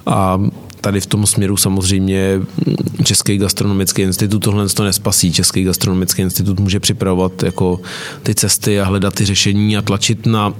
A 0.06 0.40
tady 0.85 1.01
v 1.01 1.07
tom 1.07 1.26
směru 1.26 1.57
samozřejmě 1.57 2.41
Český 3.05 3.39
gastronomický 3.39 4.03
institut 4.03 4.39
tohle 4.39 4.68
to 4.68 4.85
nespasí. 4.85 5.32
Český 5.32 5.64
gastronomický 5.64 6.22
institut 6.22 6.61
může 6.61 6.80
připravovat 6.80 7.43
jako 7.43 7.80
ty 8.22 8.35
cesty 8.35 8.80
a 8.80 8.85
hledat 8.85 9.14
ty 9.14 9.24
řešení 9.24 9.76
a 9.76 9.82
tlačit 9.82 10.26
na 10.26 10.55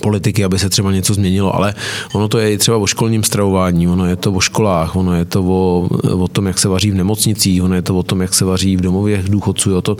politiky, 0.00 0.44
aby 0.44 0.58
se 0.58 0.70
třeba 0.70 0.92
něco 0.92 1.14
změnilo, 1.14 1.54
ale 1.54 1.74
ono 2.12 2.28
to 2.28 2.38
je 2.38 2.52
i 2.52 2.58
třeba 2.58 2.76
o 2.76 2.86
školním 2.86 3.24
stravování, 3.24 3.88
ono 3.88 4.06
je 4.06 4.16
to 4.16 4.32
o 4.32 4.40
školách, 4.40 4.96
ono 4.96 5.14
je 5.14 5.24
to 5.24 5.42
o, 5.44 5.88
o 6.24 6.28
tom, 6.28 6.46
jak 6.46 6.58
se 6.58 6.68
vaří 6.68 6.90
v 6.90 6.94
nemocnicích, 6.94 7.62
ono 7.62 7.74
je 7.74 7.82
to 7.82 7.98
o 7.98 8.02
tom, 8.02 8.20
jak 8.20 8.34
se 8.34 8.44
vaří 8.44 8.76
v 8.76 8.80
domově 8.80 9.24
důchodců, 9.28 9.70
jo, 9.70 9.82
to 9.82 9.96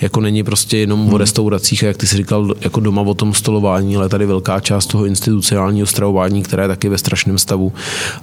jako 0.00 0.20
není 0.20 0.42
prostě 0.42 0.78
jenom 0.78 1.04
hmm. 1.04 1.14
o 1.14 1.18
restauracích, 1.18 1.84
a 1.84 1.86
jak 1.86 1.96
ty 1.96 2.06
jsi 2.06 2.16
říkal, 2.16 2.54
jako 2.60 2.80
doma 2.80 3.02
o 3.02 3.14
tom 3.14 3.34
stolování, 3.34 3.96
ale 3.96 4.08
tady 4.08 4.26
velká 4.26 4.60
část 4.60 4.86
toho 4.86 5.06
institucionálního 5.06 5.86
stravování, 5.86 6.42
které 6.42 6.64
je 6.64 6.68
taky 6.68 6.88
ve 6.88 6.98
strašném 6.98 7.38
stavu 7.38 7.72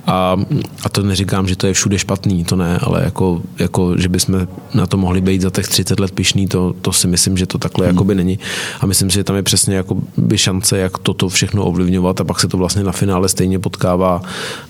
a, 0.08 0.38
a 0.84 0.90
to 0.90 1.04
neříkám, 1.04 1.48
že 1.48 1.56
to 1.56 1.68
je 1.68 1.74
všude 1.74 2.00
špatný, 2.00 2.46
to 2.46 2.56
ne, 2.56 2.80
ale 2.82 3.04
jako, 3.04 3.42
jako 3.60 3.98
že 3.98 4.10
bychom 4.10 4.48
na 4.74 4.88
to 4.88 4.98
mohli 4.98 5.22
být 5.22 5.42
za 5.42 5.50
těch 5.50 5.68
30 5.68 6.00
let 6.00 6.12
pišný, 6.12 6.48
to, 6.48 6.74
to 6.82 6.94
si 6.94 7.08
myslím, 7.08 7.38
že 7.38 7.46
to 7.46 7.58
takhle 7.58 7.86
hmm. 7.86 7.96
jakoby 7.96 8.16
není 8.16 8.40
a 8.80 8.86
myslím 8.86 9.10
si, 9.10 9.16
že 9.16 9.24
tam 9.24 9.36
je 9.36 9.44
přesně 9.44 9.76
jako 9.76 9.98
by 10.18 10.38
šance, 10.38 10.78
jak 10.78 10.98
toto 11.14 11.24
to 11.24 11.30
všechno 11.30 11.66
ovlivňovat 11.66 12.22
a 12.22 12.24
pak 12.24 12.40
se 12.40 12.48
to 12.48 12.58
vlastně 12.58 12.84
na 12.84 12.92
finále 12.92 13.30
stejně 13.30 13.60
potkává 13.60 14.22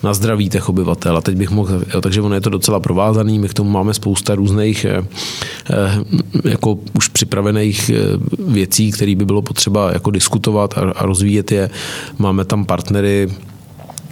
na 0.04 0.14
zdraví 0.14 0.50
těch 0.50 0.70
obyvatel. 0.70 1.18
A 1.18 1.22
teď 1.22 1.36
bych 1.36 1.50
mohl, 1.50 1.82
jo, 1.94 2.02
takže 2.02 2.22
ono 2.22 2.36
je 2.36 2.42
to 2.42 2.50
docela 2.50 2.80
provázaný, 2.80 3.40
my 3.40 3.50
k 3.50 3.54
tomu 3.54 3.70
máme 3.70 3.94
spousta 3.94 4.36
různých 4.36 4.86
eh, 4.86 5.02
eh, 5.70 6.50
jako 6.50 6.78
už 6.94 7.08
připravených 7.08 7.90
eh, 7.90 7.96
věcí, 8.40 8.92
které 8.92 9.16
by 9.16 9.26
bylo 9.26 9.42
potřeba 9.42 9.94
jako 9.94 10.12
diskutovat 10.12 10.78
a 10.78 11.06
rozvíjet 11.06 11.52
je. 11.52 11.70
Máme 12.20 12.46
tam 12.46 12.66
partnery, 12.66 13.32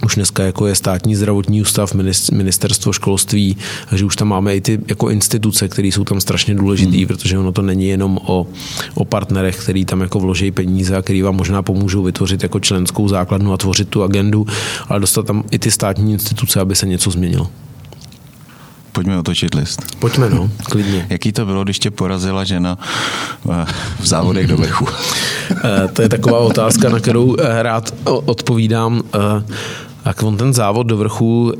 už 0.04 0.14
dneska 0.14 0.42
jako 0.42 0.66
je 0.66 0.74
státní 0.74 1.16
zdravotní 1.16 1.62
ústav, 1.62 1.94
ministerstvo 2.32 2.92
školství, 2.92 3.56
že 3.92 4.04
už 4.04 4.16
tam 4.16 4.28
máme 4.28 4.56
i 4.56 4.60
ty 4.60 4.78
jako 4.88 5.10
instituce, 5.10 5.68
které 5.68 5.88
jsou 5.88 6.04
tam 6.04 6.20
strašně 6.20 6.54
důležité, 6.54 6.96
hmm. 6.96 7.06
protože 7.06 7.38
ono 7.38 7.52
to 7.52 7.62
není 7.62 7.88
jenom 7.88 8.18
o, 8.26 8.46
o 8.94 9.04
partnerech, 9.04 9.56
který 9.56 9.84
tam 9.84 10.00
jako 10.00 10.20
vloží 10.20 10.50
peníze 10.50 10.96
a 10.96 11.02
který 11.02 11.22
vám 11.22 11.36
možná 11.36 11.62
pomůžou 11.62 12.02
vytvořit 12.02 12.42
jako 12.42 12.60
členskou 12.60 13.08
základnu 13.08 13.52
a 13.52 13.56
tvořit 13.56 13.88
tu 13.88 14.02
agendu, 14.02 14.46
ale 14.88 15.00
dostat 15.00 15.26
tam 15.26 15.44
i 15.50 15.58
ty 15.58 15.70
státní 15.70 16.12
instituce, 16.12 16.60
aby 16.60 16.76
se 16.76 16.86
něco 16.86 17.10
změnilo. 17.10 17.50
Pojďme 18.92 19.18
otočit 19.18 19.54
list. 19.54 19.96
Pojďme, 19.98 20.30
no, 20.30 20.50
klidně. 20.64 21.06
Jaký 21.10 21.32
to 21.32 21.46
bylo, 21.46 21.64
když 21.64 21.78
tě 21.78 21.90
porazila 21.90 22.44
žena 22.44 22.78
eh, 23.50 23.66
v 24.00 24.06
závodech 24.06 24.46
do 24.46 24.56
vrchu? 24.56 24.86
Eh, 25.50 25.88
to 25.92 26.02
je 26.02 26.08
taková 26.08 26.38
otázka, 26.38 26.88
na 26.88 27.00
kterou 27.00 27.36
eh, 27.38 27.62
rád 27.62 27.94
odpovídám. 28.04 29.02
Tak 30.04 30.22
on 30.22 30.36
ten 30.36 30.52
závod 30.52 30.86
do 30.86 30.96
vrchu 30.96 31.52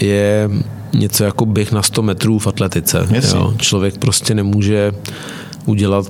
je 0.00 0.50
něco 0.94 1.24
jako 1.24 1.46
běh 1.46 1.72
na 1.72 1.82
100 1.82 2.02
metrů 2.02 2.38
v 2.38 2.46
atletice. 2.46 3.08
Jo. 3.34 3.54
Člověk 3.58 3.98
prostě 3.98 4.34
nemůže 4.34 4.92
udělat 5.66 6.06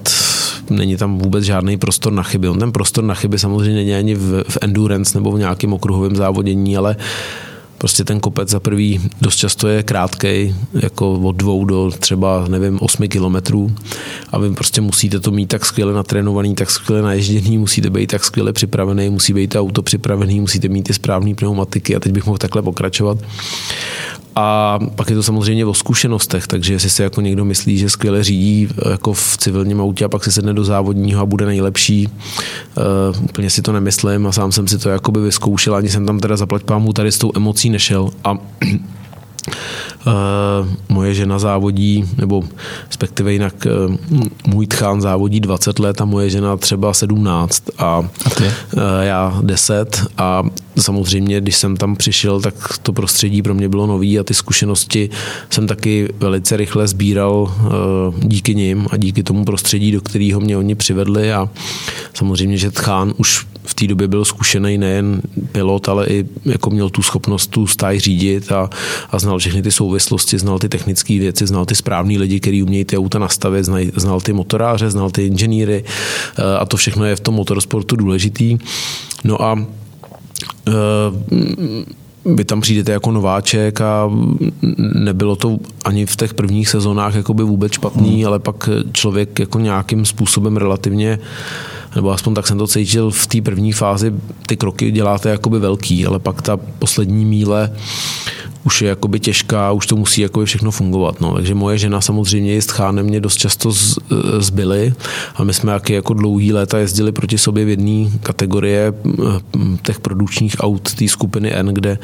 není 0.71 0.97
tam 0.97 1.19
vůbec 1.19 1.45
žádný 1.45 1.77
prostor 1.77 2.13
na 2.13 2.23
chyby. 2.23 2.49
On 2.49 2.59
ten 2.59 2.73
prostor 2.73 3.05
na 3.05 3.15
chyby 3.15 3.39
samozřejmě 3.39 3.75
není 3.75 3.95
ani 3.95 4.15
v, 4.15 4.45
v 4.49 4.59
endurance 4.61 5.19
nebo 5.19 5.33
v 5.33 5.39
nějakém 5.39 5.73
okruhovém 5.73 6.17
závodění, 6.17 6.77
ale 6.77 6.97
Prostě 7.79 8.05
ten 8.05 8.21
kopec 8.21 8.49
za 8.49 8.61
prvý 8.61 9.01
dost 9.21 9.37
často 9.37 9.69
je 9.69 9.83
krátký, 9.83 10.55
jako 10.75 11.13
od 11.13 11.37
dvou 11.37 11.65
do 11.65 11.91
třeba, 11.99 12.45
nevím, 12.49 12.79
osmi 12.81 13.09
kilometrů 13.09 13.75
a 14.31 14.39
vy 14.39 14.51
prostě 14.51 14.81
musíte 14.81 15.21
to 15.21 15.31
mít 15.31 15.47
tak 15.47 15.65
skvěle 15.67 15.93
natrénovaný, 15.93 16.55
tak 16.55 16.71
skvěle 16.71 17.03
naježděný, 17.03 17.59
musíte 17.59 17.91
být 17.91 18.07
tak 18.07 18.25
skvěle 18.25 18.53
připravený, 18.53 19.11
musí 19.11 19.33
být 19.33 19.57
auto 19.57 19.83
připravený, 19.83 20.41
musíte 20.41 20.69
mít 20.69 20.83
ty 20.83 20.95
správné 20.95 21.35
pneumatiky 21.35 21.97
a 21.97 22.01
teď 22.01 22.13
bych 22.13 22.27
mohl 22.27 22.39
takhle 22.39 22.63
pokračovat. 22.63 23.19
A 24.39 24.79
pak 24.95 25.11
je 25.11 25.17
to 25.17 25.23
samozřejmě 25.23 25.67
o 25.67 25.75
zkušenostech, 25.75 26.47
takže 26.47 26.73
jestli 26.73 26.91
si 26.91 27.03
jako 27.03 27.21
někdo 27.21 27.45
myslí, 27.45 27.79
že 27.79 27.91
skvěle 27.91 28.25
řídí 28.25 28.69
jako 28.91 29.13
v 29.13 29.37
civilním 29.39 29.81
autě 29.81 30.05
a 30.05 30.09
pak 30.09 30.25
se 30.25 30.33
sedne 30.33 30.55
do 30.55 30.65
závodního 30.65 31.23
a 31.23 31.27
bude 31.27 31.47
nejlepší, 31.47 32.09
uh, 32.09 33.25
úplně 33.25 33.51
si 33.51 33.63
to 33.63 33.73
nemyslím 33.73 34.27
a 34.27 34.33
sám 34.33 34.53
jsem 34.53 34.69
si 34.69 34.79
to 34.79 34.89
jakoby 34.89 35.21
vyzkoušel, 35.21 35.75
ani 35.75 35.89
jsem 35.89 36.07
tam 36.07 36.21
teda 36.21 36.37
zaplať 36.37 36.63
pámu 36.63 36.93
tady 36.93 37.13
s 37.13 37.19
tou 37.19 37.31
emocí 37.37 37.71
nešel 37.71 38.11
a 38.25 38.39
moje 40.89 41.15
žena 41.15 41.39
závodí, 41.39 42.05
nebo 42.19 42.45
respektive 42.87 43.33
jinak 43.33 43.55
uh, 43.89 43.97
můj 44.47 44.67
tchán 44.67 45.01
závodí 45.01 45.41
20 45.41 45.79
let 45.79 46.01
a 46.01 46.05
moje 46.05 46.31
žena 46.31 46.57
třeba 46.57 46.95
17 46.95 47.63
a, 47.79 47.85
a 47.85 48.03
uh, 48.03 48.09
já 49.03 49.39
10 49.43 50.07
a 50.19 50.43
samozřejmě, 50.79 51.41
když 51.41 51.57
jsem 51.57 51.77
tam 51.77 51.97
přišel, 51.97 52.41
tak 52.41 52.55
to 52.83 52.93
prostředí 52.93 53.43
pro 53.43 53.55
mě 53.55 53.69
bylo 53.69 53.87
nový 53.87 54.19
a 54.19 54.25
ty 54.25 54.35
zkušenosti 54.35 55.11
jsem 55.51 55.67
taky 55.67 56.09
velice 56.19 56.57
rychle 56.57 56.89
sbíral 56.89 57.55
díky 58.19 58.55
nim 58.55 58.87
a 58.91 58.97
díky 58.97 59.23
tomu 59.23 59.45
prostředí, 59.45 59.93
do 59.93 60.01
kterého 60.01 60.41
mě 60.41 60.57
oni 60.57 60.75
přivedli. 60.75 61.33
A 61.33 61.49
samozřejmě, 62.15 62.57
že 62.57 62.71
tchán 62.71 63.15
už 63.17 63.47
v 63.67 63.75
té 63.75 63.87
době 63.87 64.09
byl 64.09 64.25
zkušený 64.25 64.79
nejen 64.79 65.21
pilot, 65.53 65.89
ale 65.89 66.07
i 66.07 66.25
jako 66.45 66.71
měl 66.71 66.91
tu 66.91 67.03
schopnost 67.03 67.47
tu 67.47 67.67
stáj 67.67 68.01
řídit 68.01 68.53
a, 68.53 68.71
a 69.11 69.19
znal 69.19 69.39
všechny 69.39 69.63
ty 69.63 69.71
souvislosti, 69.71 70.39
znal 70.39 70.59
ty 70.59 70.69
technické 70.69 71.19
věci, 71.19 71.47
znal 71.47 71.67
ty 71.67 71.75
správní 71.75 72.19
lidi, 72.19 72.41
kteří 72.41 72.63
umějí 72.63 72.85
ty 72.85 72.99
auta 72.99 73.19
nastavit, 73.19 73.65
znal, 73.65 73.81
znal 73.97 74.21
ty 74.21 74.33
motoráře, 74.33 74.91
znal 74.91 75.11
ty 75.11 75.27
inženýry 75.27 75.85
eh, 76.39 76.59
a 76.59 76.65
to 76.65 76.77
všechno 76.77 77.05
je 77.05 77.17
v 77.17 77.21
tom 77.21 77.35
motorsportu 77.35 77.97
důležitý. 77.97 78.59
No 79.25 79.43
a 79.43 79.53
uh, 79.53 80.75
vy 82.35 82.45
tam 82.45 82.61
přijdete 82.61 82.93
jako 82.93 83.13
nováček 83.13 83.81
a 83.81 84.11
nebylo 84.95 85.37
to 85.37 85.59
ani 85.85 86.07
v 86.07 86.17
těch 86.17 86.35
prvních 86.35 86.69
sezónách 86.69 87.15
jakoby 87.15 87.43
vůbec 87.43 87.73
špatný, 87.73 88.17
hmm. 88.17 88.27
ale 88.27 88.39
pak 88.39 88.69
člověk 88.93 89.39
jako 89.39 89.59
nějakým 89.61 90.05
způsobem 90.05 90.57
relativně 90.57 91.19
nebo 91.97 92.11
aspoň 92.11 92.35
tak 92.35 92.47
jsem 92.47 92.59
to 92.59 92.67
cítil 92.67 93.11
v 93.11 93.27
té 93.27 93.43
první 93.43 93.73
fázi, 93.73 94.15
ty 94.47 94.57
kroky 94.57 94.91
děláte 94.91 95.29
jakoby 95.29 95.59
velký, 95.59 96.07
ale 96.07 96.19
pak 96.19 96.43
ta 96.43 96.57
poslední 96.57 97.25
míle 97.25 97.71
už 98.67 98.83
je 98.83 98.89
jakoby 98.89 99.21
těžká, 99.21 99.73
už 99.73 99.87
to 99.87 99.97
musí 99.97 100.21
jakoby 100.21 100.47
všechno 100.47 100.71
fungovat. 100.71 101.21
No. 101.21 101.35
Takže 101.35 101.55
moje 101.55 101.79
žena 101.79 102.01
samozřejmě 102.01 102.63
s 102.63 102.67
Chánem 102.67 103.07
mě 103.07 103.21
dost 103.21 103.37
často 103.37 103.73
z, 103.73 103.99
zbyly 104.39 104.95
a 105.35 105.45
my 105.45 105.55
jsme 105.55 105.73
jaký 105.73 105.93
jako 105.93 106.15
dlouhý 106.15 106.53
léta 106.53 106.79
jezdili 106.79 107.13
proti 107.13 107.39
sobě 107.39 107.65
v 107.65 107.69
jedné 107.69 108.11
kategorie 108.23 108.95
těch 109.83 110.01
produkčních 110.01 110.57
aut 110.59 110.95
té 110.95 111.09
skupiny 111.09 111.55
N, 111.55 111.67
kde 111.67 111.99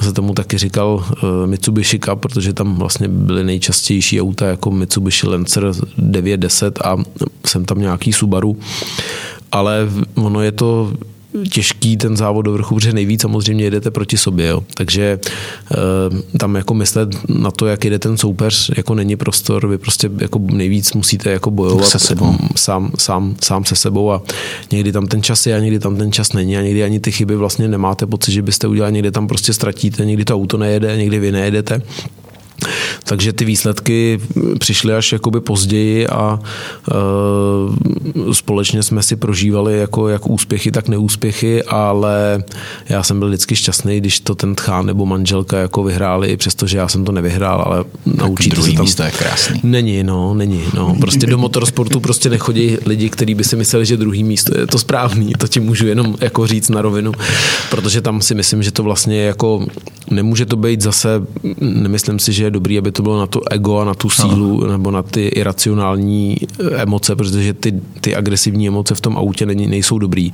se 0.00 0.12
tomu 0.12 0.34
taky 0.34 0.58
říkal 0.58 0.94
uh, 0.94 1.46
Mitsubishi 1.46 1.98
Cup, 1.98 2.20
protože 2.20 2.52
tam 2.52 2.76
vlastně 2.76 3.08
byly 3.08 3.44
nejčastější 3.44 4.20
auta 4.20 4.46
jako 4.46 4.70
Mitsubishi 4.70 5.26
Lancer 5.28 5.72
910 5.98 6.78
a 6.84 6.96
jsem 7.46 7.64
tam 7.64 7.78
nějaký 7.78 8.12
Subaru 8.12 8.56
ale 9.52 9.88
ono 10.14 10.42
je 10.42 10.52
to 10.52 10.92
těžký 11.52 11.96
ten 11.96 12.16
závod 12.16 12.44
do 12.44 12.52
vrchu, 12.52 12.74
protože 12.74 12.92
nejvíc 12.92 13.22
samozřejmě 13.22 13.64
jedete 13.64 13.90
proti 13.90 14.18
sobě, 14.18 14.46
jo. 14.46 14.62
takže 14.74 15.02
e, 16.32 16.38
tam 16.38 16.54
jako 16.54 16.74
myslet 16.74 17.08
na 17.28 17.50
to, 17.50 17.66
jak 17.66 17.84
jede 17.84 17.98
ten 17.98 18.16
soupeř, 18.16 18.70
jako 18.76 18.94
není 18.94 19.16
prostor, 19.16 19.66
vy 19.66 19.78
prostě 19.78 20.10
jako 20.18 20.38
nejvíc 20.38 20.92
musíte 20.92 21.30
jako 21.30 21.50
bojovat 21.50 21.86
se 21.86 21.98
sebou. 21.98 22.34
Sám, 22.56 22.90
sám, 22.98 23.36
sám 23.42 23.64
se 23.64 23.76
sebou 23.76 24.12
a 24.12 24.22
někdy 24.72 24.92
tam 24.92 25.06
ten 25.06 25.22
čas 25.22 25.46
je 25.46 25.56
a 25.56 25.58
někdy 25.58 25.78
tam 25.78 25.96
ten 25.96 26.12
čas 26.12 26.32
není 26.32 26.58
a 26.58 26.62
někdy 26.62 26.84
ani 26.84 27.00
ty 27.00 27.12
chyby 27.12 27.36
vlastně 27.36 27.68
nemáte 27.68 28.06
pocit, 28.06 28.32
že 28.32 28.42
byste 28.42 28.66
udělali, 28.66 28.92
někdy 28.92 29.10
tam 29.10 29.26
prostě 29.28 29.52
ztratíte, 29.52 30.04
někdy 30.04 30.24
to 30.24 30.34
auto 30.34 30.56
nejede, 30.56 30.96
někdy 30.96 31.18
vy 31.18 31.32
nejedete 31.32 31.82
takže 33.04 33.32
ty 33.32 33.44
výsledky 33.44 34.20
přišly 34.58 34.94
až 34.94 35.12
jakoby 35.12 35.40
později 35.40 36.08
a 36.08 36.38
e, 36.40 38.34
společně 38.34 38.82
jsme 38.82 39.02
si 39.02 39.16
prožívali 39.16 39.78
jako 39.78 40.08
jak 40.08 40.30
úspěchy, 40.30 40.70
tak 40.70 40.88
neúspěchy, 40.88 41.62
ale 41.62 42.44
já 42.88 43.02
jsem 43.02 43.18
byl 43.18 43.28
vždycky 43.28 43.56
šťastný, 43.56 44.00
když 44.00 44.20
to 44.20 44.34
ten 44.34 44.54
tchán 44.54 44.86
nebo 44.86 45.06
manželka 45.06 45.58
jako 45.58 45.82
vyhráli, 45.84 46.36
přestože 46.36 46.78
já 46.78 46.88
jsem 46.88 47.04
to 47.04 47.12
nevyhrál, 47.12 47.62
ale 47.66 47.84
naučíte 48.06 48.62
se 48.62 48.72
tam... 48.72 48.84
místo 48.84 49.02
je 49.02 49.10
krásný. 49.10 49.60
Není, 49.62 50.04
no, 50.04 50.34
není. 50.34 50.64
No. 50.74 50.96
Prostě 51.00 51.26
do 51.26 51.38
motorsportu 51.38 52.00
prostě 52.00 52.30
nechodí 52.30 52.76
lidi, 52.86 53.10
kteří 53.10 53.34
by 53.34 53.44
si 53.44 53.56
mysleli, 53.56 53.86
že 53.86 53.96
druhý 53.96 54.24
místo 54.24 54.58
je 54.58 54.66
to 54.66 54.78
správný. 54.78 55.32
To 55.38 55.48
ti 55.48 55.60
můžu 55.60 55.86
jenom 55.86 56.16
jako 56.20 56.46
říct 56.46 56.68
na 56.68 56.82
rovinu, 56.82 57.12
protože 57.70 58.00
tam 58.00 58.22
si 58.22 58.34
myslím, 58.34 58.62
že 58.62 58.72
to 58.72 58.82
vlastně 58.82 59.22
jako 59.22 59.66
nemůže 60.10 60.46
to 60.46 60.56
být 60.56 60.80
zase, 60.80 61.08
nemyslím 61.60 62.18
si, 62.18 62.32
že 62.32 62.45
je 62.46 62.50
dobrý, 62.50 62.78
aby 62.78 62.92
to 62.92 63.02
bylo 63.02 63.18
na 63.18 63.26
to 63.26 63.40
ego 63.50 63.78
a 63.78 63.84
na 63.84 63.94
tu 63.94 64.10
sílu 64.10 64.60
no. 64.60 64.72
nebo 64.72 64.90
na 64.90 65.02
ty 65.02 65.26
iracionální 65.26 66.36
eh, 66.40 66.82
emoce, 66.82 67.16
protože 67.16 67.54
ty, 67.54 67.80
ty 68.00 68.16
agresivní 68.16 68.68
emoce 68.68 68.94
v 68.94 69.00
tom 69.00 69.16
autě 69.16 69.46
není, 69.46 69.66
nejsou 69.66 69.98
dobrý. 69.98 70.32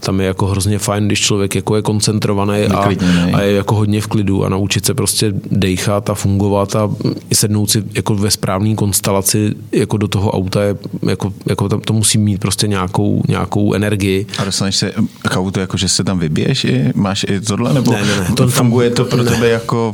Tam 0.00 0.20
je 0.20 0.26
jako 0.26 0.46
hrozně 0.46 0.78
fajn, 0.78 1.06
když 1.06 1.20
člověk 1.20 1.54
jako 1.54 1.76
je 1.76 1.82
koncentrovaný 1.82 2.66
a, 2.66 2.90
a, 3.32 3.40
je 3.40 3.52
jako 3.52 3.74
hodně 3.74 4.00
v 4.00 4.06
klidu 4.06 4.44
a 4.44 4.48
naučit 4.48 4.86
se 4.86 4.94
prostě 4.94 5.32
dejchat 5.50 6.10
a 6.10 6.14
fungovat 6.14 6.76
a 6.76 6.90
sednout 7.32 7.70
si 7.70 7.84
jako 7.94 8.14
ve 8.14 8.30
správné 8.30 8.74
konstelaci 8.74 9.54
jako 9.72 9.96
do 9.96 10.08
toho 10.08 10.30
auta 10.30 10.62
je, 10.62 10.76
jako, 11.08 11.32
jako 11.46 11.68
tam 11.68 11.80
to 11.80 11.92
musí 11.92 12.18
mít 12.18 12.40
prostě 12.40 12.68
nějakou, 12.68 13.22
nějakou 13.28 13.74
energii. 13.74 14.26
A 14.38 14.44
dostaneš 14.44 14.76
se 14.76 14.92
k 15.22 15.36
autu, 15.36 15.60
jako 15.60 15.76
že 15.76 15.88
se 15.88 16.04
tam 16.04 16.18
vybiješ 16.18 16.64
i, 16.64 16.92
máš 16.94 17.26
i 17.28 17.40
tohle, 17.40 17.74
nebo 17.74 17.92
ne, 17.92 18.02
ne, 18.04 18.16
ne, 18.28 18.34
to 18.36 18.48
funguje 18.48 18.90
to 18.90 19.04
pro 19.04 19.22
ne. 19.22 19.30
tebe 19.30 19.48
jako, 19.48 19.92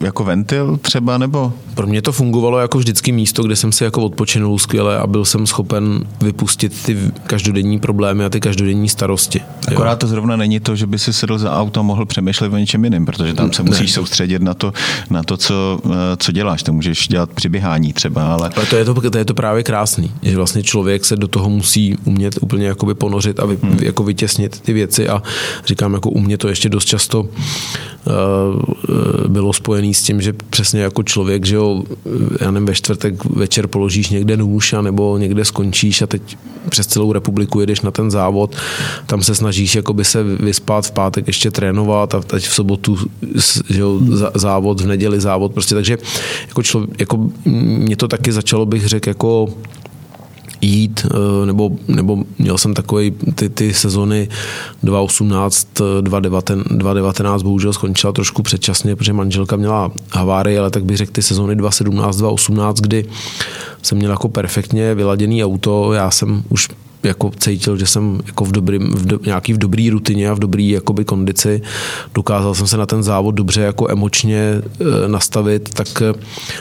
jako 0.00 0.24
ventil 0.24 0.78
třeba, 0.82 1.03
nebo? 1.18 1.52
Pro 1.74 1.86
mě 1.86 2.02
to 2.02 2.12
fungovalo 2.12 2.58
jako 2.58 2.78
vždycky 2.78 3.12
místo, 3.12 3.42
kde 3.42 3.56
jsem 3.56 3.72
si 3.72 3.84
jako 3.84 4.02
odpočinul 4.02 4.58
skvěle 4.58 4.98
a 4.98 5.06
byl 5.06 5.24
jsem 5.24 5.46
schopen 5.46 6.06
vypustit 6.20 6.82
ty 6.82 6.98
každodenní 7.26 7.78
problémy 7.78 8.24
a 8.24 8.28
ty 8.28 8.40
každodenní 8.40 8.88
starosti. 8.88 9.40
Akorát 9.68 9.92
jo. 9.92 9.96
to 9.96 10.06
zrovna 10.06 10.36
není 10.36 10.60
to, 10.60 10.76
že 10.76 10.86
by 10.86 10.98
si 10.98 11.12
sedl 11.12 11.38
za 11.38 11.56
auto 11.56 11.80
a 11.80 11.82
mohl 11.82 12.06
přemýšlet 12.06 12.52
o 12.52 12.56
něčem 12.56 12.84
jiném, 12.84 13.06
protože 13.06 13.34
tam 13.34 13.52
se 13.52 13.62
musíš 13.62 13.90
ne. 13.90 13.94
soustředit 13.94 14.42
na 14.42 14.54
to, 14.54 14.72
na 15.10 15.22
to 15.22 15.36
co, 15.36 15.80
eh, 15.86 15.90
co 16.18 16.32
děláš. 16.32 16.62
To 16.62 16.72
můžeš 16.72 17.08
dělat 17.08 17.30
při 17.34 17.48
běhání 17.48 17.92
třeba, 17.92 18.32
ale... 18.34 18.50
ale 18.56 18.66
to, 18.66 18.76
je 18.76 18.84
to, 18.84 19.10
to 19.10 19.18
je 19.18 19.24
to 19.24 19.34
právě 19.34 19.62
krásný, 19.62 20.12
že 20.22 20.36
vlastně 20.36 20.62
člověk 20.62 21.04
se 21.04 21.16
do 21.16 21.28
toho 21.28 21.50
musí 21.50 21.96
umět 22.04 22.38
úplně 22.40 22.66
jakoby 22.66 22.94
ponořit 22.94 23.40
a 23.40 23.46
vy, 23.46 23.58
hmm. 23.62 23.78
jako 23.82 24.04
vytěsnit 24.04 24.60
ty 24.60 24.72
věci 24.72 25.08
a 25.08 25.22
říkám, 25.66 25.94
jako 25.94 26.10
u 26.10 26.20
mě 26.20 26.38
to 26.38 26.48
ještě 26.48 26.68
dost 26.68 26.84
často 26.84 27.20
uh, 27.20 27.28
bylo 29.28 29.52
spojené 29.52 29.94
s 29.94 30.02
tím, 30.02 30.20
že 30.20 30.32
přesně 30.32 30.80
jako 30.80 30.93
člověk, 31.02 31.44
že 31.44 31.56
jo, 31.56 31.82
já 32.40 32.50
nevím, 32.50 32.66
ve 32.66 32.74
čtvrtek 32.74 33.24
večer 33.24 33.66
položíš 33.66 34.08
někde 34.08 34.36
nůž 34.36 34.72
a 34.72 34.82
nebo 34.82 35.18
někde 35.18 35.44
skončíš 35.44 36.02
a 36.02 36.06
teď 36.06 36.36
přes 36.68 36.86
celou 36.86 37.12
republiku 37.12 37.60
jedeš 37.60 37.80
na 37.80 37.90
ten 37.90 38.10
závod, 38.10 38.56
tam 39.06 39.22
se 39.22 39.34
snažíš 39.34 39.74
jakoby 39.74 40.04
se 40.04 40.24
vyspat 40.24 40.86
v 40.86 40.90
pátek 40.90 41.26
ještě 41.26 41.50
trénovat 41.50 42.14
a 42.14 42.20
teď 42.20 42.48
v 42.48 42.54
sobotu 42.54 42.98
že 43.70 43.80
jo, 43.80 44.00
závod, 44.34 44.80
v 44.80 44.86
neděli 44.86 45.20
závod, 45.20 45.52
prostě. 45.52 45.74
Takže 45.74 45.98
jako, 46.48 46.62
člověk, 46.62 47.00
jako 47.00 47.30
mě 47.44 47.96
to 47.96 48.08
taky 48.08 48.32
začalo 48.32 48.66
bych 48.66 48.86
řekl 48.86 49.08
jako 49.08 49.48
jít, 50.60 51.06
eh, 51.06 51.46
nebo, 51.46 51.70
nebo 51.88 52.24
měl 52.38 52.58
jsem 52.58 52.74
takový 52.74 53.10
ty, 53.34 53.48
ty 53.48 53.74
sezony 53.74 54.28
2018, 54.82 55.68
2019, 56.00 57.42
bohužel 57.42 57.72
skončila 57.72 58.12
trošku 58.12 58.42
předčasně, 58.42 58.96
protože 58.96 59.12
manželka 59.12 59.56
měla 59.56 59.92
havárii, 60.12 60.58
ale 60.58 60.70
tak 60.70 60.84
bych 60.84 60.96
řekl 60.96 61.12
ty 61.12 61.22
sezony 61.22 61.56
2017, 61.56 62.16
2018, 62.16 62.80
kdy 62.80 63.04
jsem 63.82 63.98
měl 63.98 64.10
jako 64.10 64.28
perfektně 64.28 64.94
vyladěný 64.94 65.44
auto, 65.44 65.92
já 65.92 66.10
jsem 66.10 66.42
už 66.48 66.68
jako 67.04 67.30
cítil, 67.38 67.76
že 67.76 67.86
jsem 67.86 68.20
jako 68.26 68.44
v, 68.44 68.52
dobrý, 68.52 68.78
v 68.78 69.06
do, 69.06 69.18
nějaký 69.26 69.52
v 69.52 69.58
dobrý 69.58 69.90
rutině 69.90 70.30
a 70.30 70.34
v 70.34 70.38
dobrý 70.38 70.70
jakoby 70.70 71.04
kondici. 71.04 71.62
Dokázal 72.14 72.54
jsem 72.54 72.66
se 72.66 72.76
na 72.76 72.86
ten 72.86 73.02
závod 73.02 73.34
dobře 73.34 73.60
jako 73.60 73.90
emočně 73.90 74.38
e, 74.38 74.62
nastavit, 75.08 75.74
tak 75.74 76.02
e, 76.02 76.14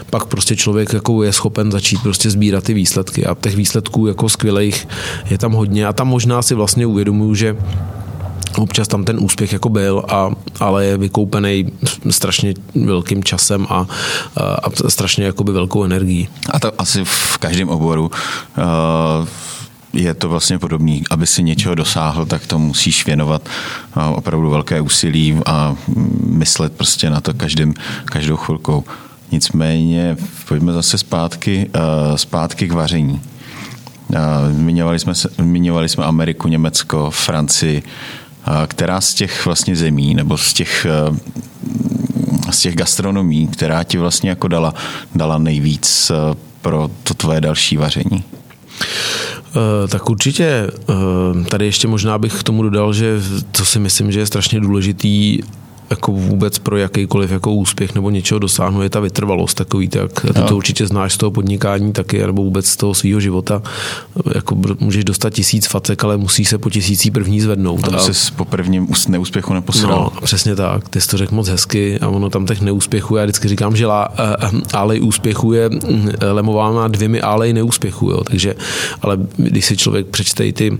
pak 0.09 0.25
prostě 0.25 0.55
člověk 0.55 0.93
jako 0.93 1.23
je 1.23 1.33
schopen 1.33 1.71
začít 1.71 2.01
prostě 2.03 2.29
sbírat 2.29 2.63
ty 2.63 2.73
výsledky 2.73 3.25
a 3.25 3.35
těch 3.41 3.55
výsledků 3.55 4.07
jako 4.07 4.29
skvělých 4.29 4.87
je 5.29 5.37
tam 5.37 5.51
hodně 5.51 5.87
a 5.87 5.93
tam 5.93 6.07
možná 6.07 6.41
si 6.41 6.55
vlastně 6.55 6.85
uvědomuju, 6.85 7.35
že 7.35 7.57
občas 8.57 8.87
tam 8.87 9.03
ten 9.03 9.17
úspěch 9.19 9.53
jako 9.53 9.69
byl, 9.69 10.03
a, 10.07 10.29
ale 10.59 10.85
je 10.85 10.97
vykoupený 10.97 11.71
strašně 12.09 12.53
velkým 12.85 13.23
časem 13.23 13.67
a, 13.69 13.87
a, 14.37 14.43
a 14.85 14.89
strašně 14.89 15.25
jakoby 15.25 15.51
velkou 15.51 15.83
energií. 15.83 16.27
A 16.49 16.59
to 16.59 16.81
asi 16.81 17.05
v 17.05 17.37
každém 17.37 17.69
oboru 17.69 18.11
uh 18.57 19.27
je 19.93 20.13
to 20.13 20.29
vlastně 20.29 20.59
podobný. 20.59 21.03
Aby 21.09 21.27
si 21.27 21.43
něčeho 21.43 21.75
dosáhl, 21.75 22.25
tak 22.25 22.47
to 22.47 22.59
musíš 22.59 23.05
věnovat 23.05 23.49
opravdu 24.13 24.49
velké 24.49 24.81
úsilí 24.81 25.37
a 25.45 25.75
myslet 26.25 26.73
prostě 26.73 27.09
na 27.09 27.21
to 27.21 27.33
každým, 27.33 27.73
každou 28.05 28.35
chvilkou. 28.35 28.83
Nicméně 29.31 30.17
pojďme 30.47 30.73
zase 30.73 30.97
zpátky, 30.97 31.69
zpátky 32.15 32.67
k 32.67 32.71
vaření. 32.71 33.21
Zmiňovali 34.51 34.99
jsme, 34.99 35.13
zmiňovali 35.37 35.89
jsme 35.89 36.05
Ameriku, 36.05 36.47
Německo, 36.47 37.11
Francii. 37.11 37.83
Která 38.67 39.01
z 39.01 39.13
těch 39.13 39.45
vlastně 39.45 39.75
zemí 39.75 40.15
nebo 40.15 40.37
z 40.37 40.53
těch, 40.53 40.87
z 42.51 42.59
těch 42.59 42.75
gastronomí, 42.75 43.47
která 43.47 43.83
ti 43.83 43.97
vlastně 43.97 44.29
jako 44.29 44.47
dala, 44.47 44.73
dala 45.15 45.37
nejvíc 45.37 46.11
pro 46.61 46.89
to 47.03 47.13
tvoje 47.13 47.41
další 47.41 47.77
vaření? 47.77 48.23
Eh, 49.55 49.87
tak 49.87 50.09
určitě. 50.09 50.45
Eh, 50.89 51.43
tady 51.49 51.65
ještě 51.65 51.87
možná 51.87 52.17
bych 52.17 52.39
k 52.39 52.43
tomu 52.43 52.63
dodal, 52.63 52.93
že 52.93 53.21
to 53.51 53.65
si 53.65 53.79
myslím, 53.79 54.11
že 54.11 54.19
je 54.19 54.25
strašně 54.25 54.59
důležitý 54.59 55.39
jako 55.89 56.11
vůbec 56.11 56.59
pro 56.59 56.77
jakýkoliv 56.77 57.31
jako 57.31 57.53
úspěch 57.53 57.95
nebo 57.95 58.09
něčeho 58.09 58.39
dosáhnout 58.39 58.81
je 58.81 58.89
ta 58.89 58.99
vytrvalost 58.99 59.57
takový, 59.57 59.87
tak 59.87 60.11
ty 60.33 60.41
to 60.47 60.57
určitě 60.57 60.87
znáš 60.87 61.13
z 61.13 61.17
toho 61.17 61.31
podnikání 61.31 61.93
taky, 61.93 62.25
nebo 62.25 62.43
vůbec 62.43 62.65
z 62.65 62.77
toho 62.77 62.93
svého 62.93 63.19
života. 63.19 63.61
Jako 64.35 64.57
můžeš 64.79 65.03
dostat 65.03 65.29
tisíc 65.29 65.67
facek, 65.67 66.03
ale 66.03 66.17
musí 66.17 66.45
se 66.45 66.57
po 66.57 66.69
tisící 66.69 67.11
první 67.11 67.41
zvednout. 67.41 67.93
A 67.93 67.99
jsi 67.99 68.31
po 68.35 68.45
prvním 68.45 68.87
neúspěchu 69.07 69.53
neposral. 69.53 70.11
No, 70.15 70.21
přesně 70.21 70.55
tak. 70.55 70.89
Ty 70.89 71.01
jsi 71.01 71.07
to 71.07 71.17
řekl 71.17 71.35
moc 71.35 71.47
hezky 71.47 71.99
a 71.99 72.07
ono 72.07 72.29
tam 72.29 72.45
těch 72.45 72.61
neúspěchů, 72.61 73.15
já 73.15 73.23
vždycky 73.23 73.47
říkám, 73.47 73.75
že 73.75 73.85
lá, 73.85 74.07
álej 74.73 75.01
úspěchu 75.01 75.53
je 75.53 75.69
mm, 75.69 76.09
lemována 76.21 76.87
dvěmi 76.87 77.21
álej 77.21 77.53
neúspěchu, 77.53 78.09
jo. 78.09 78.23
takže, 78.23 78.55
ale 79.01 79.17
když 79.37 79.65
si 79.65 79.77
člověk 79.77 80.07
přečte 80.07 80.51
ty 80.51 80.77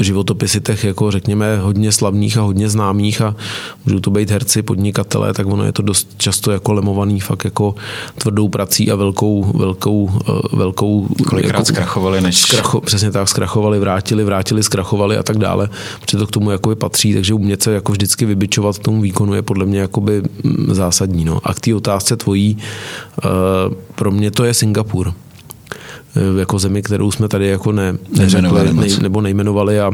životopisy 0.00 0.60
těch, 0.60 0.84
jako 0.84 1.10
řekněme, 1.10 1.58
hodně 1.58 1.92
slavných 1.92 2.38
a 2.38 2.42
hodně 2.42 2.68
známých 2.68 3.20
a 3.20 3.36
můžou 3.84 4.00
to 4.00 4.10
být 4.10 4.30
herci, 4.30 4.62
podnikatelé, 4.62 5.32
tak 5.32 5.46
ono 5.46 5.64
je 5.64 5.72
to 5.72 5.82
dost 5.82 6.08
často 6.16 6.52
jako 6.52 6.72
lemovaný 6.72 7.20
fakt 7.20 7.44
jako 7.44 7.74
tvrdou 8.18 8.48
prací 8.48 8.90
a 8.90 8.94
velkou, 8.94 9.52
velkou, 9.54 10.10
eh, 10.28 10.56
velkou... 10.56 11.08
Kolikrát 11.28 11.58
jako, 11.58 11.64
zkrachovali, 11.64 12.20
než... 12.20 12.40
Zkracho, 12.40 12.80
přesně 12.80 13.10
tak, 13.10 13.28
zkrachovali, 13.28 13.78
vrátili, 13.78 14.24
vrátili, 14.24 14.62
zkrachovali 14.62 15.16
a 15.16 15.22
tak 15.22 15.38
dále, 15.38 15.68
protože 16.00 16.18
to 16.18 16.26
k 16.26 16.30
tomu 16.30 16.50
jakoby 16.50 16.74
patří, 16.76 17.14
takže 17.14 17.34
umět 17.34 17.62
se 17.62 17.72
jako 17.72 17.92
vždycky 17.92 18.26
vybičovat 18.26 18.78
tomu 18.78 19.00
výkonu 19.00 19.34
je 19.34 19.42
podle 19.42 19.66
mě 19.66 19.78
jakoby 19.78 20.22
mm, 20.42 20.74
zásadní. 20.74 21.24
No. 21.24 21.40
A 21.44 21.54
k 21.54 21.60
té 21.60 21.74
otázce 21.74 22.16
tvojí, 22.16 22.58
eh, 22.58 23.28
pro 23.94 24.10
mě 24.10 24.30
to 24.30 24.44
je 24.44 24.54
Singapur. 24.54 25.12
Eh, 26.16 26.40
jako 26.40 26.58
zemi, 26.58 26.82
kterou 26.82 27.10
jsme 27.10 27.28
tady 27.28 27.48
jako 27.48 27.72
ne, 27.72 27.94
neřekli, 28.18 28.74
nej, 28.74 28.96
nebo 29.00 29.20
nejmenovali 29.20 29.80
a 29.80 29.90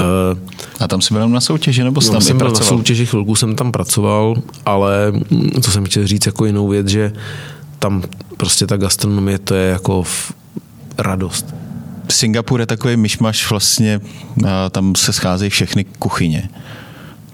Uh, 0.00 0.38
a 0.80 0.88
tam 0.88 1.00
jsi 1.00 1.14
byl 1.14 1.28
na 1.28 1.40
soutěži, 1.40 1.84
nebo 1.84 2.00
jsi 2.00 2.10
tam 2.10 2.20
jsem 2.20 2.38
byl 2.38 2.48
na 2.48 2.54
soutěži, 2.54 3.06
chvilku 3.06 3.34
jsem 3.34 3.54
tam 3.54 3.72
pracoval, 3.72 4.34
ale 4.66 5.12
mm, 5.30 5.50
co 5.62 5.70
jsem 5.70 5.84
chtěl 5.84 6.06
říct 6.06 6.26
jako 6.26 6.46
jinou 6.46 6.68
věc, 6.68 6.88
že 6.88 7.12
tam 7.78 8.02
prostě 8.36 8.66
ta 8.66 8.76
gastronomie 8.76 9.38
to 9.38 9.54
je 9.54 9.68
jako 9.70 10.02
v 10.02 10.32
radost. 10.98 11.54
Singapur 12.08 12.60
je 12.60 12.66
takový 12.66 12.96
myšmaš 12.96 13.50
vlastně, 13.50 14.00
tam 14.70 14.94
se 14.94 15.12
scházejí 15.12 15.50
všechny 15.50 15.84
kuchyně. 15.84 16.48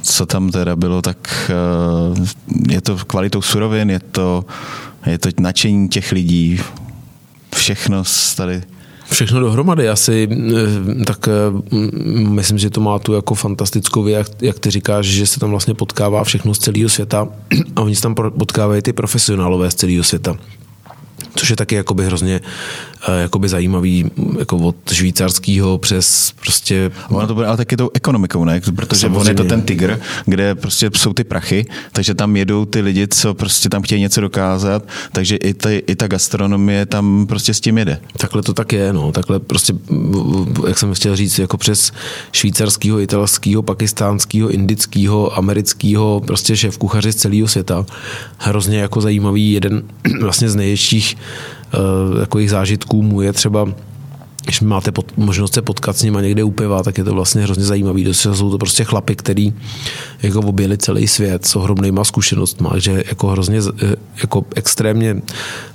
Co 0.02 0.26
tam 0.26 0.50
teda 0.50 0.76
bylo, 0.76 1.02
tak 1.02 1.50
eh, 1.50 2.72
je 2.72 2.80
to 2.80 2.96
kvalitou 2.96 3.42
surovin, 3.42 3.90
je 3.90 4.00
to, 4.00 4.44
je 5.06 5.18
to 5.18 5.28
nadšení 5.40 5.88
těch 5.88 6.12
lidí, 6.12 6.60
všechno 7.54 8.02
tady 8.36 8.62
Všechno 9.10 9.40
dohromady 9.40 9.88
asi, 9.88 10.28
eh, 10.32 11.04
tak 11.04 11.28
eh, 11.28 11.32
myslím, 12.28 12.58
že 12.58 12.70
to 12.70 12.80
má 12.80 12.98
tu 12.98 13.12
jako 13.12 13.34
fantastickou 13.34 14.02
věc, 14.02 14.18
jak, 14.18 14.42
jak 14.42 14.58
ty 14.58 14.70
říkáš, 14.70 15.06
že 15.06 15.26
se 15.26 15.40
tam 15.40 15.50
vlastně 15.50 15.74
potkává 15.74 16.24
všechno 16.24 16.54
z 16.54 16.58
celého 16.58 16.88
světa 16.88 17.28
a 17.76 17.80
oni 17.80 17.96
se 17.96 18.02
tam 18.02 18.14
potkávají 18.14 18.82
ty 18.82 18.92
profesionálové 18.92 19.70
z 19.70 19.74
celého 19.74 20.04
světa 20.04 20.36
což 21.34 21.50
je 21.50 21.56
taky 21.56 21.74
jakoby 21.74 22.04
hrozně 22.04 22.40
jakoby 23.20 23.48
zajímavý 23.48 24.10
jako 24.38 24.56
od 24.56 24.76
švýcarského 24.92 25.78
přes 25.78 26.32
prostě... 26.40 26.90
Ono 27.08 27.26
to 27.26 27.34
bude 27.34 27.46
ale 27.46 27.56
taky 27.56 27.76
tou 27.76 27.90
ekonomikou, 27.94 28.44
ne? 28.44 28.60
Protože 28.76 29.00
Samozřejmě. 29.00 29.20
on 29.20 29.26
je 29.26 29.34
to 29.34 29.44
ten 29.44 29.62
tygr, 29.62 30.00
kde 30.26 30.54
prostě 30.54 30.90
jsou 30.96 31.12
ty 31.12 31.24
prachy, 31.24 31.66
takže 31.92 32.14
tam 32.14 32.36
jedou 32.36 32.64
ty 32.64 32.80
lidi, 32.80 33.08
co 33.08 33.34
prostě 33.34 33.68
tam 33.68 33.82
chtějí 33.82 34.00
něco 34.00 34.20
dokázat, 34.20 34.88
takže 35.12 35.36
i, 35.36 35.54
ta, 35.54 35.70
i 35.70 35.96
ta 35.96 36.08
gastronomie 36.08 36.86
tam 36.86 37.26
prostě 37.26 37.54
s 37.54 37.60
tím 37.60 37.78
jede. 37.78 38.00
Takhle 38.16 38.42
to 38.42 38.54
tak 38.54 38.72
je, 38.72 38.92
no. 38.92 39.12
Takhle 39.12 39.40
prostě, 39.40 39.72
jak 40.66 40.78
jsem 40.78 40.94
chtěl 40.94 41.16
říct, 41.16 41.38
jako 41.38 41.56
přes 41.56 41.92
švýcarského, 42.32 43.00
italského, 43.00 43.62
pakistánského, 43.62 44.48
indického, 44.48 45.38
amerického, 45.38 46.22
prostě 46.26 46.56
šéf 46.56 46.78
kuchaři 46.78 47.12
z 47.12 47.16
celého 47.16 47.48
světa. 47.48 47.86
Hrozně 48.38 48.78
jako 48.78 49.00
zajímavý, 49.00 49.52
jeden 49.52 49.82
vlastně 50.20 50.48
z 50.48 50.56
největších 50.56 51.16
takových 52.18 52.50
zážitků 52.50 53.02
mu 53.02 53.20
je 53.20 53.32
třeba 53.32 53.68
když 54.44 54.60
máte 54.60 54.92
pod, 54.92 55.16
možnost 55.16 55.54
se 55.54 55.62
potkat 55.62 55.96
s 55.96 56.02
nima 56.02 56.20
někde 56.20 56.44
u 56.44 56.50
piva, 56.50 56.82
tak 56.82 56.98
je 56.98 57.04
to 57.04 57.14
vlastně 57.14 57.42
hrozně 57.42 57.64
zajímavý. 57.64 58.04
Dost 58.04 58.26
jsou 58.32 58.50
to 58.50 58.58
prostě 58.58 58.84
chlapy, 58.84 59.16
který 59.16 59.54
jako 60.22 60.40
objeli 60.40 60.78
celý 60.78 61.08
svět 61.08 61.46
s 61.46 61.56
ohromnýma 61.56 62.04
zkušenostmi, 62.04 62.68
že 62.76 63.02
jako 63.08 63.28
hrozně 63.28 63.58
eh, 63.82 63.94
jako 64.22 64.44
extrémně 64.56 65.22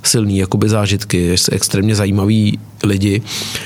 silný 0.02 0.38
jakoby 0.38 0.68
zážitky, 0.68 1.34
extrémně 1.52 1.94
zajímaví 1.94 2.58
lidi. 2.84 3.22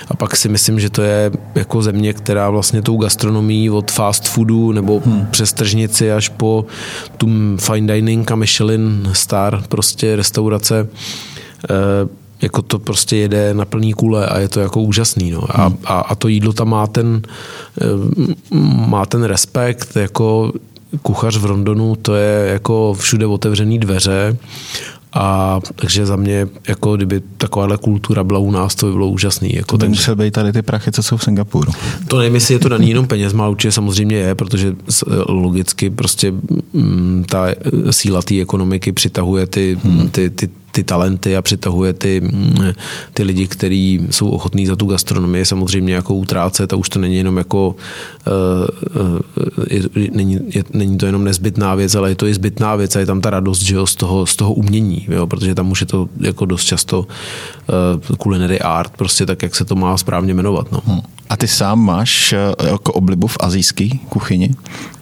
A 0.09 0.16
pak 0.16 0.37
si 0.37 0.49
myslím, 0.49 0.80
že 0.80 0.91
to 0.91 1.03
je 1.03 1.30
jako 1.55 1.83
země, 1.83 2.12
která 2.12 2.51
vlastně 2.51 2.83
tou 2.83 2.97
gastronomí 2.97 3.70
od 3.70 3.91
fast 3.91 4.28
foodu 4.28 4.72
nebo 4.72 5.03
hmm. 5.05 5.26
přes 5.30 5.53
tržnici 5.53 6.12
až 6.12 6.28
po 6.28 6.66
tu 7.16 7.28
fine 7.57 7.95
dining 7.95 8.30
a 8.30 8.35
Michelin 8.35 9.11
star 9.12 9.64
prostě 9.68 10.16
restaurace 10.16 10.89
Eh, 11.70 12.09
jako 12.43 12.62
to 12.62 12.78
prostě 12.78 13.16
jede 13.16 13.55
na 13.55 13.64
plný 13.64 13.93
kule 13.93 14.26
a 14.26 14.38
je 14.38 14.49
to 14.49 14.61
jako 14.61 14.82
úžasný. 14.82 15.30
No. 15.30 15.43
A, 15.51 15.66
hmm. 15.66 15.76
a, 15.84 16.01
a 16.01 16.14
to 16.14 16.28
jídlo 16.28 16.53
tam 16.53 16.68
má 16.68 16.86
ten, 16.86 17.22
eh, 17.80 18.55
má 18.86 19.07
ten 19.07 19.22
respekt, 19.22 19.97
jako 19.97 20.53
kuchař 21.03 21.36
v 21.36 21.45
Rondonu, 21.45 21.97
to 21.97 22.14
je 22.14 22.49
jako 22.53 22.95
všude 22.99 23.26
otevřený 23.26 23.78
dveře 23.78 24.36
a 25.14 25.61
takže 25.76 26.07
za 26.07 26.16
mě, 26.16 26.49
jako 26.68 26.97
kdyby 26.97 27.22
takováhle 27.36 27.78
kultura 27.78 28.24
byla 28.24 28.38
u 28.38 28.51
nás, 28.51 28.74
to 28.74 28.86
by 28.86 28.93
bylo 28.93 29.09
úžasný. 29.09 29.55
Jako, 29.55 29.78
to 29.78 29.84
by 29.84 29.88
musel 29.88 30.16
být 30.16 30.30
tady 30.30 30.53
ty 30.53 30.62
prachy, 30.62 30.93
co 30.93 31.03
jsou 31.03 31.16
v 31.16 31.24
Singapuru. 31.24 31.72
To 32.09 32.18
nevím, 32.18 32.34
jestli 32.34 32.55
je 32.55 32.59
to 32.59 32.68
daný 32.68 32.88
jenom 32.88 33.07
penězma, 33.07 33.49
určitě 33.49 33.72
samozřejmě 33.72 34.16
je, 34.16 34.34
protože 34.34 34.74
logicky 35.28 35.90
prostě 35.90 36.32
mm, 36.72 37.24
ta 37.28 37.47
síla 37.90 38.22
té 38.22 38.40
ekonomiky 38.40 38.93
přitahuje 38.93 39.47
ty, 39.47 39.78
hmm. 39.84 40.09
ty, 40.09 40.30
ty, 40.30 40.49
ty 40.73 40.85
talenty 40.85 41.37
a 41.37 41.43
přitahuje 41.43 41.93
ty, 41.93 42.20
mm, 42.20 42.73
ty 43.14 43.23
lidi, 43.23 43.47
kteří 43.47 44.07
jsou 44.11 44.29
ochotní 44.29 44.66
za 44.66 44.77
tu 44.77 44.87
gastronomii 44.87 45.45
samozřejmě 45.45 45.95
jako 45.95 46.14
utrácet 46.14 46.73
a 46.73 46.77
už 46.77 46.89
to 46.89 46.99
není 46.99 47.16
jenom 47.16 47.37
jako 47.37 47.68
uh, 47.68 48.66
uh, 49.03 49.20
je, 49.70 49.83
není, 50.12 50.39
je, 50.55 50.64
není 50.73 50.99
to 50.99 51.07
jenom 51.07 51.25
nezbytná 51.25 51.75
věc, 51.75 51.95
ale 51.95 52.09
je 52.11 52.14
to 52.14 52.27
i 52.27 52.35
zbytná 52.35 52.77
věc 52.77 52.97
a 52.97 53.01
je 53.01 53.07
tam 53.07 53.20
ta 53.20 53.31
radost 53.31 53.62
že 53.62 53.75
jo, 53.75 53.87
z, 53.87 53.97
toho, 53.97 54.27
z 54.27 54.37
toho 54.37 54.53
umění, 54.53 55.07
jo, 55.09 55.27
protože 55.27 55.55
tam 55.55 55.70
už 55.70 55.81
je 55.81 55.87
to 55.87 56.09
jako 56.20 56.45
dost 56.45 56.64
často 56.64 57.07
culinary 58.23 58.61
art, 58.61 58.93
prostě 58.97 59.27
tak, 59.27 59.43
jak 59.43 59.55
se 59.55 59.64
to 59.64 59.75
má 59.75 59.97
správně 59.97 60.35
jmenovat. 60.35 60.73
No. 60.73 60.83
Hmm. 60.87 61.01
A 61.29 61.37
ty 61.37 61.49
sám 61.49 61.81
máš 61.81 62.35
jako 62.64 62.93
oblibu 62.93 63.27
v 63.27 63.37
azijské 63.41 63.89
kuchyni? 64.09 64.55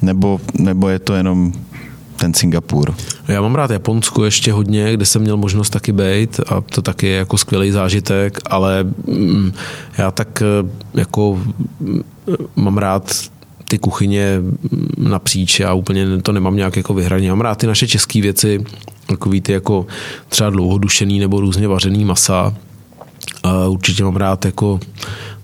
Nebo, 0.02 0.40
nebo 0.58 0.88
je 0.88 0.98
to 0.98 1.14
jenom 1.14 1.52
ten 2.20 2.34
Singapur. 2.34 2.94
Já 3.28 3.42
mám 3.42 3.54
rád 3.54 3.70
Japonsko 3.70 4.24
ještě 4.24 4.52
hodně, 4.52 4.92
kde 4.92 5.06
jsem 5.06 5.22
měl 5.22 5.36
možnost 5.36 5.70
taky 5.70 5.92
být 5.92 6.40
a 6.48 6.60
to 6.60 6.82
taky 6.82 7.06
je 7.06 7.16
jako 7.16 7.38
skvělý 7.38 7.70
zážitek, 7.70 8.38
ale 8.46 8.84
mm, 9.06 9.52
já 9.98 10.10
tak 10.10 10.42
eh, 10.42 10.68
jako 10.94 11.40
mm, 11.80 12.00
mám 12.56 12.78
rád 12.78 13.12
ty 13.68 13.78
kuchyně 13.78 14.38
napříč, 14.98 15.60
já 15.60 15.74
úplně 15.74 16.06
to 16.22 16.32
nemám 16.32 16.56
nějak 16.56 16.76
jako 16.76 16.94
vyhraně. 16.94 17.30
Mám 17.30 17.40
rád 17.40 17.58
ty 17.58 17.66
naše 17.66 17.88
české 17.88 18.20
věci, 18.20 18.64
takový 19.06 19.40
ty 19.40 19.52
jako 19.52 19.86
třeba 20.28 20.50
dlouhodušený 20.50 21.18
nebo 21.18 21.40
různě 21.40 21.68
vařený 21.68 22.04
masa. 22.04 22.54
A 23.42 23.66
určitě 23.66 24.04
mám 24.04 24.16
rád 24.16 24.44
jako, 24.44 24.80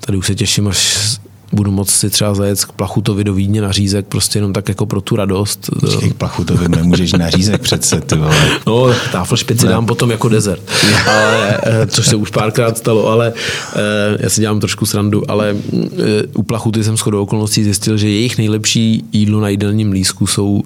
tady 0.00 0.18
už 0.18 0.26
se 0.26 0.34
těším, 0.34 0.68
až 0.68 1.18
budu 1.56 1.70
moct 1.70 1.90
si 1.90 2.10
třeba 2.10 2.34
zajet 2.34 2.64
k 2.64 2.72
Plachutovi 2.72 3.24
do 3.24 3.34
Vídně 3.34 3.60
na 3.60 3.72
řízek, 3.72 4.06
prostě 4.06 4.38
jenom 4.38 4.52
tak 4.52 4.68
jako 4.68 4.86
pro 4.86 5.00
tu 5.00 5.16
radost. 5.16 5.70
K 6.10 6.14
Plachutovi 6.14 6.68
nemůžeš 6.68 7.12
na 7.12 7.30
řízek 7.30 7.60
přece, 7.60 8.00
ty 8.00 8.16
vole. 8.16 8.36
No, 8.66 8.86
táflšpici 9.12 9.66
dám 9.66 9.86
potom 9.86 10.10
jako 10.10 10.28
dezert, 10.28 10.62
ale, 11.06 11.58
eh, 11.62 11.86
což 11.86 12.06
se 12.06 12.16
už 12.16 12.30
párkrát 12.30 12.78
stalo, 12.78 13.08
ale 13.08 13.32
eh, 13.76 14.16
já 14.20 14.28
si 14.28 14.40
dělám 14.40 14.60
trošku 14.60 14.86
srandu, 14.86 15.30
ale 15.30 15.56
eh, 15.56 16.22
u 16.34 16.42
Plachuty 16.42 16.84
jsem 16.84 16.96
shodou 16.96 17.22
okolností 17.22 17.64
zjistil, 17.64 17.96
že 17.96 18.08
jejich 18.08 18.38
nejlepší 18.38 19.04
jídlo 19.12 19.40
na 19.40 19.48
jídelním 19.48 19.92
lísku 19.92 20.26
jsou 20.26 20.62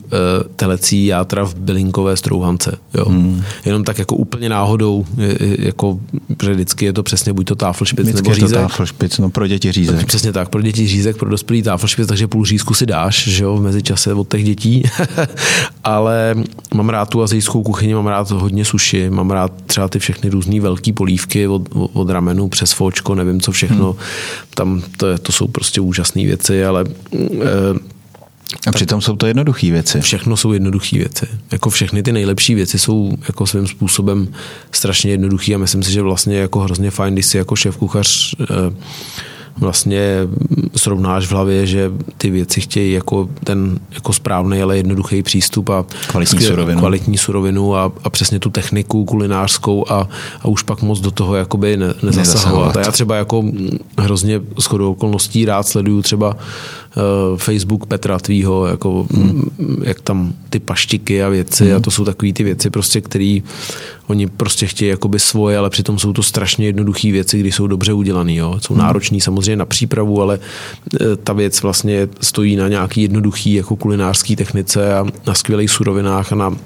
telecí 0.56 1.06
játra 1.06 1.44
v 1.44 1.54
bylinkové 1.54 2.16
strouhance. 2.16 2.76
Jo. 2.94 3.04
Hmm. 3.08 3.42
Jenom 3.64 3.84
tak 3.84 3.98
jako 3.98 4.16
úplně 4.16 4.48
náhodou, 4.48 5.06
jako, 5.58 5.98
vždycky 6.42 6.84
je 6.84 6.92
to 6.92 7.02
přesně 7.02 7.32
buď 7.32 7.46
to 7.46 7.54
táflšpic 7.54 8.06
nebo 8.06 8.34
řízek. 8.34 8.50
to 8.50 8.54
táflšpic, 8.54 9.18
no 9.18 9.30
pro 9.30 9.46
děti 9.46 9.72
řízek. 9.72 10.06
Přesně 10.06 10.32
tak, 10.32 10.48
pro 10.48 10.62
děti 10.62 10.79
děti 10.80 10.92
řízek 10.92 11.16
pro 11.16 11.30
dospělý 11.30 11.62
táflšpic, 11.62 12.08
takže 12.08 12.26
půl 12.26 12.44
řízku 12.44 12.74
si 12.74 12.86
dáš, 12.86 13.28
že 13.28 13.44
jo, 13.44 13.56
v 13.56 13.62
mezičase 13.62 14.14
od 14.14 14.28
těch 14.28 14.44
dětí. 14.44 14.82
Ale 15.84 16.34
mám 16.74 16.88
rád 16.88 17.08
tu 17.08 17.22
azijskou 17.22 17.62
kuchyni, 17.62 17.94
mám 17.94 18.06
rád 18.06 18.30
hodně 18.30 18.64
suši, 18.64 19.10
mám 19.10 19.30
rád 19.30 19.52
třeba 19.66 19.88
ty 19.88 19.98
všechny 19.98 20.30
různé 20.30 20.60
velké 20.60 20.92
polívky 20.92 21.48
od, 21.48 21.62
od 21.92 22.10
ramenu 22.10 22.48
přes 22.48 22.72
fočko, 22.72 23.14
nevím 23.14 23.40
co 23.40 23.52
všechno. 23.52 23.92
Hmm. 23.92 24.00
Tam 24.54 24.82
to, 24.96 25.18
to 25.18 25.32
jsou 25.32 25.48
prostě 25.48 25.80
úžasné 25.80 26.24
věci, 26.24 26.64
ale 26.64 26.84
e, 27.42 28.00
a 28.66 28.72
přitom 28.72 29.00
jsou 29.00 29.16
to 29.16 29.26
jednoduché 29.26 29.70
věci. 29.70 30.00
Všechno 30.00 30.36
jsou 30.36 30.52
jednoduché 30.52 30.98
věci. 30.98 31.26
Jako 31.52 31.70
všechny 31.70 32.02
ty 32.02 32.12
nejlepší 32.12 32.54
věci 32.54 32.78
jsou 32.78 33.16
jako 33.28 33.46
svým 33.46 33.66
způsobem 33.66 34.28
strašně 34.72 35.10
jednoduché 35.10 35.54
a 35.54 35.58
myslím 35.58 35.82
si, 35.82 35.92
že 35.92 36.02
vlastně 36.02 36.36
jako 36.36 36.60
hrozně 36.60 36.90
fajn, 36.90 37.14
když 37.14 37.26
si 37.26 37.36
jako 37.36 37.56
šéf 37.56 37.76
kuchař 37.76 38.34
e, 38.40 38.44
vlastně 39.60 40.16
srovnáš 40.76 41.26
v 41.26 41.32
hlavě, 41.32 41.66
že 41.66 41.90
ty 42.18 42.30
věci 42.30 42.60
chtějí 42.60 42.92
jako 42.92 43.28
ten 43.44 43.78
jako 43.92 44.12
správný, 44.12 44.62
ale 44.62 44.76
jednoduchý 44.76 45.22
přístup 45.22 45.70
a 45.70 45.84
kvalitní 46.08 46.38
skvěl, 46.38 46.50
surovinu, 46.50 46.78
kvalitní 46.78 47.18
surovinu 47.18 47.76
a, 47.76 47.92
a 48.04 48.10
přesně 48.10 48.38
tu 48.38 48.50
techniku 48.50 49.04
kulinářskou 49.04 49.92
a, 49.92 50.08
a 50.40 50.48
už 50.48 50.62
pak 50.62 50.82
moc 50.82 51.00
do 51.00 51.10
toho 51.10 51.34
jakoby 51.34 51.76
ne, 51.76 51.94
nezasahovat. 52.02 52.76
A 52.76 52.80
já 52.80 52.92
třeba 52.92 53.16
jako 53.16 53.44
hrozně 53.98 54.40
shodou 54.60 54.92
okolností 54.92 55.44
rád 55.44 55.66
sleduju 55.66 56.02
třeba 56.02 56.36
Facebook 57.36 57.86
Petra 57.86 58.18
tvýho, 58.18 58.66
jako 58.66 59.06
hmm. 59.14 59.50
jak 59.82 60.00
tam 60.00 60.32
ty 60.50 60.58
paštiky 60.60 61.22
a 61.22 61.28
věci 61.28 61.66
hmm. 61.66 61.76
a 61.76 61.80
to 61.80 61.90
jsou 61.90 62.04
takové 62.04 62.32
ty 62.32 62.44
věci 62.44 62.70
prostě, 62.70 63.00
které 63.00 63.38
oni 64.06 64.26
prostě 64.26 64.66
chtějí 64.66 64.88
jakoby 64.88 65.18
svoje, 65.18 65.58
ale 65.58 65.70
přitom 65.70 65.98
jsou 65.98 66.12
to 66.12 66.22
strašně 66.22 66.66
jednoduché 66.66 67.12
věci, 67.12 67.40
když 67.40 67.54
jsou 67.54 67.66
dobře 67.66 67.92
udělané. 67.92 68.32
Jsou 68.32 68.74
hmm. 68.74 68.82
náročný 68.82 69.20
samozřejmě 69.20 69.56
na 69.56 69.66
přípravu, 69.66 70.22
ale 70.22 70.38
eh, 71.00 71.16
ta 71.16 71.32
věc 71.32 71.62
vlastně 71.62 72.08
stojí 72.20 72.56
na 72.56 72.68
nějaký 72.68 73.02
jednoduchý 73.02 73.54
jako 73.54 73.76
kulinářský 73.76 74.36
technice 74.36 74.94
a 74.94 75.06
na 75.26 75.34
skvělých 75.34 75.70
surovinách 75.70 76.32
a 76.32 76.36
na 76.36 76.56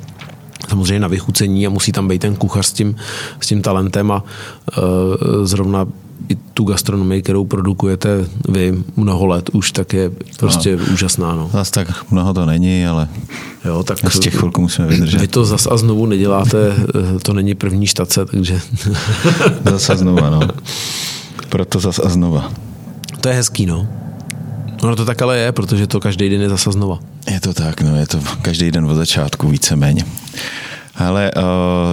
samozřejmě 0.69 1.01
na 1.01 1.09
vychucení 1.09 1.67
a 1.67 1.71
musí 1.71 1.93
tam 1.93 2.09
být 2.09 2.19
ten 2.19 2.37
kuchař 2.37 2.67
s 2.67 2.73
tím, 2.73 2.97
s 3.41 3.47
tím 3.47 3.63
talentem 3.63 4.13
a 4.13 4.25
uh, 4.25 5.45
zrovna 5.45 5.87
i 6.29 6.35
tu 6.35 6.65
gastronomii, 6.65 7.23
kterou 7.23 7.45
produkujete 7.45 8.09
vy 8.49 8.85
mnoho 8.97 9.27
let 9.27 9.51
už, 9.53 9.73
tak 9.73 9.93
je 9.93 10.11
prostě 10.39 10.77
no, 10.77 10.85
úžasná. 10.93 11.35
No. 11.35 11.51
Zas 11.53 11.71
tak 11.71 12.11
mnoho 12.11 12.35
to 12.35 12.47
není, 12.47 12.87
ale 12.87 13.09
jo, 13.65 13.83
tak 13.83 14.13
z 14.13 14.19
těch 14.19 14.37
chvilku 14.37 14.61
musíme 14.61 14.89
vydržet. 14.89 15.21
Vy 15.21 15.29
to 15.29 15.45
zas 15.45 15.67
a 15.71 15.77
znovu 15.77 16.07
neděláte, 16.07 16.59
eh, 16.79 17.19
to 17.23 17.33
není 17.33 17.55
první 17.55 17.87
štace, 17.87 18.27
takže... 18.27 18.61
zas 19.71 19.91
a 19.91 19.97
znova, 19.97 20.31
no. 20.31 20.41
Proto 21.49 21.81
zas 21.81 21.99
a 21.99 22.09
znova. 22.09 22.53
To 23.21 23.29
je 23.29 23.35
hezký, 23.35 23.67
no. 23.67 23.89
No 24.83 24.97
to 24.97 25.05
tak 25.05 25.23
ale 25.23 25.39
je, 25.39 25.53
protože 25.53 25.87
to 25.87 26.01
každý 26.01 26.29
den 26.29 26.41
je 26.41 26.49
zase 26.49 26.73
znova. 26.73 26.99
Je 27.31 27.41
to 27.41 27.55
tak, 27.55 27.81
no, 27.81 27.97
je 27.97 28.07
to 28.07 28.19
každý 28.43 28.71
den 28.71 28.85
od 28.85 28.95
začátku 28.95 29.49
víceméně. 29.49 30.05
Ale 30.97 31.31
uh, 31.37 31.43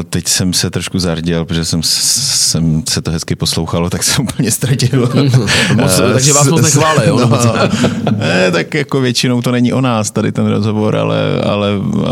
teď 0.09 0.27
jsem 0.27 0.53
se 0.53 0.69
trošku 0.69 0.99
zarděl, 0.99 1.45
protože 1.45 1.65
jsem, 1.65 1.83
jsem 1.83 2.83
se 2.89 3.01
to 3.01 3.11
hezky 3.11 3.35
poslouchalo, 3.35 3.89
tak 3.89 4.03
jsem 4.03 4.23
úplně 4.33 4.51
ztratil. 4.51 5.09
moc, 5.75 5.99
uh, 5.99 6.13
takže 6.13 6.33
vás 6.33 6.47
moc 6.47 6.61
nechvále, 6.61 7.07
jo? 7.07 7.19
No, 7.31 8.11
ne, 8.17 8.51
tak 8.51 8.73
jako 8.73 9.01
většinou 9.01 9.41
to 9.41 9.51
není 9.51 9.73
o 9.73 9.81
nás, 9.81 10.11
tady 10.11 10.31
ten 10.31 10.47
rozhovor, 10.47 10.95
ale, 10.95 11.41
ale, 11.43 11.77
uh, 11.77 12.05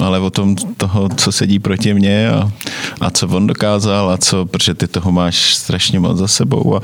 ale 0.00 0.18
o 0.18 0.30
tom 0.30 0.56
toho, 0.56 1.08
co 1.16 1.32
sedí 1.32 1.58
proti 1.58 1.94
mně 1.94 2.30
a, 2.30 2.50
a 3.00 3.10
co 3.10 3.28
on 3.28 3.46
dokázal 3.46 4.10
a 4.10 4.16
co, 4.16 4.46
protože 4.46 4.74
ty 4.74 4.86
toho 4.86 5.12
máš 5.12 5.54
strašně 5.54 6.00
moc 6.00 6.18
za 6.18 6.28
sebou. 6.28 6.76
A, 6.76 6.80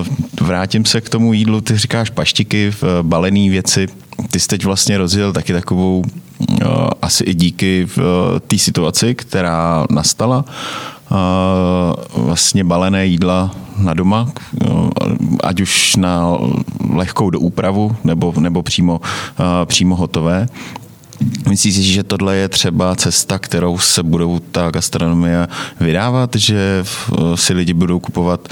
uh, 0.00 0.46
vrátím 0.46 0.84
se 0.84 1.00
k 1.00 1.08
tomu 1.08 1.32
jídlu, 1.32 1.60
ty 1.60 1.78
říkáš 1.78 2.10
paštiky, 2.10 2.72
balené 3.02 3.50
věci, 3.50 3.88
ty 4.30 4.40
jsi 4.40 4.48
teď 4.48 4.64
vlastně 4.64 4.98
rozjel 4.98 5.32
taky 5.32 5.52
takovou, 5.52 5.98
uh, 5.98 6.68
asi 7.02 7.24
i 7.24 7.34
díky 7.34 7.88
uh, 7.98 8.02
té 8.46 8.58
situaci, 8.58 9.14
která 9.14 9.86
nastala, 9.90 10.44
uh, 11.10 12.24
vlastně 12.24 12.64
balené 12.64 13.06
jídla 13.06 13.50
na 13.78 13.94
doma, 13.94 14.28
ať 15.44 15.60
už 15.60 15.96
na 15.96 16.38
lehkou 16.94 17.30
do 17.30 17.40
úpravu 17.40 17.96
nebo, 18.04 18.34
nebo 18.38 18.62
přímo, 18.62 19.00
přímo 19.64 19.96
hotové. 19.96 20.48
Myslíš 21.48 21.74
si, 21.74 21.82
že 21.82 22.02
tohle 22.02 22.36
je 22.36 22.48
třeba 22.48 22.96
cesta, 22.96 23.38
kterou 23.38 23.78
se 23.78 24.02
budou 24.02 24.38
ta 24.38 24.70
gastronomie 24.70 25.48
vydávat, 25.80 26.30
že 26.36 26.84
si 27.34 27.54
lidi 27.54 27.72
budou 27.72 28.00
kupovat 28.00 28.48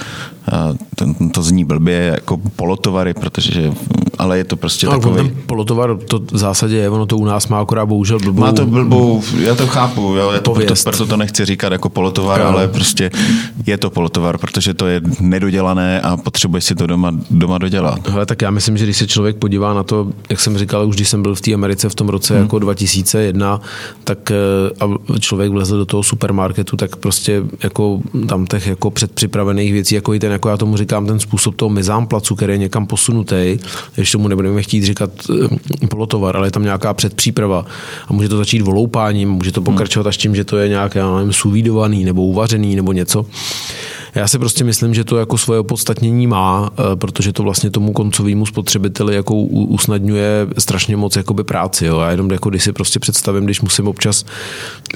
to 1.32 1.42
zní 1.42 1.64
blbě, 1.64 2.12
jako 2.14 2.36
polotovary, 2.56 3.14
protože, 3.14 3.72
ale 4.18 4.38
je 4.38 4.44
to 4.44 4.56
prostě 4.56 4.86
no, 4.86 4.92
takový... 4.92 5.16
Ten 5.16 5.36
polotovar, 5.46 5.96
to 5.98 6.18
v 6.18 6.38
zásadě 6.38 6.76
je, 6.76 6.90
ono 6.90 7.06
to 7.06 7.16
u 7.16 7.24
nás 7.24 7.48
má 7.48 7.60
akorát 7.60 7.86
bohužel 7.86 8.18
blbou... 8.18 8.40
Má 8.40 8.52
to 8.52 8.66
blbou, 8.66 9.22
já 9.38 9.54
to 9.54 9.66
chápu, 9.66 10.00
jo, 10.00 10.30
já 10.30 10.40
to, 10.40 10.52
proto, 10.52 10.74
proto 10.84 11.06
to 11.06 11.16
nechci 11.16 11.44
říkat 11.44 11.72
jako 11.72 11.88
polotovar, 11.88 12.40
jo. 12.40 12.46
ale 12.46 12.68
prostě 12.68 13.10
je 13.66 13.78
to 13.78 13.90
polotovar, 13.90 14.38
protože 14.38 14.74
to 14.74 14.86
je 14.86 15.00
nedodělané 15.20 16.00
a 16.00 16.16
potřebuješ 16.16 16.64
si 16.64 16.74
to 16.74 16.86
doma, 16.86 17.12
doma 17.30 17.58
dodělat. 17.58 18.08
Hele, 18.08 18.26
tak 18.26 18.42
já 18.42 18.50
myslím, 18.50 18.76
že 18.76 18.84
když 18.84 18.96
se 18.96 19.06
člověk 19.06 19.36
podívá 19.36 19.74
na 19.74 19.82
to, 19.82 20.12
jak 20.30 20.40
jsem 20.40 20.58
říkal, 20.58 20.88
už 20.88 20.96
když 20.96 21.08
jsem 21.08 21.22
byl 21.22 21.34
v 21.34 21.40
té 21.40 21.54
Americe 21.54 21.88
v 21.88 21.94
tom 21.94 22.08
roce 22.08 22.34
hmm. 22.34 22.42
jako 22.42 22.58
2001, 22.58 23.60
tak 24.04 24.30
eh, 24.30 24.34
a 24.80 25.18
člověk 25.18 25.50
vlezl 25.50 25.78
do 25.78 25.86
toho 25.86 26.02
supermarketu, 26.02 26.76
tak 26.76 26.96
prostě 26.96 27.42
jako 27.62 28.00
tam 28.26 28.46
těch 28.46 28.66
jako 28.66 28.90
předpřipravených 28.90 29.72
věcí, 29.72 29.94
jako 29.94 30.14
i 30.14 30.18
ten 30.18 30.32
jako 30.34 30.48
já 30.48 30.56
tomu 30.56 30.76
říkám, 30.76 31.06
ten 31.06 31.20
způsob 31.20 31.56
toho 31.56 31.70
placu, 32.08 32.34
který 32.34 32.52
je 32.52 32.58
někam 32.58 32.86
posunutý, 32.86 33.58
ještě 33.96 34.12
tomu 34.12 34.28
nebudeme 34.28 34.62
chtít 34.62 34.84
říkat 34.84 35.10
eh, 35.82 35.86
polotovar, 35.86 36.36
ale 36.36 36.46
je 36.46 36.50
tam 36.50 36.62
nějaká 36.62 36.94
předpříprava 36.94 37.66
a 38.08 38.12
může 38.12 38.28
to 38.28 38.36
začít 38.36 38.62
voloupáním, 38.62 39.30
může 39.30 39.52
to 39.52 39.62
pokračovat 39.62 40.06
až 40.06 40.16
tím, 40.16 40.34
že 40.34 40.44
to 40.44 40.56
je 40.56 40.68
nějaké, 40.68 40.98
já 40.98 41.16
nevím, 41.16 41.32
suvídovaný 41.32 42.04
nebo 42.04 42.24
uvařený 42.24 42.76
nebo 42.76 42.92
něco. 42.92 43.26
Já 44.14 44.28
si 44.28 44.38
prostě 44.38 44.64
myslím, 44.64 44.94
že 44.94 45.04
to 45.04 45.16
jako 45.16 45.38
svoje 45.38 45.60
opodstatnění 45.60 46.26
má, 46.26 46.70
eh, 46.72 46.96
protože 46.96 47.32
to 47.32 47.42
vlastně 47.42 47.70
tomu 47.70 47.92
koncovému 47.92 48.46
spotřebiteli 48.46 49.14
jako 49.14 49.34
usnadňuje 49.34 50.46
strašně 50.58 50.96
moc 50.96 51.16
jakoby 51.16 51.44
práci. 51.44 51.86
Jo. 51.86 52.00
Já 52.00 52.10
jenom 52.10 52.30
jako 52.30 52.50
když 52.50 52.64
si 52.64 52.72
prostě 52.72 52.98
představím, 52.98 53.44
když 53.44 53.60
musím 53.60 53.88
občas 53.88 54.24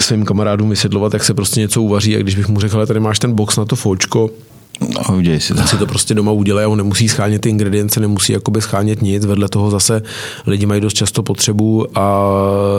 svým 0.01 0.25
kamarádům 0.25 0.71
vysvětlovat, 0.71 1.13
jak 1.13 1.25
se 1.25 1.35
prostě 1.35 1.61
něco 1.61 1.83
uvaří 1.83 2.17
a 2.17 2.19
když 2.19 2.35
bych 2.35 2.49
mu 2.49 2.61
řekl, 2.61 2.77
ale 2.77 2.87
tady 2.87 3.01
máš 3.01 3.19
ten 3.19 3.33
box 3.33 3.57
na 3.57 3.65
to 3.65 3.77
fočko, 3.77 4.31
No, 4.81 5.17
udělej 5.17 5.41
si 5.41 5.55
to. 5.55 5.63
si 5.63 5.77
to 5.77 5.87
prostě 5.87 6.15
doma 6.15 6.33
udělají, 6.33 6.67
on 6.67 6.79
nemusí 6.79 7.09
schánět 7.09 7.41
ty 7.43 7.49
ingredience, 7.49 8.01
nemusí 8.01 8.33
jakoby 8.33 8.61
schánět 8.61 9.03
nic, 9.03 9.27
vedle 9.27 9.49
toho 9.49 9.71
zase 9.71 10.03
lidi 10.47 10.67
mají 10.67 10.81
dost 10.81 10.95
často 10.95 11.23
potřebu 11.23 11.99
a 11.99 12.31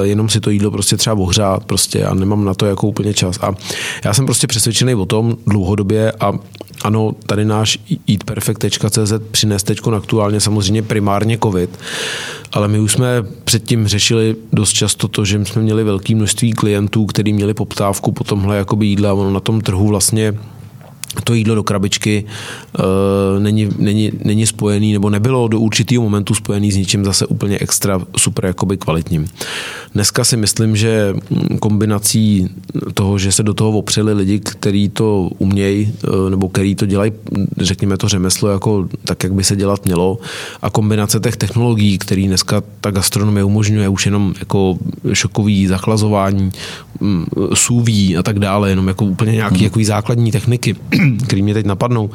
jenom 0.01 0.29
si 0.29 0.39
to 0.39 0.49
jídlo 0.49 0.71
prostě 0.71 0.97
třeba 0.97 1.15
ohřát 1.15 1.63
prostě 1.63 2.05
a 2.05 2.13
nemám 2.13 2.45
na 2.45 2.53
to 2.53 2.65
jako 2.65 2.87
úplně 2.87 3.13
čas. 3.13 3.39
A 3.41 3.53
já 4.05 4.13
jsem 4.13 4.25
prostě 4.25 4.47
přesvědčený 4.47 4.95
o 4.95 5.05
tom 5.05 5.37
dlouhodobě 5.47 6.11
a 6.11 6.33
ano, 6.83 7.11
tady 7.25 7.45
náš 7.45 7.79
eatperfect.cz 8.09 9.13
přines 9.31 9.63
teď 9.63 9.79
aktuálně 9.95 10.39
samozřejmě 10.39 10.81
primárně 10.81 11.37
covid, 11.43 11.79
ale 12.51 12.67
my 12.67 12.79
už 12.79 12.91
jsme 12.91 13.23
předtím 13.43 13.87
řešili 13.87 14.35
dost 14.53 14.73
často 14.73 15.07
to, 15.07 15.25
že 15.25 15.45
jsme 15.45 15.61
měli 15.61 15.83
velké 15.83 16.15
množství 16.15 16.53
klientů, 16.53 17.05
kteří 17.05 17.33
měli 17.33 17.53
poptávku 17.53 18.11
po 18.11 18.23
tomhle 18.23 18.65
jídle 18.81 19.09
a 19.09 19.13
ono 19.13 19.31
na 19.31 19.39
tom 19.39 19.61
trhu 19.61 19.87
vlastně 19.87 20.33
to 21.21 21.33
jídlo 21.33 21.55
do 21.55 21.63
krabičky 21.63 22.23
uh, 22.79 23.43
není, 23.43 23.69
není, 23.77 24.11
není 24.23 24.45
spojený, 24.45 24.93
nebo 24.93 25.09
nebylo 25.09 25.47
do 25.47 25.59
určitého 25.59 26.03
momentu 26.03 26.35
spojený 26.35 26.71
s 26.71 26.77
ničím 26.77 27.05
zase 27.05 27.25
úplně 27.25 27.57
extra 27.59 28.01
super 28.17 28.45
jakoby 28.45 28.77
kvalitním. 28.77 29.27
Dneska 29.93 30.23
si 30.23 30.37
myslím, 30.37 30.75
že 30.75 31.15
kombinací 31.59 32.49
toho, 32.93 33.17
že 33.17 33.31
se 33.31 33.43
do 33.43 33.53
toho 33.53 33.77
opřeli 33.77 34.13
lidi, 34.13 34.39
kteří 34.39 34.89
to 34.89 35.29
umějí, 35.37 35.93
uh, 36.07 36.29
nebo 36.29 36.49
který 36.49 36.75
to 36.75 36.85
dělají, 36.85 37.11
řekněme 37.57 37.97
to 37.97 38.09
řemeslo, 38.09 38.49
jako 38.49 38.87
tak, 39.05 39.23
jak 39.23 39.33
by 39.33 39.43
se 39.43 39.55
dělat 39.55 39.85
mělo, 39.85 40.17
a 40.61 40.69
kombinace 40.69 41.19
těch 41.19 41.37
technologií, 41.37 41.97
který 41.97 42.27
dneska 42.27 42.63
ta 42.81 42.91
gastronomie 42.91 43.43
umožňuje, 43.43 43.89
už 43.89 44.05
jenom 44.05 44.33
jako 44.39 44.77
šokový 45.13 45.67
zachlazování, 45.67 46.51
mm, 46.99 47.25
sůví 47.53 48.17
a 48.17 48.23
tak 48.23 48.39
dále, 48.39 48.69
jenom 48.69 48.87
jako 48.87 49.05
úplně 49.05 49.31
nějaký 49.31 49.69
hmm. 49.75 49.83
základní 49.83 50.31
techniky, 50.31 50.75
který 51.27 51.41
mě 51.41 51.53
teď 51.53 51.65
napadnou, 51.65 52.09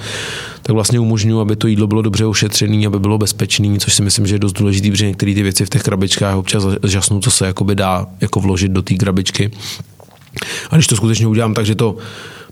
tak 0.62 0.74
vlastně 0.74 1.00
umožňuji, 1.00 1.40
aby 1.40 1.56
to 1.56 1.66
jídlo 1.66 1.86
bylo 1.86 2.02
dobře 2.02 2.26
ošetřené, 2.26 2.86
aby 2.86 2.98
bylo 2.98 3.18
bezpečné, 3.18 3.78
což 3.78 3.94
si 3.94 4.02
myslím, 4.02 4.26
že 4.26 4.34
je 4.34 4.38
dost 4.38 4.52
důležité, 4.52 4.90
protože 4.90 5.06
některé 5.06 5.34
ty 5.34 5.42
věci 5.42 5.66
v 5.66 5.70
těch 5.70 5.82
krabičkách 5.82 6.36
občas 6.36 6.64
žasnou, 6.84 7.20
co 7.20 7.30
se 7.30 7.46
jakoby 7.46 7.74
dá 7.74 8.06
jako 8.20 8.40
vložit 8.40 8.72
do 8.72 8.82
té 8.82 8.94
krabičky. 8.94 9.50
A 10.70 10.74
když 10.74 10.86
to 10.86 10.96
skutečně 10.96 11.26
udělám 11.26 11.54
tak, 11.54 11.66
že 11.66 11.74
to 11.74 11.96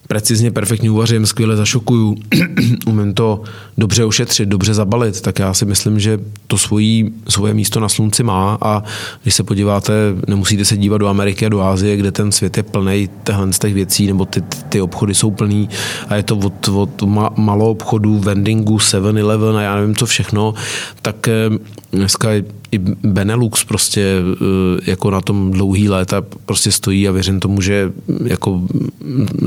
precizně, 0.08 0.50
perfektně 0.50 0.90
uvařím, 0.90 1.26
skvěle 1.26 1.56
zašokuju, 1.56 2.16
umím 2.86 3.14
to 3.14 3.42
dobře 3.78 4.04
ošetřit, 4.04 4.48
dobře 4.48 4.74
zabalit, 4.74 5.20
tak 5.20 5.38
já 5.38 5.54
si 5.54 5.64
myslím, 5.64 6.00
že 6.00 6.18
to 6.46 6.58
svojí, 6.58 7.12
svoje 7.28 7.54
místo 7.54 7.80
na 7.80 7.88
slunci 7.88 8.22
má. 8.22 8.58
A 8.62 8.82
když 9.22 9.34
se 9.34 9.42
podíváte, 9.42 9.92
nemusíte 10.28 10.64
se 10.64 10.76
dívat 10.76 10.98
do 10.98 11.08
Ameriky 11.08 11.46
a 11.46 11.48
do 11.48 11.62
Ázie, 11.62 11.96
kde 11.96 12.12
ten 12.12 12.32
svět 12.32 12.56
je 12.56 12.62
plný 12.62 13.08
z 13.50 13.58
těch 13.58 13.74
věcí, 13.74 14.06
nebo 14.06 14.24
ty, 14.24 14.42
ty 14.68 14.80
obchody 14.80 15.14
jsou 15.14 15.30
plný 15.30 15.68
a 16.08 16.16
je 16.16 16.22
to 16.22 16.36
od, 16.36 16.68
od 16.68 17.02
ma, 17.02 17.30
malou 17.36 17.70
obchodu, 17.70 18.18
vendingu, 18.18 18.76
7-Eleven 18.76 19.56
a 19.56 19.62
já 19.62 19.76
nevím 19.76 19.96
co 19.96 20.06
všechno, 20.06 20.54
tak 21.02 21.28
eh, 21.28 21.50
dneska 21.92 22.28
i 22.72 22.78
Benelux 23.02 23.64
prostě 23.64 24.02
eh, 24.02 24.90
jako 24.90 25.10
na 25.10 25.20
tom 25.20 25.50
dlouhý 25.50 25.88
léta 25.88 26.22
prostě 26.46 26.72
stojí 26.72 27.08
a 27.08 27.12
věřím 27.12 27.40
tomu, 27.40 27.60
že 27.60 27.92
jako 28.24 28.62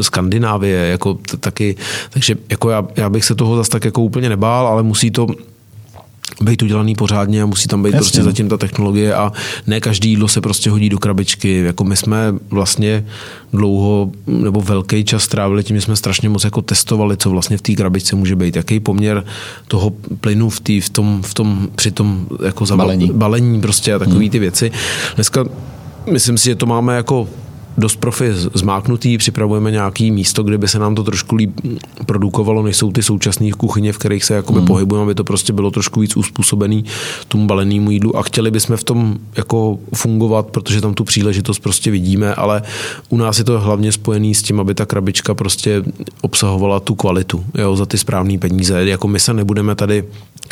Skandinávie 0.02 0.78
jako 0.78 1.18
taky, 1.40 1.76
takže 2.10 2.38
jako 2.50 2.70
já, 2.70 2.88
já 2.96 3.10
bych 3.10 3.26
se 3.26 3.36
toho 3.36 3.58
zase 3.58 3.70
tak 3.70 3.86
jako 3.86 4.02
úplně 4.02 4.30
nebál, 4.30 4.68
ale 4.68 4.84
musí 4.84 5.12
to 5.12 5.28
být 6.42 6.64
udělaný 6.64 6.96
pořádně 6.96 7.42
a 7.42 7.46
musí 7.46 7.68
tam 7.68 7.84
být 7.84 7.90
Jasně. 7.90 8.00
prostě 8.00 8.24
zatím 8.24 8.50
ta 8.50 8.58
technologie 8.58 9.16
a 9.16 9.32
ne 9.68 9.80
každý 9.80 10.10
jídlo 10.10 10.28
se 10.28 10.42
prostě 10.42 10.70
hodí 10.70 10.90
do 10.90 11.00
krabičky. 11.00 11.58
Jako 11.60 11.84
my 11.84 11.98
jsme 11.98 12.34
vlastně 12.50 13.06
dlouho 13.54 14.12
nebo 14.28 14.62
velký 14.62 15.04
čas 15.04 15.24
strávili 15.24 15.64
tím, 15.64 15.76
že 15.76 15.82
jsme 15.82 15.96
strašně 15.96 16.30
moc 16.30 16.44
jako 16.44 16.62
testovali, 16.62 17.18
co 17.18 17.30
vlastně 17.30 17.58
v 17.58 17.62
té 17.62 17.74
krabičce 17.74 18.16
může 18.16 18.36
být, 18.36 18.56
jaký 18.56 18.80
poměr 18.80 19.26
toho 19.68 19.94
plynu 20.20 20.50
v, 20.50 20.60
tý, 20.60 20.82
v, 20.82 20.90
tom, 20.90 21.22
v 21.22 21.34
tom, 21.34 21.68
při 21.76 21.92
tom 21.92 22.26
jako 22.46 22.66
balení. 22.66 23.12
balení 23.14 23.62
prostě 23.62 23.94
a 23.94 24.00
takové 24.00 24.18
hmm. 24.18 24.30
ty 24.30 24.40
věci. 24.40 24.72
Dneska 25.16 25.46
myslím 26.12 26.38
si, 26.38 26.46
že 26.46 26.56
to 26.56 26.66
máme 26.66 26.96
jako 26.96 27.28
dost 27.78 27.96
profi 27.96 28.34
zmáknutý, 28.34 29.18
připravujeme 29.18 29.72
nějaký 29.72 30.12
místo, 30.12 30.44
kde 30.44 30.58
by 30.58 30.68
se 30.68 30.80
nám 30.80 30.96
to 30.96 31.04
trošku 31.04 31.36
líp 31.36 31.52
produkovalo, 32.06 32.64
než 32.64 32.78
jsou 32.78 32.92
ty 32.92 33.04
současné 33.04 33.52
kuchyně, 33.52 33.94
v 33.94 33.98
kterých 33.98 34.24
se 34.24 34.34
jakoby 34.34 34.60
hmm. 34.60 34.68
pohybujeme, 34.68 35.04
aby 35.04 35.16
to 35.16 35.24
prostě 35.24 35.54
bylo 35.54 35.72
trošku 35.72 36.00
víc 36.00 36.18
uspůsobený 36.18 36.86
tomu 37.28 37.48
balenému 37.48 37.92
jídlu 37.92 38.18
a 38.18 38.24
chtěli 38.24 38.52
bychom 38.52 38.78
v 38.78 38.84
tom 38.84 39.18
jako 39.38 39.80
fungovat, 39.96 40.48
protože 40.48 40.82
tam 40.82 40.94
tu 40.94 41.04
příležitost 41.04 41.60
prostě 41.60 41.92
vidíme, 41.92 42.36
ale 42.36 42.62
u 43.10 43.18
nás 43.18 43.38
je 43.38 43.44
to 43.44 43.60
hlavně 43.60 43.92
spojený 43.92 44.36
s 44.36 44.44
tím, 44.44 44.60
aby 44.60 44.74
ta 44.74 44.86
krabička 44.86 45.34
prostě 45.34 45.84
obsahovala 46.22 46.80
tu 46.80 46.96
kvalitu, 46.96 47.44
jo, 47.58 47.76
za 47.76 47.86
ty 47.86 47.98
správné 47.98 48.38
peníze. 48.38 48.86
Jako 48.86 49.08
my 49.08 49.20
se 49.20 49.34
nebudeme 49.34 49.76
tady 49.76 50.04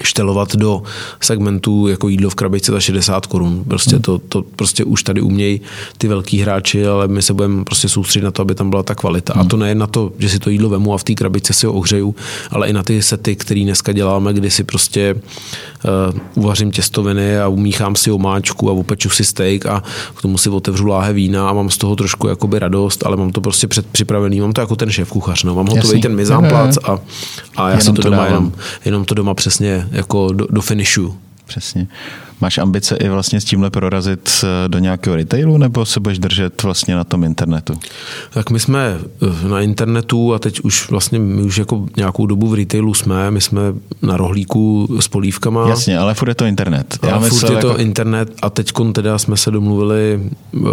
štelovat 0.03 0.55
do 0.55 0.83
segmentu 1.21 1.87
jako 1.87 2.07
jídlo 2.07 2.29
v 2.29 2.35
krabičce 2.35 2.71
za 2.71 2.79
60 2.79 3.25
korun. 3.25 3.63
Prostě 3.67 3.99
to, 3.99 4.19
to 4.19 4.41
prostě 4.41 4.83
už 4.83 5.03
tady 5.03 5.21
umějí 5.21 5.61
ty 5.97 6.07
velký 6.07 6.39
hráči, 6.39 6.87
ale 6.87 7.07
my 7.13 7.21
se 7.21 7.33
budeme 7.33 7.63
prostě 7.63 7.89
soustředit 7.89 8.23
na 8.23 8.31
to, 8.31 8.41
aby 8.41 8.55
tam 8.55 8.69
byla 8.69 8.83
ta 8.83 8.95
kvalita. 8.95 9.33
A 9.33 9.43
to 9.43 9.57
nejen 9.57 9.77
na 9.77 9.87
to, 9.87 10.11
že 10.17 10.29
si 10.29 10.39
to 10.39 10.49
jídlo 10.49 10.69
vemu 10.69 10.93
a 10.93 10.97
v 10.97 11.03
té 11.03 11.13
krabičce 11.13 11.53
si 11.53 11.65
ho 11.65 11.73
ohřeju, 11.73 12.15
ale 12.51 12.67
i 12.67 12.73
na 12.73 12.83
ty 12.83 13.01
sety, 13.01 13.35
které 13.35 13.63
dneska 13.63 13.91
děláme, 13.91 14.33
kdy 14.33 14.51
si 14.51 14.63
prostě 14.63 15.15
uh, 15.15 16.43
uvařím 16.43 16.71
těstoviny 16.71 17.39
a 17.39 17.47
umíchám 17.47 17.95
si 17.95 18.11
omáčku 18.11 18.69
a 18.69 18.73
upeču 18.73 19.09
si 19.09 19.25
steak 19.25 19.65
a 19.65 19.83
k 20.15 20.21
tomu 20.21 20.37
si 20.37 20.49
otevřu 20.49 20.85
láhe 20.85 21.13
vína 21.13 21.49
a 21.49 21.53
mám 21.53 21.69
z 21.69 21.77
toho 21.77 21.95
trošku 21.95 22.27
jakoby 22.27 22.59
radost, 22.59 23.05
ale 23.05 23.17
mám 23.17 23.31
to 23.31 23.41
prostě 23.41 23.67
předpřipravený, 23.67 24.41
mám 24.41 24.53
to 24.53 24.61
jako 24.61 24.75
ten 24.75 24.91
šéf 24.91 25.09
kuchař, 25.09 25.43
no. 25.43 25.55
mám 25.55 25.67
hotový 25.67 26.01
ten 26.01 26.15
mizánplác 26.15 26.77
a, 26.83 26.99
a 27.57 27.69
já 27.69 27.69
jenom 27.69 27.81
si 27.81 27.93
to, 27.93 28.01
to 28.01 28.09
doma 28.09 28.25
jenom, 28.25 28.51
jenom 28.85 29.05
to 29.05 29.15
doma 29.15 29.33
přesně 29.33 29.87
jako 29.91 30.31
do, 30.31 30.47
do 30.49 30.61
finishu. 30.61 31.15
Přesně. 31.45 31.87
Máš 32.41 32.57
ambice 32.57 32.95
i 32.95 33.09
vlastně 33.09 33.41
s 33.41 33.45
tímhle 33.45 33.69
prorazit 33.69 34.29
eh, 34.43 34.69
do 34.69 34.79
nějakého 34.79 35.15
retailu, 35.15 35.57
nebo 35.57 35.85
se 35.85 35.99
budeš 35.99 36.19
držet 36.19 36.63
vlastně 36.63 36.95
na 36.95 37.03
tom 37.03 37.23
internetu? 37.23 37.73
Tak 38.33 38.49
my 38.49 38.59
jsme 38.59 38.97
eh, 39.45 39.47
na 39.47 39.61
internetu 39.61 40.33
a 40.33 40.39
teď 40.39 40.59
už 40.59 40.89
vlastně 40.89 41.19
my 41.19 41.41
už 41.41 41.57
jako 41.57 41.85
nějakou 41.97 42.25
dobu 42.25 42.47
v 42.47 42.53
retailu 42.53 42.93
jsme, 42.93 43.31
my 43.31 43.41
jsme 43.41 43.61
na 44.01 44.17
rohlíku 44.17 44.87
s 44.99 45.07
polívkama. 45.07 45.69
Jasně, 45.69 45.97
ale 45.97 46.13
furt 46.13 46.29
je 46.29 46.35
to 46.35 46.45
internet. 46.45 46.99
Já 47.03 47.15
ale 47.15 47.29
furt 47.29 47.49
je 47.49 47.55
jako... 47.55 47.73
to 47.73 47.79
internet 47.79 48.31
a 48.41 48.49
teď 48.49 48.71
teda 48.93 49.17
jsme 49.17 49.37
se 49.37 49.51
domluvili 49.51 50.29
uh, 50.51 50.65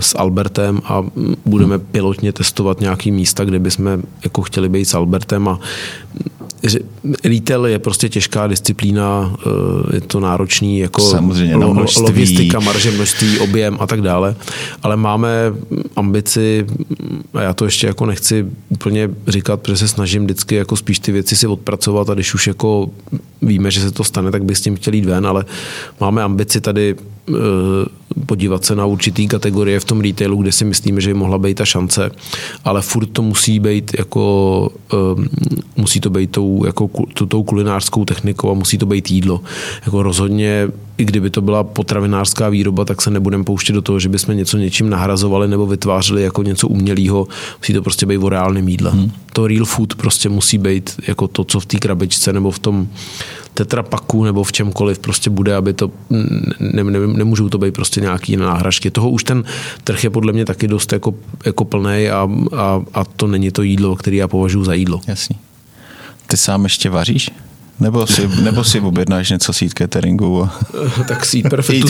s 0.00 0.18
Albertem 0.18 0.80
a 0.84 1.04
budeme 1.46 1.76
hmm. 1.76 1.86
pilotně 1.90 2.32
testovat 2.32 2.80
nějaký 2.80 3.10
místa, 3.10 3.44
kde 3.44 3.58
bychom 3.58 4.02
jako 4.24 4.42
chtěli 4.42 4.68
být 4.68 4.84
s 4.84 4.94
Albertem 4.94 5.48
a 5.48 5.60
retail 7.24 7.66
je 7.66 7.78
prostě 7.78 8.08
těžká 8.08 8.46
disciplína, 8.46 9.36
eh, 9.46 9.94
je 9.94 10.00
to 10.00 10.20
náročný 10.20 10.78
jako 10.78 11.00
Samozřejmě, 11.02 11.56
lo, 11.56 11.74
množství. 11.74 12.02
logistika, 12.02 12.60
marže, 12.60 12.90
množství, 12.90 13.38
objem 13.38 13.76
a 13.80 13.86
tak 13.86 14.00
dále, 14.00 14.36
ale 14.82 14.96
máme 14.96 15.52
ambici, 15.96 16.66
a 17.34 17.42
já 17.42 17.54
to 17.54 17.64
ještě 17.64 17.86
jako 17.86 18.06
nechci 18.06 18.46
úplně 18.68 19.10
říkat, 19.28 19.60
protože 19.60 19.76
se 19.76 19.88
snažím 19.88 20.24
vždycky 20.24 20.54
jako 20.54 20.76
spíš 20.76 20.98
ty 20.98 21.12
věci 21.12 21.36
si 21.36 21.46
odpracovat 21.46 22.10
a 22.10 22.14
když 22.14 22.34
už 22.34 22.46
jako 22.46 22.90
víme, 23.42 23.70
že 23.70 23.80
se 23.80 23.90
to 23.90 24.04
stane, 24.04 24.30
tak 24.30 24.44
by 24.44 24.54
s 24.54 24.60
tím 24.60 24.76
chtěl 24.76 24.94
jít 24.94 25.04
ven, 25.04 25.26
ale 25.26 25.44
máme 26.00 26.22
ambici 26.22 26.60
tady 26.60 26.96
eh, 27.28 27.32
podívat 28.26 28.64
se 28.64 28.74
na 28.74 28.86
určitý 28.86 29.28
kategorie 29.28 29.80
v 29.80 29.84
tom 29.84 30.00
retailu, 30.00 30.42
kde 30.42 30.52
si 30.52 30.64
myslíme, 30.64 31.00
že 31.00 31.10
by 31.10 31.14
mohla 31.14 31.38
být 31.38 31.54
ta 31.54 31.64
šance, 31.64 32.10
ale 32.64 32.82
furt 32.82 33.06
to 33.06 33.22
musí 33.22 33.60
být 33.60 33.90
jako, 33.98 34.70
um, 35.16 35.28
musí 35.76 36.00
to 36.00 36.10
být 36.10 36.30
tou, 36.30 36.64
jako, 36.66 36.90
tou 37.28 37.42
kulinářskou 37.42 38.04
technikou 38.04 38.50
a 38.50 38.54
musí 38.54 38.78
to 38.78 38.86
být 38.86 39.10
jídlo. 39.10 39.40
Jako 39.86 40.02
rozhodně 40.02 40.68
i 40.98 41.04
kdyby 41.04 41.30
to 41.30 41.42
byla 41.42 41.64
potravinářská 41.64 42.48
výroba, 42.48 42.84
tak 42.84 43.02
se 43.02 43.10
nebudeme 43.10 43.44
pouštět 43.44 43.72
do 43.72 43.82
toho, 43.82 44.00
že 44.00 44.08
bychom 44.08 44.36
něco 44.36 44.58
něčím 44.58 44.90
nahrazovali 44.90 45.48
nebo 45.48 45.66
vytvářeli 45.66 46.22
jako 46.22 46.42
něco 46.42 46.68
umělého. 46.68 47.28
Musí 47.58 47.72
to 47.72 47.82
prostě 47.82 48.06
být 48.06 48.18
o 48.18 48.28
reálném 48.28 48.68
jídle. 48.68 48.90
Hmm. 48.90 49.12
To 49.32 49.46
real 49.46 49.64
food 49.64 49.94
prostě 49.94 50.28
musí 50.28 50.58
být 50.58 50.90
jako 51.08 51.28
to, 51.28 51.44
co 51.44 51.60
v 51.60 51.66
té 51.66 51.78
krabičce 51.78 52.32
nebo 52.32 52.50
v 52.50 52.58
tom 52.58 52.88
tetrapaku 53.58 54.24
nebo 54.24 54.44
v 54.44 54.52
čemkoliv 54.52 54.98
prostě 54.98 55.30
bude, 55.30 55.56
aby 55.56 55.72
to, 55.72 55.90
ne, 56.60 56.84
ne, 56.84 57.06
nemůžou 57.06 57.48
to 57.48 57.58
být 57.58 57.74
prostě 57.74 58.00
nějaký 58.00 58.36
náhražky. 58.36 58.90
Toho 58.90 59.10
už 59.10 59.24
ten 59.24 59.44
trh 59.84 60.04
je 60.04 60.10
podle 60.10 60.32
mě 60.32 60.44
taky 60.44 60.68
dost 60.68 60.92
jako, 60.92 61.14
jako 61.46 61.64
plný 61.64 62.10
a, 62.10 62.28
a, 62.56 62.82
a 62.94 63.04
to 63.04 63.26
není 63.26 63.50
to 63.50 63.62
jídlo, 63.62 63.96
které 63.96 64.16
já 64.16 64.28
považuji 64.28 64.64
za 64.64 64.74
jídlo. 64.74 65.00
Jasný. 65.06 65.36
Ty 66.26 66.36
sám 66.36 66.64
ještě 66.64 66.90
vaříš? 66.90 67.30
Nebo 67.80 68.06
si, 68.06 68.28
nebo 68.42 68.64
si 68.64 68.80
objednáš 68.80 69.30
něco 69.30 69.52
z 69.52 69.62
cateringu? 69.78 70.42
A... 70.42 70.52
tak 71.08 71.24
si 71.24 71.42
Perfectu, 71.42 71.88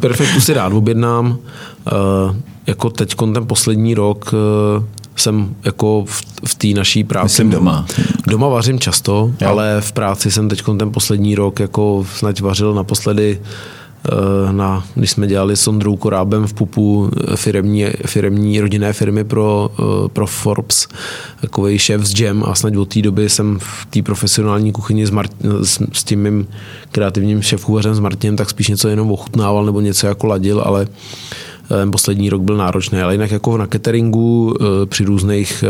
Perfectu 0.00 0.40
si 0.40 0.54
rád 0.54 0.72
objednám. 0.72 1.26
Uh, 1.28 2.36
jako 2.66 2.90
teď 2.90 3.14
ten 3.34 3.46
poslední 3.46 3.94
rok 3.94 4.32
uh, 4.32 4.84
jsem 5.20 5.54
jako 5.64 6.04
v, 6.06 6.22
v 6.46 6.54
té 6.54 6.68
naší 6.68 7.04
práci. 7.04 7.24
Myslím 7.24 7.50
doma. 7.50 7.86
Doma 8.26 8.48
vařím 8.48 8.78
často, 8.78 9.32
jo. 9.40 9.48
ale 9.48 9.76
v 9.80 9.92
práci 9.92 10.30
jsem 10.30 10.48
teď 10.48 10.62
ten 10.78 10.92
poslední 10.92 11.34
rok 11.34 11.60
jako 11.60 12.06
snad 12.16 12.40
vařil 12.40 12.74
naposledy 12.74 13.38
Eh, 14.04 14.52
na, 14.52 14.84
když 14.94 15.10
jsme 15.10 15.26
dělali 15.26 15.56
s 15.56 15.68
Ondrou 15.68 15.96
Korábem 15.96 16.46
v 16.46 16.54
Pupu 16.54 17.10
eh, 17.32 17.36
firemní, 17.36 17.86
firemní 18.06 18.60
rodinné 18.60 18.92
firmy 18.92 19.24
pro, 19.24 19.70
eh, 19.78 20.08
pro 20.08 20.26
Forbes, 20.26 20.88
takový 21.40 21.78
šéf 21.78 22.04
z 22.04 22.20
Jam 22.20 22.44
a 22.44 22.54
snad 22.54 22.76
od 22.76 22.94
té 22.94 23.02
doby 23.02 23.28
jsem 23.28 23.58
v 23.58 23.86
té 23.90 24.02
profesionální 24.02 24.72
kuchyni 24.72 25.06
s, 25.06 25.10
Mart, 25.10 25.32
s, 25.62 25.82
s 25.92 26.04
tím 26.04 26.22
mým 26.22 26.48
kreativním 26.92 27.42
šéfkuchařem 27.42 27.94
s 27.94 28.00
Martinem 28.00 28.36
tak 28.36 28.50
spíš 28.50 28.68
něco 28.68 28.88
jenom 28.88 29.12
ochutnával 29.12 29.64
nebo 29.64 29.80
něco 29.80 30.06
jako 30.06 30.26
ladil, 30.26 30.62
ale 30.64 30.86
ten 30.86 30.94
poslední 31.92 32.30
rok 32.30 32.42
byl 32.42 32.56
náročný, 32.56 33.00
ale 33.00 33.14
jinak 33.14 33.30
jako 33.30 33.56
na 33.56 33.66
cateringu 33.66 34.56
při 34.86 35.04
různých 35.04 35.64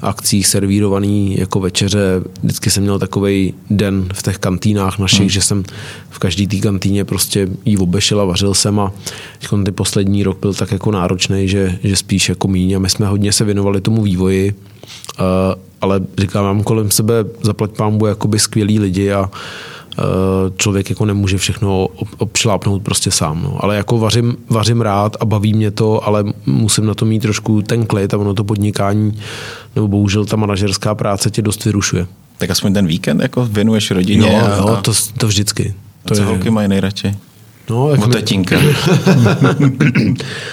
akcích 0.00 0.46
servírovaný 0.46 1.36
jako 1.38 1.60
večeře, 1.60 2.22
vždycky 2.42 2.70
jsem 2.70 2.82
měl 2.82 2.98
takový 2.98 3.54
den 3.70 4.08
v 4.14 4.22
těch 4.22 4.38
kantýnách 4.38 4.98
našich, 4.98 5.20
hmm. 5.20 5.28
že 5.28 5.40
jsem 5.40 5.62
v 6.10 6.18
každý 6.18 6.46
té 6.46 6.56
kantýně 6.56 7.04
prostě 7.04 7.48
jí 7.64 7.78
obešel 7.78 8.20
a 8.20 8.24
vařil 8.24 8.54
jsem 8.54 8.80
a 8.80 8.92
ty 9.64 9.72
poslední 9.72 10.22
rok 10.22 10.38
byl 10.40 10.54
tak 10.54 10.72
jako 10.72 10.90
náročný, 10.90 11.48
že, 11.48 11.78
že 11.82 11.96
spíš 11.96 12.28
jako 12.28 12.48
míň 12.48 12.72
a 12.72 12.78
my 12.78 12.90
jsme 12.90 13.06
hodně 13.06 13.32
se 13.32 13.44
věnovali 13.44 13.80
tomu 13.80 14.02
vývoji, 14.02 14.54
ale 15.80 16.00
říkám, 16.18 16.44
mám 16.44 16.62
kolem 16.62 16.90
sebe 16.90 17.14
zaplať 17.42 17.70
pámbu 17.70 18.06
jakoby 18.06 18.38
skvělí 18.38 18.78
lidi 18.78 19.12
a 19.12 19.30
člověk 20.56 20.90
jako 20.90 21.04
nemůže 21.04 21.38
všechno 21.38 21.88
obšlápnout 22.18 22.82
prostě 22.82 23.10
sám. 23.10 23.42
No. 23.42 23.56
Ale 23.60 23.76
jako 23.76 23.98
vařím, 23.98 24.36
vařím 24.48 24.80
rád 24.80 25.16
a 25.20 25.24
baví 25.24 25.54
mě 25.54 25.70
to, 25.70 26.06
ale 26.06 26.24
musím 26.46 26.86
na 26.86 26.94
to 26.94 27.04
mít 27.04 27.20
trošku 27.20 27.62
ten 27.62 27.86
klid 27.86 28.14
a 28.14 28.18
ono 28.18 28.34
to 28.34 28.44
podnikání, 28.44 29.20
nebo 29.76 29.88
bohužel 29.88 30.24
ta 30.24 30.36
manažerská 30.36 30.94
práce 30.94 31.30
tě 31.30 31.42
dost 31.42 31.64
vyrušuje. 31.64 32.06
Tak 32.38 32.50
aspoň 32.50 32.74
ten 32.74 32.86
víkend 32.86 33.20
jako 33.20 33.46
věnuješ 33.46 33.90
rodině. 33.90 34.32
Jo, 34.32 34.46
a... 34.46 34.56
jo 34.56 34.78
to, 34.82 34.92
to 35.18 35.26
vždycky. 35.26 35.74
To 36.04 36.14
co 36.14 36.20
je... 36.20 36.26
holky 36.26 36.50
mají 36.50 36.68
nejradši? 36.68 37.14
No, 37.70 37.90
jak 37.90 38.00
Od 38.00 38.12
tatínka. 38.12 38.56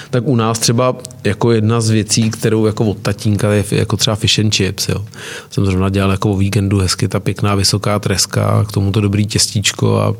tak 0.10 0.28
u 0.28 0.36
nás 0.36 0.60
třeba 0.60 0.96
jako 1.24 1.52
jedna 1.52 1.82
z 1.82 1.90
věcí, 1.90 2.30
kterou 2.30 2.66
jako 2.66 2.86
od 2.86 2.98
tatínka 2.98 3.52
je 3.52 3.64
jako 3.72 3.98
třeba 3.98 4.16
fish 4.16 4.40
and 4.40 4.56
chips. 4.56 4.90
Jo. 4.90 5.06
Jsem 5.50 5.66
zrovna 5.66 5.90
dělal 5.90 6.12
jako 6.12 6.32
o 6.32 6.38
víkendu 6.38 6.80
hezky 6.80 7.08
ta 7.08 7.20
pěkná 7.20 7.56
vysoká 7.56 8.00
treska, 8.00 8.66
k 8.68 8.72
tomu 8.72 8.92
to 8.92 9.02
dobrý 9.02 9.26
těstíčko 9.26 10.00
a 10.00 10.14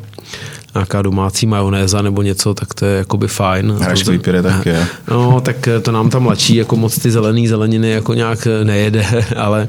nějaká 0.76 1.02
domácí 1.02 1.46
majonéza 1.46 2.02
nebo 2.02 2.22
něco, 2.22 2.54
tak 2.54 2.74
to 2.74 2.86
je 2.86 2.98
jakoby 2.98 3.28
fajn. 3.28 3.72
Hraškový 3.72 4.20
pyré 4.20 4.44
taky, 4.44 4.70
je. 4.70 4.88
No, 5.12 5.42
tak 5.42 5.70
to 5.82 5.92
nám 5.92 6.10
tam 6.10 6.24
mladší 6.24 6.56
jako 6.56 6.76
moc 6.76 7.00
ty 7.00 7.12
zelený 7.12 7.48
zeleniny 7.48 7.90
jako 7.90 8.14
nějak 8.14 8.48
nejede, 8.64 9.26
ale 9.38 9.68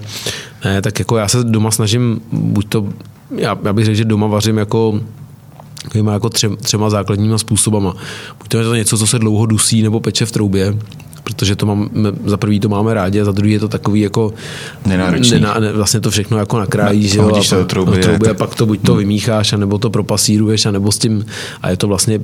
ne, 0.64 0.82
tak 0.82 0.98
jako 0.98 1.16
já 1.16 1.28
se 1.28 1.44
doma 1.44 1.70
snažím, 1.70 2.20
buď 2.32 2.68
to, 2.68 2.88
já, 3.36 3.58
já 3.64 3.72
bych 3.72 3.84
řekl, 3.84 3.96
že 3.96 4.04
doma 4.04 4.26
vařím 4.26 4.58
jako 4.58 5.00
takovýma 5.82 6.12
jako 6.12 6.28
třem, 6.30 6.56
třema 6.56 6.90
základníma 6.90 7.38
způsobama. 7.38 7.94
Buď 8.38 8.48
to 8.48 8.58
je 8.58 8.64
to 8.64 8.74
něco, 8.74 8.98
co 8.98 9.06
se 9.06 9.18
dlouho 9.18 9.46
dusí 9.46 9.82
nebo 9.82 10.00
peče 10.00 10.26
v 10.26 10.32
troubě, 10.32 10.74
protože 11.24 11.56
to 11.56 11.66
máme, 11.66 11.88
za 12.24 12.36
prvý 12.36 12.60
to 12.60 12.68
máme 12.68 12.94
rádi 12.94 13.20
a 13.20 13.24
za 13.24 13.32
druhý 13.32 13.52
je 13.52 13.60
to 13.60 13.68
takový 13.68 14.00
jako 14.00 14.34
Nená, 15.40 15.60
ne, 15.60 15.72
vlastně 15.72 16.00
to 16.00 16.10
všechno 16.10 16.38
jako 16.38 16.58
nakrájí, 16.58 17.02
no, 17.02 17.08
že 17.08 17.18
jo, 17.18 17.60
a, 17.60 17.64
trouby, 17.64 17.98
trouby, 17.98 18.28
a 18.28 18.34
pak 18.34 18.54
to 18.54 18.66
buď 18.66 18.80
to 18.82 18.92
hmm. 18.92 18.98
vymícháš, 18.98 19.52
a 19.52 19.56
nebo 19.56 19.78
to 19.78 19.90
propasíruješ, 19.90 20.66
a 20.66 20.70
nebo 20.70 20.92
s 20.92 20.98
tím, 20.98 21.26
a 21.62 21.70
je 21.70 21.76
to 21.76 21.88
vlastně 21.88 22.20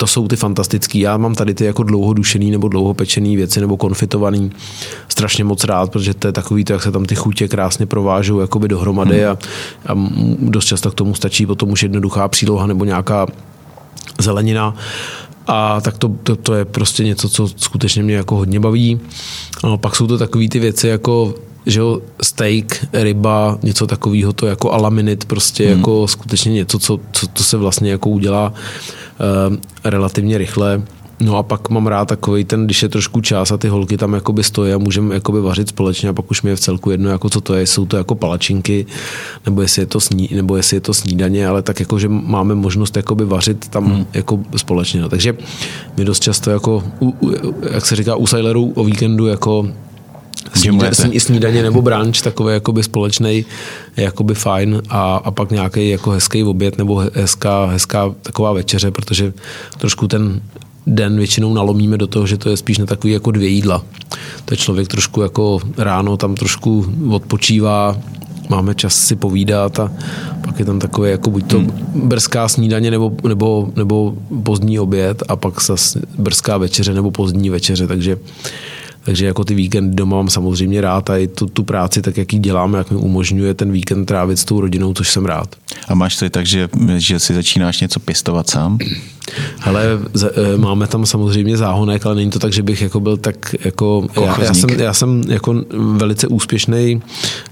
to 0.00 0.06
jsou 0.06 0.28
ty 0.28 0.36
fantastický. 0.36 1.00
Já 1.00 1.16
mám 1.16 1.34
tady 1.34 1.54
ty 1.54 1.64
jako 1.64 1.82
dlouhodušený 1.82 2.50
nebo 2.50 2.68
dlouhopečený 2.68 3.36
věci 3.36 3.60
nebo 3.60 3.76
konfitovaný 3.76 4.50
strašně 5.08 5.44
moc 5.44 5.64
rád, 5.64 5.90
protože 5.90 6.14
to 6.14 6.26
je 6.26 6.32
takový 6.32 6.64
to, 6.64 6.72
jak 6.72 6.82
se 6.82 6.92
tam 6.92 7.04
ty 7.04 7.14
chutě 7.14 7.48
krásně 7.48 7.86
provážou 7.86 8.40
jakoby 8.40 8.68
dohromady 8.68 9.22
hmm. 9.22 9.28
a, 9.28 9.92
a 9.92 10.08
dost 10.38 10.64
často 10.64 10.90
k 10.90 10.94
tomu 10.94 11.14
stačí 11.14 11.46
potom 11.46 11.70
už 11.70 11.82
jednoduchá 11.82 12.28
příloha 12.28 12.66
nebo 12.66 12.84
nějaká 12.84 13.26
zelenina. 14.20 14.74
A 15.46 15.80
tak 15.80 15.98
to, 15.98 16.08
to, 16.22 16.36
to 16.36 16.54
je 16.54 16.64
prostě 16.64 17.04
něco, 17.04 17.28
co 17.28 17.48
skutečně 17.56 18.02
mě 18.02 18.14
jako 18.14 18.36
hodně 18.36 18.60
baví. 18.60 19.00
A 19.64 19.76
pak 19.76 19.96
jsou 19.96 20.06
to 20.06 20.18
takové 20.18 20.48
ty 20.48 20.58
věci 20.58 20.88
jako 20.88 21.34
že 21.66 21.80
jo, 21.80 22.00
steak, 22.22 22.86
ryba, 22.92 23.58
něco 23.62 23.86
takového, 23.86 24.32
to 24.32 24.46
jako 24.46 24.72
alaminit, 24.72 25.24
prostě 25.24 25.68
hmm. 25.68 25.78
jako 25.78 26.08
skutečně 26.08 26.52
něco, 26.52 26.78
co, 26.78 27.00
co 27.12 27.26
to 27.26 27.42
se 27.42 27.56
vlastně 27.56 27.90
jako 27.90 28.10
udělá 28.10 28.52
uh, 29.50 29.56
relativně 29.84 30.38
rychle. 30.38 30.82
No 31.20 31.36
a 31.36 31.42
pak 31.42 31.70
mám 31.70 31.86
rád 31.86 32.08
takový 32.08 32.44
ten, 32.44 32.64
když 32.64 32.82
je 32.82 32.88
trošku 32.88 33.20
čas 33.20 33.52
a 33.52 33.56
ty 33.56 33.68
holky 33.68 33.96
tam 33.96 34.14
jakoby 34.14 34.44
stojí 34.44 34.72
a 34.72 34.78
můžeme 34.78 35.14
jakoby 35.14 35.40
vařit 35.40 35.68
společně 35.68 36.08
a 36.08 36.12
pak 36.12 36.30
už 36.30 36.42
mi 36.42 36.50
je 36.50 36.56
v 36.56 36.60
celku 36.60 36.90
jedno, 36.90 37.10
jako 37.10 37.30
co 37.30 37.40
to 37.40 37.54
je, 37.54 37.66
jsou 37.66 37.86
to 37.86 37.96
jako 37.96 38.14
palačinky, 38.14 38.86
nebo 39.46 39.62
jestli 39.62 39.82
je 39.82 39.86
to, 39.86 40.00
sní, 40.00 40.28
nebo 40.32 40.56
jestli 40.56 40.76
je 40.76 40.80
to 40.80 40.94
snídaně, 40.94 41.48
ale 41.48 41.62
tak 41.62 41.80
jako, 41.80 41.98
že 41.98 42.08
máme 42.08 42.54
možnost 42.54 42.96
jakoby 42.96 43.24
vařit 43.24 43.68
tam 43.68 43.84
hmm. 43.84 44.06
jako 44.14 44.40
společně. 44.56 45.00
No. 45.00 45.08
Takže 45.08 45.36
my 45.96 46.04
dost 46.04 46.22
často 46.22 46.50
jako, 46.50 46.82
u, 47.00 47.14
u, 47.20 47.32
jak 47.72 47.86
se 47.86 47.96
říká, 47.96 48.16
u 48.16 48.26
Sailerů 48.26 48.72
o 48.74 48.84
víkendu 48.84 49.26
jako 49.26 49.68
snída, 50.54 50.94
sní, 50.94 51.20
snídaně 51.20 51.62
nebo 51.62 51.82
brunch, 51.82 52.22
takový 52.22 52.54
jakoby 52.54 52.82
společný, 52.82 53.44
jakoby 53.96 54.34
fajn 54.34 54.82
a, 54.88 55.16
a 55.16 55.30
pak 55.30 55.50
nějaký 55.50 55.88
jako 55.88 56.10
hezký 56.10 56.44
oběd 56.44 56.78
nebo 56.78 57.04
hezká, 57.14 57.66
hezká 57.66 58.14
taková 58.22 58.52
večeře, 58.52 58.90
protože 58.90 59.32
trošku 59.78 60.08
ten 60.08 60.40
den 60.86 61.16
většinou 61.16 61.54
nalomíme 61.54 61.98
do 61.98 62.06
toho, 62.06 62.26
že 62.26 62.36
to 62.36 62.50
je 62.50 62.56
spíš 62.56 62.78
na 62.78 62.86
takový 62.86 63.12
jako 63.12 63.30
dvě 63.30 63.48
jídla. 63.48 63.84
To 64.44 64.54
je 64.54 64.58
člověk 64.58 64.88
trošku 64.88 65.22
jako 65.22 65.60
ráno 65.76 66.16
tam 66.16 66.34
trošku 66.34 66.86
odpočívá, 67.10 67.96
máme 68.48 68.74
čas 68.74 68.94
si 68.94 69.16
povídat 69.16 69.78
a 69.78 69.92
pak 70.44 70.58
je 70.58 70.64
tam 70.64 70.78
takové 70.78 71.10
jako 71.10 71.30
buď 71.30 71.46
to 71.46 71.58
hmm. 71.58 71.70
brzká 71.94 72.48
snídaně 72.48 72.90
nebo, 72.90 73.12
nebo, 73.28 73.72
nebo 73.76 74.14
pozdní 74.42 74.78
oběd 74.78 75.22
a 75.28 75.36
pak 75.36 75.62
zase 75.62 76.00
brzká 76.18 76.56
večeře 76.56 76.94
nebo 76.94 77.10
pozdní 77.10 77.50
večeře, 77.50 77.86
takže 77.86 78.16
takže 79.04 79.26
jako 79.26 79.44
ty 79.44 79.54
víkendy 79.54 79.96
doma 79.96 80.16
mám 80.16 80.30
samozřejmě 80.30 80.80
rád 80.80 81.10
a 81.10 81.16
i 81.16 81.28
tu, 81.28 81.46
tu 81.46 81.64
práci, 81.64 82.02
tak 82.02 82.16
jak 82.16 82.32
ji 82.32 82.38
děláme, 82.38 82.78
jak 82.78 82.90
mi 82.90 82.96
umožňuje 82.96 83.54
ten 83.54 83.72
víkend 83.72 84.06
trávit 84.06 84.38
s 84.38 84.44
tou 84.44 84.60
rodinou, 84.60 84.94
což 84.94 85.10
jsem 85.10 85.26
rád. 85.26 85.56
A 85.88 85.94
máš 85.94 86.16
to 86.16 86.30
tak, 86.30 86.46
že, 86.46 86.68
že 86.96 87.18
si 87.18 87.34
začínáš 87.34 87.80
něco 87.80 88.00
pěstovat 88.00 88.50
sám? 88.50 88.78
Ale 89.62 89.84
e, 90.54 90.56
máme 90.56 90.86
tam 90.86 91.06
samozřejmě 91.06 91.56
záhonek, 91.56 92.06
ale 92.06 92.14
není 92.14 92.30
to 92.30 92.38
tak, 92.38 92.52
že 92.52 92.62
bych 92.62 92.82
jako 92.82 93.00
byl 93.00 93.16
tak 93.16 93.54
jako... 93.64 94.06
Já, 94.24 94.44
já, 94.44 94.54
jsem, 94.54 94.70
já 94.70 94.94
jsem 94.94 95.22
jako 95.28 95.54
velice 95.96 96.26
úspěšný 96.26 97.02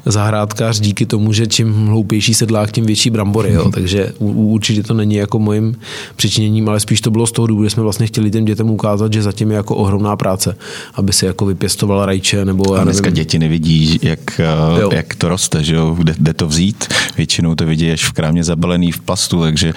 zahrádkář 0.06 0.80
díky 0.80 1.06
tomu, 1.06 1.32
že 1.32 1.46
čím 1.46 1.86
hloupější 1.86 2.34
sedlák, 2.34 2.72
tím 2.72 2.84
větší 2.86 3.10
brambory. 3.10 3.52
Jo. 3.52 3.70
Takže 3.70 4.12
určitě 4.18 4.82
to 4.82 4.94
není 4.94 5.14
jako 5.14 5.38
mojím 5.38 5.76
přičiněním, 6.16 6.68
ale 6.68 6.80
spíš 6.80 7.00
to 7.00 7.10
bylo 7.10 7.26
z 7.26 7.32
toho 7.32 7.46
důvodu, 7.46 7.64
že 7.64 7.70
jsme 7.70 7.82
vlastně 7.82 8.06
chtěli 8.06 8.30
těm 8.30 8.44
dětem 8.44 8.70
ukázat, 8.70 9.12
že 9.12 9.22
zatím 9.22 9.50
je 9.50 9.56
jako 9.56 9.76
ohromná 9.76 10.16
práce, 10.16 10.56
aby 10.94 11.12
se 11.12 11.26
jako 11.26 11.46
vypěstoval 11.46 12.06
rajče 12.06 12.44
nebo... 12.44 12.74
A 12.74 12.84
dneska 12.84 13.06
nevím, 13.06 13.16
děti 13.16 13.38
nevidí, 13.38 13.98
jak, 14.02 14.40
e, 14.40 14.96
jak 14.96 15.14
to 15.14 15.28
roste, 15.28 15.64
že 15.64 15.74
jo? 15.74 15.94
Kde, 15.98 16.14
kde 16.18 16.34
to 16.34 16.46
vzít. 16.46 16.88
Většinou 17.16 17.54
to 17.54 17.66
vidí 17.66 17.90
až 17.90 18.04
v 18.04 18.12
krámě 18.12 18.44
zabalený 18.44 18.92
v 18.92 19.00
plastu, 19.00 19.40
takže 19.40 19.72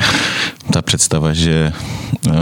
ta 0.71 0.81
představa, 0.81 1.33
že 1.33 1.73
uh, 2.27 2.33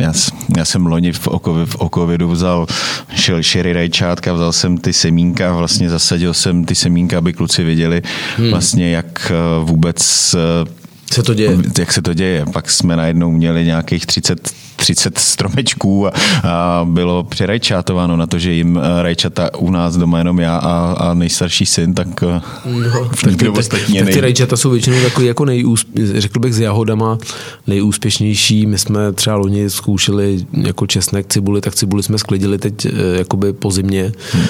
já, 0.00 0.12
já 0.56 0.64
jsem 0.64 0.86
loni 0.86 1.12
v, 1.12 1.28
okovi, 1.28 1.66
v 1.66 1.74
okovidu 1.74 2.28
vzal 2.30 2.66
šel 3.14 3.42
šery 3.42 3.72
rajčátka, 3.72 4.32
vzal 4.32 4.52
jsem 4.52 4.78
ty 4.78 4.92
semínka, 4.92 5.52
vlastně 5.52 5.90
zasadil 5.90 6.34
jsem 6.34 6.64
ty 6.64 6.74
semínka, 6.74 7.18
aby 7.18 7.32
kluci 7.32 7.64
viděli 7.64 8.02
hmm. 8.36 8.50
vlastně, 8.50 8.90
jak 8.90 9.32
uh, 9.60 9.68
vůbec 9.68 10.34
uh, 10.64 10.72
se 11.12 11.22
to 11.22 11.34
děje. 11.34 11.58
Jak 11.78 11.92
se 11.92 12.02
to 12.02 12.14
děje. 12.14 12.44
Pak 12.52 12.70
jsme 12.70 12.96
najednou 12.96 13.30
měli 13.30 13.64
nějakých 13.64 14.06
30 14.06 14.50
30 14.76 15.18
stromečků 15.18 16.06
a, 16.06 16.12
a 16.42 16.84
bylo 16.84 17.24
přerajčátováno 17.24 18.16
na 18.16 18.26
to, 18.26 18.38
že 18.38 18.52
jim 18.52 18.78
eh, 18.78 19.02
rajčata 19.02 19.54
u 19.54 19.70
nás 19.70 19.96
doma 19.96 20.18
jenom 20.18 20.40
já 20.40 20.56
a, 20.56 20.92
a 20.92 21.14
nejstarší 21.14 21.66
syn, 21.66 21.94
tak, 21.94 22.08
eh, 22.22 22.40
no, 22.64 23.10
tak, 23.24 23.36
ty, 23.36 23.48
ostatní 23.48 23.94
tak, 23.94 24.04
tak 24.04 24.14
ty 24.14 24.20
rajčata 24.20 24.56
jsou 24.56 24.70
většinou 24.70 25.02
takový 25.02 25.26
jako 25.26 25.44
nejúsp, 25.44 25.88
řekl 26.14 26.40
bych 26.40 26.54
s 26.54 26.60
jahodama 26.60 27.18
nejúspěšnější. 27.66 28.66
My 28.66 28.78
jsme 28.78 29.12
třeba 29.12 29.36
loni 29.36 29.70
zkoušeli 29.70 30.46
jako 30.52 30.86
česnek, 30.86 31.26
cibuli, 31.28 31.60
tak 31.60 31.74
cibuli 31.74 32.02
jsme 32.02 32.18
sklidili 32.18 32.58
teď 32.58 32.86
eh, 32.86 32.90
jakoby 33.18 33.52
po 33.52 33.70
zimě 33.70 34.12
hmm. 34.32 34.44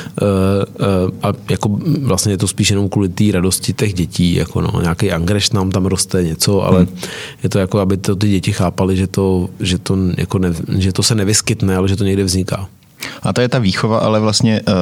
a 1.23 1.33
jako 1.51 1.79
vlastně 2.03 2.33
je 2.33 2.39
to 2.39 2.49
spíš 2.49 2.71
jenom 2.71 2.89
kvůli 2.89 3.09
té 3.09 3.25
radosti 3.33 3.73
těch 3.73 3.95
dětí, 3.95 4.35
jako 4.35 4.61
no, 4.61 4.81
nějaký 4.83 5.13
angreš 5.13 5.51
nám 5.51 5.71
tam 5.71 5.87
roste 5.87 6.23
něco, 6.23 6.63
ale 6.63 6.79
hmm. 6.79 6.97
je 7.43 7.49
to 7.49 7.59
jako, 7.59 7.79
aby 7.79 7.97
to 7.97 8.17
ty 8.17 8.29
děti 8.29 8.53
chápali, 8.53 8.97
že 8.97 9.07
to, 9.07 9.49
že 9.61 9.79
to 9.79 9.97
jako 10.21 10.39
ne, 10.39 10.49
že 10.79 10.93
to 10.93 11.03
se 11.03 11.15
nevyskytne, 11.15 11.77
ale 11.77 11.89
že 11.89 11.97
to 11.97 12.05
někde 12.05 12.25
vzniká. 12.25 12.69
A 13.23 13.33
to 13.33 13.41
je 13.41 13.49
ta 13.49 13.59
výchova, 13.59 13.99
ale 13.99 14.21
vlastně, 14.21 14.61
eh, 14.69 14.73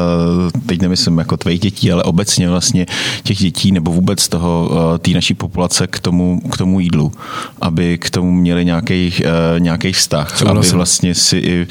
teď 0.67 0.83
nemyslím 0.83 1.19
jako 1.19 1.37
tvých 1.37 1.61
dětí, 1.61 1.93
ale 1.93 2.03
obecně 2.03 2.49
vlastně 2.49 2.87
těch 3.23 3.39
dětí 3.39 3.73
nebo 3.73 3.93
vůbec 3.93 4.29
toho, 4.29 4.71
eh, 4.95 4.99
té 4.99 5.11
naší 5.11 5.35
populace 5.35 5.87
k 5.87 6.01
tomu, 6.01 6.41
k 6.41 6.57
tomu 6.57 6.81
jídlu, 6.81 7.13
aby 7.61 7.99
k 7.99 8.11
tomu 8.11 8.33
měli 8.33 8.65
nějaký, 8.65 9.15
eh, 9.25 9.61
nějaký 9.61 9.93
vztah, 9.93 10.33
Co 10.39 10.49
aby 10.49 10.69
vlastně 10.69 11.15
si 11.15 11.37
i 11.37 11.67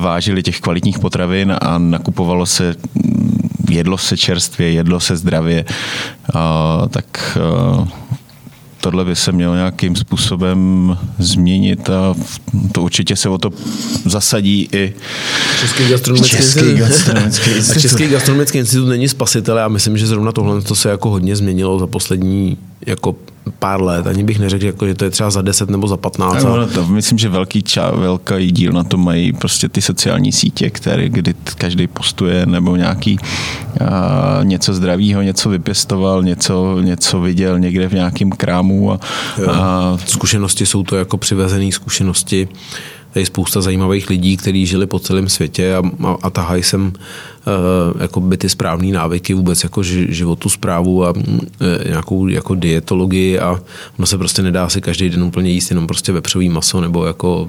vážili 0.00 0.42
těch 0.42 0.60
kvalitních 0.60 0.98
potravin 0.98 1.54
a 1.60 1.78
nakupovalo 1.78 2.46
se 2.46 2.74
jedlo 3.70 3.98
se 3.98 4.16
čerstvě, 4.16 4.72
jedlo 4.72 5.00
se 5.00 5.16
zdravě, 5.16 5.64
tak 6.90 7.38
tohle 8.84 9.04
by 9.04 9.16
se 9.16 9.32
mělo 9.32 9.54
nějakým 9.54 9.96
způsobem 9.96 10.98
změnit 11.18 11.90
a 11.90 12.14
to 12.72 12.82
určitě 12.82 13.16
se 13.16 13.28
o 13.28 13.38
to 13.38 13.50
zasadí 14.04 14.68
i 14.72 14.94
Český 15.60 15.88
gastronomický, 15.88 16.36
Český 16.36 16.60
institut. 16.60 16.78
gastronomický 16.78 17.50
institut. 17.56 17.76
A 17.76 17.80
Český 17.80 18.06
gastronomický 18.06 18.58
institut 18.58 18.86
není 18.86 19.08
spasitel 19.08 19.58
a 19.58 19.68
myslím, 19.68 19.98
že 19.98 20.06
zrovna 20.06 20.32
tohle 20.32 20.62
to 20.62 20.74
se 20.74 20.88
jako 20.88 21.10
hodně 21.10 21.36
změnilo 21.36 21.78
za 21.78 21.86
poslední 21.86 22.56
jako 22.86 23.16
pár 23.58 23.82
let, 23.82 24.06
ani 24.06 24.24
bych 24.24 24.38
neřekl, 24.38 24.66
jako, 24.66 24.86
že 24.86 24.94
to 24.94 25.04
je 25.04 25.10
třeba 25.10 25.30
za 25.30 25.42
10 25.42 25.70
nebo 25.70 25.88
za 25.88 25.96
15. 25.96 26.44
No, 26.44 26.66
to, 26.66 26.86
myslím, 26.86 27.18
že 27.18 27.28
velký, 27.28 27.62
ča, 27.62 27.90
velký 27.90 28.52
díl 28.52 28.72
na 28.72 28.84
to 28.84 28.96
mají 28.96 29.32
prostě 29.32 29.68
ty 29.68 29.82
sociální 29.82 30.32
sítě, 30.32 30.70
které, 30.70 31.08
kdy 31.08 31.34
každý 31.58 31.86
postuje 31.86 32.46
nebo 32.46 32.76
nějaký 32.76 33.18
a, 33.80 34.40
něco 34.42 34.74
zdravého, 34.74 35.22
něco 35.22 35.48
vypěstoval, 35.48 36.22
něco, 36.22 36.80
něco 36.80 37.20
viděl 37.20 37.58
někde 37.58 37.88
v 37.88 37.92
nějakém 37.92 38.30
krámu. 38.30 38.92
A, 38.92 39.00
a... 39.50 39.96
Zkušenosti 40.06 40.66
jsou 40.66 40.82
to 40.82 40.96
jako 40.96 41.16
přivezené 41.16 41.72
zkušenosti 41.72 42.48
je 43.14 43.26
spousta 43.26 43.60
zajímavých 43.60 44.10
lidí, 44.10 44.36
kteří 44.36 44.66
žili 44.66 44.86
po 44.86 44.98
celém 44.98 45.28
světě 45.28 45.74
a, 45.74 45.82
a, 46.06 46.16
a 46.22 46.30
tahají 46.30 46.62
sem 46.62 46.92
jako 47.98 48.20
by 48.20 48.36
ty 48.36 48.48
správné 48.48 48.92
návyky, 48.92 49.34
vůbec 49.34 49.62
jako 49.62 49.82
životu 49.82 50.48
zprávu 50.48 51.04
a 51.04 51.10
uh, 51.10 51.20
nějakou 51.86 52.26
jako 52.26 52.54
dietologii 52.54 53.38
a 53.38 53.60
ono 53.98 54.06
se 54.06 54.18
prostě 54.18 54.42
nedá 54.42 54.68
si 54.68 54.80
každý 54.80 55.10
den 55.10 55.22
úplně 55.22 55.50
jíst 55.50 55.70
jenom 55.70 55.86
prostě 55.86 56.12
vepřový 56.12 56.48
maso 56.48 56.80
nebo 56.80 57.06
jako, 57.06 57.48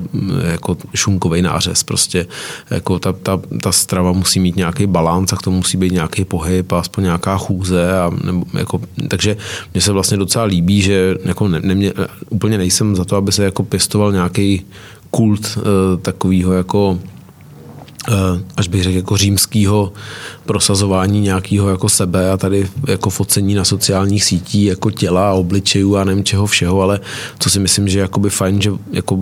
jako 0.51 0.77
šunkový 0.95 1.41
nářez. 1.41 1.83
Prostě 1.83 2.25
jako 2.69 2.99
ta, 2.99 3.13
ta, 3.13 3.41
ta 3.61 3.71
strava 3.71 4.11
musí 4.11 4.39
mít 4.39 4.55
nějaký 4.55 4.87
balans 4.87 5.33
a 5.33 5.35
k 5.35 5.41
tomu 5.41 5.57
musí 5.57 5.77
být 5.77 5.91
nějaký 5.91 6.25
pohyb 6.25 6.71
a 6.71 6.79
aspoň 6.79 7.03
nějaká 7.03 7.37
chůze. 7.37 7.99
A, 7.99 8.11
nebo 8.23 8.45
jako, 8.53 8.81
takže 9.07 9.37
mně 9.73 9.81
se 9.81 9.91
vlastně 9.91 10.17
docela 10.17 10.45
líbí, 10.45 10.81
že 10.81 11.15
jako 11.25 11.47
ne, 11.47 11.59
ne, 11.63 11.91
úplně 12.29 12.57
nejsem 12.57 12.95
za 12.95 13.05
to, 13.05 13.15
aby 13.15 13.31
se 13.31 13.43
jako 13.43 13.63
pěstoval 13.63 14.11
nějaký 14.11 14.65
kult 15.11 15.57
eh, 15.57 15.97
takového 15.97 16.53
jako 16.53 16.99
Eh, 16.99 17.14
až 18.57 18.67
bych 18.67 18.83
řekl, 18.83 18.95
jako 18.95 19.17
římského 19.17 19.93
prosazování 20.45 21.21
nějakého 21.21 21.69
jako 21.69 21.89
sebe 21.89 22.31
a 22.31 22.37
tady 22.37 22.67
jako 22.87 23.09
focení 23.09 23.53
na 23.53 23.65
sociálních 23.65 24.23
sítích 24.23 24.67
jako 24.67 24.91
těla 24.91 25.29
a 25.29 25.33
obličejů 25.33 25.95
a 25.95 26.03
nevím 26.03 26.23
čeho 26.23 26.45
všeho, 26.45 26.81
ale 26.81 26.99
co 27.39 27.49
si 27.49 27.59
myslím, 27.59 27.87
že 27.87 27.99
je 27.99 28.01
jakoby 28.01 28.29
fajn, 28.29 28.61
že 28.61 28.71
jako 28.91 29.19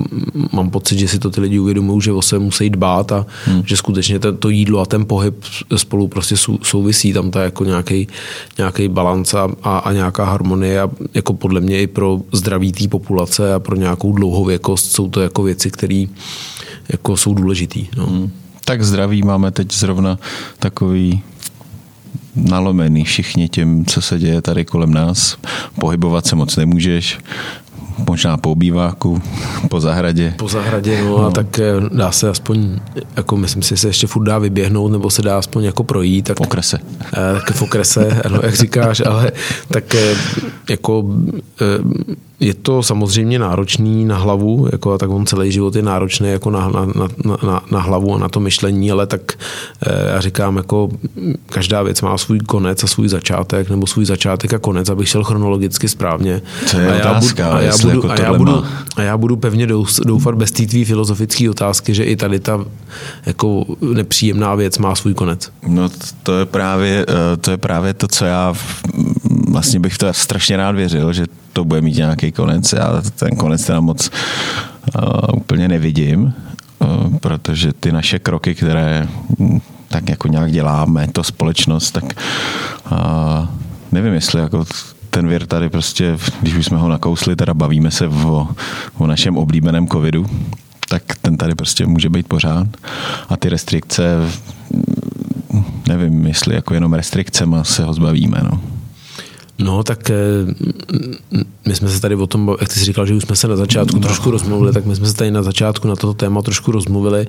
mám 0.52 0.70
pocit, 0.70 1.00
že 1.00 1.08
si 1.08 1.20
to 1.20 1.30
ty 1.30 1.42
lidi 1.42 1.60
uvědomují, 1.60 2.02
že 2.02 2.12
o 2.12 2.22
sebe 2.22 2.46
musí 2.46 2.70
dbát 2.70 3.12
a 3.12 3.26
hmm. 3.46 3.64
že 3.66 3.78
skutečně 3.78 4.20
to, 4.20 4.34
to 4.34 4.50
jídlo 4.50 4.80
a 4.80 4.86
ten 4.86 5.06
pohyb 5.06 5.36
spolu 5.76 6.08
prostě 6.08 6.36
souvisí, 6.64 7.14
tam 7.14 7.32
ta 7.32 7.44
jako 7.44 7.66
nějaký, 7.66 8.08
nějaký 8.58 8.88
balans 8.88 9.34
a, 9.34 9.50
a, 9.64 9.78
a, 9.78 9.92
nějaká 9.92 10.26
harmonie 10.26 10.82
a 10.82 10.90
jako 11.14 11.34
podle 11.34 11.62
mě 11.62 11.82
i 11.82 11.88
pro 11.88 12.20
zdraví 12.32 12.72
té 12.72 12.88
populace 12.88 13.54
a 13.54 13.60
pro 13.60 13.76
nějakou 13.76 14.12
dlouhověkost 14.12 14.92
jsou 14.92 15.10
to 15.10 15.22
jako 15.22 15.44
věci, 15.44 15.72
které 15.72 16.06
jako 16.90 17.18
jsou 17.18 17.34
důležitý. 17.34 17.88
No. 17.98 18.06
Hmm 18.06 18.43
tak 18.66 18.84
zdraví 18.84 19.24
máme 19.24 19.52
teď 19.52 19.74
zrovna 19.74 20.20
takový 20.60 21.24
nalomený 22.36 23.04
všichni 23.04 23.50
tím, 23.50 23.86
co 23.86 24.02
se 24.02 24.20
děje 24.20 24.42
tady 24.42 24.66
kolem 24.66 24.94
nás. 24.94 25.38
Pohybovat 25.80 26.26
se 26.26 26.36
moc 26.36 26.56
nemůžeš, 26.56 27.20
možná 28.10 28.38
po 28.38 28.52
obýváku, 28.52 29.22
po 29.70 29.80
zahradě. 29.80 30.34
Po 30.38 30.48
zahradě, 30.48 31.02
no, 31.02 31.10
no. 31.10 31.26
a 31.26 31.32
tak 31.32 31.60
eh, 31.60 31.74
dá 31.92 32.12
se 32.12 32.30
aspoň, 32.30 32.80
jako 33.16 33.38
myslím 33.38 33.64
si, 33.64 33.78
se 33.78 33.88
ještě 33.88 34.08
furt 34.08 34.24
dá 34.24 34.38
vyběhnout, 34.40 34.92
nebo 34.92 35.10
se 35.10 35.22
dá 35.22 35.38
aspoň 35.38 35.64
jako 35.64 35.84
projít. 35.84 36.28
Tak, 36.28 36.38
v 36.38 36.42
okrese. 36.42 36.80
Eh, 37.14 37.42
tak 37.48 37.56
v 37.56 37.62
okrese, 37.62 38.22
ano, 38.26 38.40
jak 38.44 38.56
říkáš, 38.56 39.02
ale 39.06 39.32
tak 39.68 39.96
eh, 39.96 40.16
jako 40.70 41.04
je 42.44 42.54
to 42.54 42.84
samozřejmě 42.84 43.40
náročný 43.40 44.06
na 44.06 44.18
hlavu, 44.18 44.68
jako, 44.72 44.98
tak 44.98 45.10
on 45.10 45.26
celý 45.26 45.52
život 45.52 45.76
je 45.76 45.82
náročný 45.82 46.30
jako 46.30 46.52
na, 46.52 46.70
na, 46.70 46.86
na, 47.26 47.38
na, 47.44 47.62
na 47.72 47.80
hlavu 47.80 48.16
a 48.16 48.18
na 48.18 48.30
to 48.30 48.40
myšlení, 48.40 48.92
ale 48.92 49.08
tak 49.08 49.22
eh, 49.88 50.12
já 50.14 50.22
říkám, 50.22 50.58
jako 50.58 50.90
každá 51.46 51.84
věc 51.84 52.02
má 52.02 52.18
svůj 52.18 52.40
konec 52.40 52.84
a 52.84 52.88
svůj 52.88 53.08
začátek, 53.08 53.70
nebo 53.70 53.88
svůj 53.88 54.06
začátek 54.06 54.54
a 54.54 54.60
konec, 54.60 54.90
abych 54.90 55.10
šel 55.10 55.24
chronologicky 55.24 55.88
správně. 55.88 56.42
To 56.72 56.80
je 56.80 57.02
a 57.02 57.10
otázka, 57.10 57.62
já, 57.62 57.78
budu, 57.78 58.12
a 58.12 58.16
já 58.16 58.18
budu, 58.18 58.22
jako 58.22 58.22
a 58.22 58.26
já 58.26 58.34
budu, 58.34 58.64
a 58.96 59.02
já 59.02 59.18
budu 59.18 59.36
pevně 59.36 59.68
doufat 60.06 60.36
bez 60.36 60.52
té 60.52 60.66
tvý 60.66 60.86
filozofické 60.86 61.50
otázky, 61.50 61.94
že 61.94 62.04
i 62.04 62.16
tady 62.16 62.40
ta 62.40 62.66
jako 63.26 63.66
nepříjemná 63.94 64.56
věc 64.56 64.78
má 64.78 64.96
svůj 64.96 65.14
konec. 65.14 65.52
No 65.68 65.90
to 66.24 66.40
je 66.40 66.46
právě, 66.46 67.06
eh, 67.10 67.38
to 67.38 67.52
je 67.52 67.58
právě 67.58 67.94
to, 67.94 68.08
co 68.08 68.26
já 68.26 68.54
vlastně 69.54 69.80
bych 69.80 69.98
to 69.98 70.14
strašně 70.14 70.58
rád 70.58 70.76
věřil, 70.76 71.14
že 71.14 71.26
to 71.54 71.66
bude 71.66 71.82
mít 71.82 71.96
nějaký 71.98 72.32
konec. 72.32 72.74
Já 72.74 73.02
ten 73.16 73.30
konec 73.30 73.66
teda 73.66 73.80
moc 73.80 74.10
uh, 74.10 75.38
úplně 75.38 75.68
nevidím, 75.68 76.34
uh, 76.80 77.18
protože 77.18 77.74
ty 77.74 77.92
naše 77.92 78.20
kroky, 78.20 78.56
které 78.56 79.08
tak 79.88 80.10
jako 80.10 80.28
nějak 80.28 80.52
děláme, 80.52 81.08
to 81.08 81.24
společnost, 81.24 81.92
tak 81.92 82.04
uh, 82.92 83.48
nevím, 83.92 84.14
jestli 84.14 84.42
jako 84.42 84.66
ten 85.10 85.28
věr 85.28 85.46
tady 85.46 85.70
prostě, 85.70 86.18
když 86.42 86.56
už 86.56 86.66
jsme 86.66 86.78
ho 86.78 86.90
nakousli, 86.90 87.36
teda 87.36 87.54
bavíme 87.54 87.92
se 87.92 88.08
o, 88.08 88.48
o 88.98 89.08
našem 89.08 89.38
oblíbeném 89.38 89.88
covidu, 89.88 90.26
tak 90.90 91.04
ten 91.22 91.38
tady 91.38 91.56
prostě 91.56 91.86
může 91.86 92.10
být 92.10 92.28
pořád. 92.28 92.68
A 93.30 93.38
ty 93.38 93.50
restrikce, 93.50 94.18
nevím, 95.88 96.26
jestli 96.26 96.56
jako 96.56 96.74
jenom 96.74 96.94
restrikcema 96.94 97.64
se 97.64 97.84
ho 97.84 97.94
zbavíme. 97.94 98.38
No. 98.44 98.62
No, 99.64 99.84
tak 99.84 100.10
eh, 100.10 100.14
my 101.68 101.76
jsme 101.76 101.90
se 101.90 102.02
tady 102.02 102.16
o 102.16 102.28
tom, 102.28 102.56
jak 102.60 102.70
ty 102.70 102.80
jsi 102.80 102.86
říkal, 102.86 103.06
že 103.06 103.14
už 103.14 103.24
jsme 103.24 103.36
se 103.36 103.48
na 103.48 103.56
začátku 103.56 103.96
no. 103.96 104.02
trošku 104.02 104.32
rozmluvili, 104.32 104.74
tak 104.74 104.86
my 104.86 104.96
jsme 104.96 105.08
se 105.08 105.14
tady 105.14 105.32
na 105.32 105.44
začátku 105.44 105.88
na 105.88 105.96
toto 105.96 106.14
téma 106.14 106.42
trošku 106.42 106.72
rozmluvili. 106.72 107.28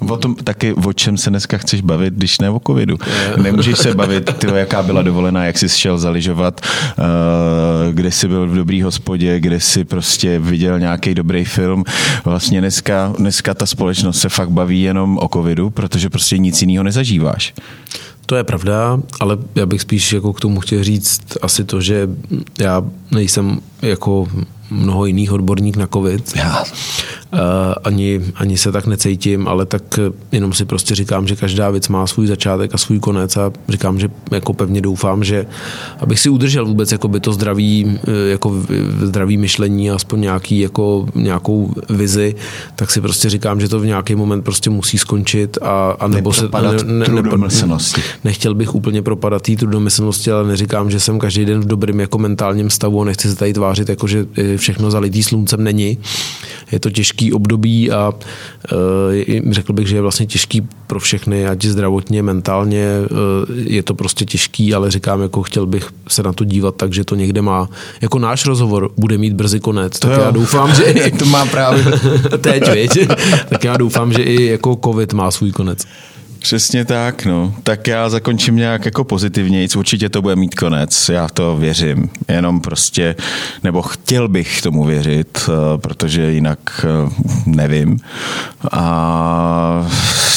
Uh, 0.00 0.10
o 0.10 0.16
tom 0.16 0.34
taky, 0.34 0.72
o 0.72 0.92
čem 0.92 1.16
se 1.16 1.30
dneska 1.30 1.58
chceš 1.58 1.80
bavit, 1.80 2.14
když 2.14 2.38
ne 2.38 2.50
o 2.50 2.60
covidu. 2.66 2.98
Nemůžeš 3.42 3.78
se 3.78 3.94
bavit, 3.94 4.34
ty, 4.38 4.46
jaká 4.54 4.82
byla 4.82 5.02
dovolená, 5.02 5.44
jak 5.44 5.58
jsi 5.58 5.68
šel 5.68 5.98
zaližovat, 5.98 6.60
uh, 6.98 7.04
kde 7.94 8.10
jsi 8.10 8.28
byl 8.28 8.48
v 8.48 8.54
dobrý 8.54 8.82
hospodě, 8.82 9.40
kde 9.40 9.60
jsi 9.60 9.84
prostě 9.84 10.38
viděl 10.38 10.78
nějaký 10.78 11.14
dobrý 11.14 11.44
film. 11.44 11.84
Vlastně 12.24 12.60
dneska, 12.60 13.12
dneska 13.18 13.54
ta 13.54 13.66
společnost 13.66 14.20
se 14.20 14.28
fakt 14.28 14.50
baví 14.50 14.82
jenom 14.82 15.18
o 15.18 15.28
covidu, 15.28 15.70
protože 15.70 16.10
prostě 16.10 16.38
nic 16.38 16.62
jiného 16.62 16.84
nezažíváš. 16.84 17.54
To 18.26 18.36
je 18.36 18.44
pravda, 18.44 19.00
ale 19.20 19.38
já 19.54 19.66
bych 19.66 19.80
spíš 19.80 20.12
jako 20.12 20.32
k 20.32 20.40
tomu 20.40 20.60
chtěl 20.60 20.84
říct 20.84 21.22
asi 21.42 21.64
to, 21.64 21.80
že 21.80 22.08
já 22.58 22.82
nejsem 23.10 23.60
jako 23.88 24.28
mnoho 24.70 25.06
jiných 25.06 25.32
odborník 25.32 25.76
na 25.76 25.86
covid. 25.86 26.36
Já. 26.36 26.64
Eh, 27.34 27.74
ani, 27.84 28.20
ani 28.34 28.58
se 28.58 28.72
tak 28.72 28.86
necítím, 28.86 29.48
ale 29.48 29.66
tak 29.66 29.82
jenom 30.32 30.52
si 30.52 30.64
prostě 30.64 30.94
říkám, 30.94 31.26
že 31.26 31.36
každá 31.36 31.70
věc 31.70 31.88
má 31.88 32.06
svůj 32.06 32.26
začátek 32.26 32.74
a 32.74 32.78
svůj 32.78 32.98
konec 32.98 33.36
a 33.36 33.52
říkám, 33.68 33.98
že 33.98 34.08
jako 34.30 34.52
pevně 34.52 34.80
doufám, 34.80 35.24
že 35.24 35.46
abych 36.00 36.20
si 36.20 36.28
udržel 36.28 36.66
vůbec 36.66 36.92
jako 36.92 37.08
by 37.08 37.20
to 37.20 37.32
zdraví, 37.32 37.98
eh, 38.08 38.30
jako 38.30 38.62
zdravý 39.02 39.36
myšlení 39.36 39.90
a 39.90 39.94
aspoň 39.94 40.20
nějaký, 40.20 40.60
jako, 40.60 41.06
nějakou 41.14 41.74
vizi, 41.90 42.34
tak 42.76 42.90
si 42.90 43.00
prostě 43.00 43.30
říkám, 43.30 43.60
že 43.60 43.68
to 43.68 43.80
v 43.80 43.86
nějaký 43.86 44.14
moment 44.14 44.42
prostě 44.42 44.70
musí 44.70 44.98
skončit 44.98 45.58
a, 45.62 45.96
a 46.00 46.08
nebo 46.08 46.32
se 46.32 46.48
ne, 46.86 47.06
ne, 47.08 47.22
ne, 47.22 47.76
nechtěl 48.24 48.54
bych 48.54 48.74
úplně 48.74 49.02
propadat 49.02 49.42
té 49.42 49.56
trudomyslnosti, 49.56 50.30
ale 50.30 50.48
neříkám, 50.48 50.90
že 50.90 51.00
jsem 51.00 51.18
každý 51.18 51.44
den 51.44 51.60
v 51.60 51.66
dobrém 51.66 52.00
jako 52.00 52.18
mentálním 52.18 52.70
stavu 52.70 53.02
a 53.02 53.04
nechci 53.04 53.28
se 53.28 53.36
tady 53.36 53.52
tvářit, 53.52 53.73
jako 53.88 54.06
že 54.06 54.26
všechno 54.56 54.90
zalitý 54.90 55.22
sluncem 55.22 55.64
není. 55.64 55.98
Je 56.72 56.80
to 56.80 56.90
těžký 56.90 57.32
období 57.32 57.90
a 57.90 58.12
e, 58.72 59.52
řekl 59.52 59.72
bych, 59.72 59.88
že 59.88 59.96
je 59.96 60.02
vlastně 60.02 60.26
těžký 60.26 60.68
pro 60.86 61.00
všechny, 61.00 61.46
ať 61.46 61.64
zdravotně, 61.64 62.22
mentálně, 62.22 62.84
e, 62.84 63.06
je 63.56 63.82
to 63.82 63.94
prostě 63.94 64.24
těžký, 64.24 64.74
ale 64.74 64.90
říkám, 64.90 65.22
jako 65.22 65.42
chtěl 65.42 65.66
bych 65.66 65.88
se 66.08 66.22
na 66.22 66.32
to 66.32 66.44
dívat 66.44 66.76
tak, 66.76 66.92
že 66.92 67.04
to 67.04 67.14
někde 67.14 67.42
má. 67.42 67.68
Jako 68.00 68.18
náš 68.18 68.46
rozhovor 68.46 68.90
bude 68.96 69.18
mít 69.18 69.32
brzy 69.32 69.60
konec, 69.60 69.98
tak 69.98 70.10
jo. 70.10 70.20
já 70.20 70.30
doufám, 70.30 70.74
že 70.74 70.82
i, 70.84 71.10
to 71.10 71.24
má 71.24 71.46
právě 71.46 71.84
teď, 72.40 72.72
viď? 72.72 73.08
tak 73.48 73.64
já 73.64 73.76
doufám, 73.76 74.12
že 74.12 74.22
i 74.22 74.44
jako 74.46 74.78
covid 74.84 75.12
má 75.12 75.30
svůj 75.30 75.52
konec. 75.52 75.86
Přesně 76.44 76.84
tak, 76.84 77.24
no. 77.24 77.54
Tak 77.62 77.86
já 77.86 78.08
zakončím 78.08 78.56
nějak 78.56 78.84
jako 78.84 79.04
pozitivně, 79.04 79.66
určitě 79.76 80.08
to 80.08 80.22
bude 80.22 80.36
mít 80.36 80.54
konec, 80.54 81.08
já 81.08 81.28
to 81.28 81.56
věřím. 81.56 82.10
Jenom 82.28 82.60
prostě, 82.60 83.16
nebo 83.62 83.82
chtěl 83.82 84.28
bych 84.28 84.62
tomu 84.62 84.84
věřit, 84.84 85.48
eh, 85.48 85.78
protože 85.78 86.32
jinak 86.32 86.58
eh, 86.84 87.10
nevím. 87.46 88.00
A 88.72 89.86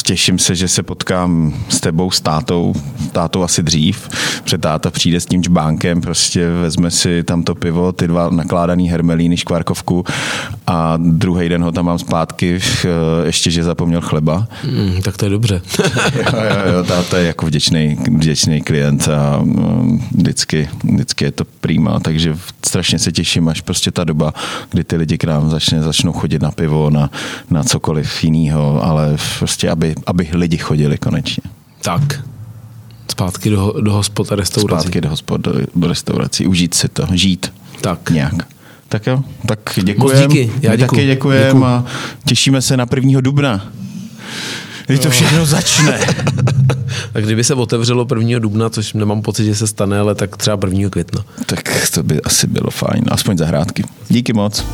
těším 0.04 0.40
se, 0.40 0.56
že 0.56 0.68
se 0.68 0.84
potkám 0.84 1.54
s 1.70 1.80
tebou, 1.80 2.12
s 2.12 2.22
tátou, 2.22 2.74
tátou 3.12 3.44
asi 3.44 3.64
dřív, 3.64 4.10
protože 4.44 4.58
táta 4.58 4.92
přijde 4.92 5.20
s 5.20 5.26
tím 5.26 5.44
čbánkem, 5.44 6.02
prostě 6.02 6.50
vezme 6.50 6.92
si 6.92 7.24
tam 7.24 7.44
to 7.44 7.56
pivo, 7.56 7.92
ty 7.92 8.08
dva 8.08 8.30
nakládaný 8.30 8.90
hermelíny, 8.90 9.38
škvárkovku 9.38 10.06
a 10.68 10.98
druhý 10.98 11.50
den 11.50 11.64
ho 11.64 11.72
tam 11.72 11.86
mám 11.86 12.00
zpátky, 12.00 12.60
eh, 12.86 12.88
ještě, 13.26 13.52
že 13.52 13.64
zapomněl 13.64 14.02
chleba. 14.02 14.48
Mm, 14.64 15.02
tak 15.02 15.18
to 15.18 15.26
je 15.26 15.30
dobře. 15.30 15.62
jo, 16.16 16.24
jo, 16.34 16.74
jo, 16.74 16.84
táta 16.84 17.18
je 17.18 17.28
jako 17.28 17.46
vděčný, 17.46 17.98
vděčný 18.12 18.62
klient 18.62 19.08
a 19.08 19.40
mm, 19.44 20.08
vždycky, 20.12 20.70
vždycky 20.84 21.26
je 21.26 21.32
to 21.32 21.46
prýma, 21.46 22.00
takže 22.00 22.38
strašně 22.66 23.00
se 23.00 23.12
těším, 23.12 23.48
až 23.48 23.62
prostě 23.62 23.92
ta 23.92 24.04
doba, 24.04 24.34
kdy 24.70 24.84
ty 24.84 24.96
lidi 24.96 25.18
k 25.18 25.24
nám 25.24 25.50
začne, 25.50 25.82
začnou 25.84 26.12
chodit 26.12 26.42
na 26.42 26.52
pivo, 26.52 26.90
na, 26.90 27.10
na 27.50 27.64
cokoliv 27.64 28.24
jiného, 28.24 28.84
ale 28.84 29.18
prostě 29.40 29.70
aby, 29.70 29.96
aby 30.06 30.30
lidi 30.34 30.58
chodili 30.58 30.98
konečně. 30.98 31.44
Tak, 31.82 32.24
zpátky 33.12 33.50
do, 33.50 33.74
do 33.82 33.94
hospod 33.94 34.32
a 34.32 34.36
restaurací. 34.36 34.82
Zpátky 34.82 35.02
do 35.02 35.10
hospod, 35.10 35.42
do, 35.42 35.54
do 35.76 35.88
restaurací, 35.88 36.48
užít 36.48 36.74
si 36.74 36.88
to, 36.88 37.08
žít. 37.14 37.54
Tak. 37.82 38.10
Nějak. 38.10 38.34
Tak 38.90 39.08
jo, 39.08 39.24
tak 39.46 39.60
děkujeme. 39.84 40.28
díky, 40.28 40.52
já 40.62 40.72
My 40.72 40.78
děkuju. 40.78 40.98
taky 40.98 41.06
děkujeme 41.08 41.46
Děkuju. 41.46 41.64
a 41.66 41.86
těšíme 42.26 42.62
se 42.62 42.78
na 42.78 42.86
1. 42.96 43.22
dubna. 43.22 43.72
Kdy 44.88 44.98
to 45.00 45.10
všechno 45.10 45.46
začne. 45.46 46.00
Tak 47.14 47.26
kdyby 47.26 47.44
se 47.44 47.54
otevřelo 47.54 48.08
1. 48.16 48.40
dubna, 48.40 48.70
což 48.70 48.94
nemám 48.94 49.22
pocit, 49.22 49.46
že 49.46 49.56
se 49.56 49.68
stane, 49.68 50.00
ale 50.00 50.16
tak 50.16 50.38
třeba 50.38 50.58
1. 50.68 50.90
května. 50.90 51.26
tak 51.46 51.90
to 51.94 52.04
by 52.04 52.22
asi 52.22 52.48
bylo 52.48 52.72
fajn, 52.72 53.04
aspoň 53.12 53.38
zahrádky. 53.38 53.84
Díky 54.10 54.34
moc. 54.34 54.66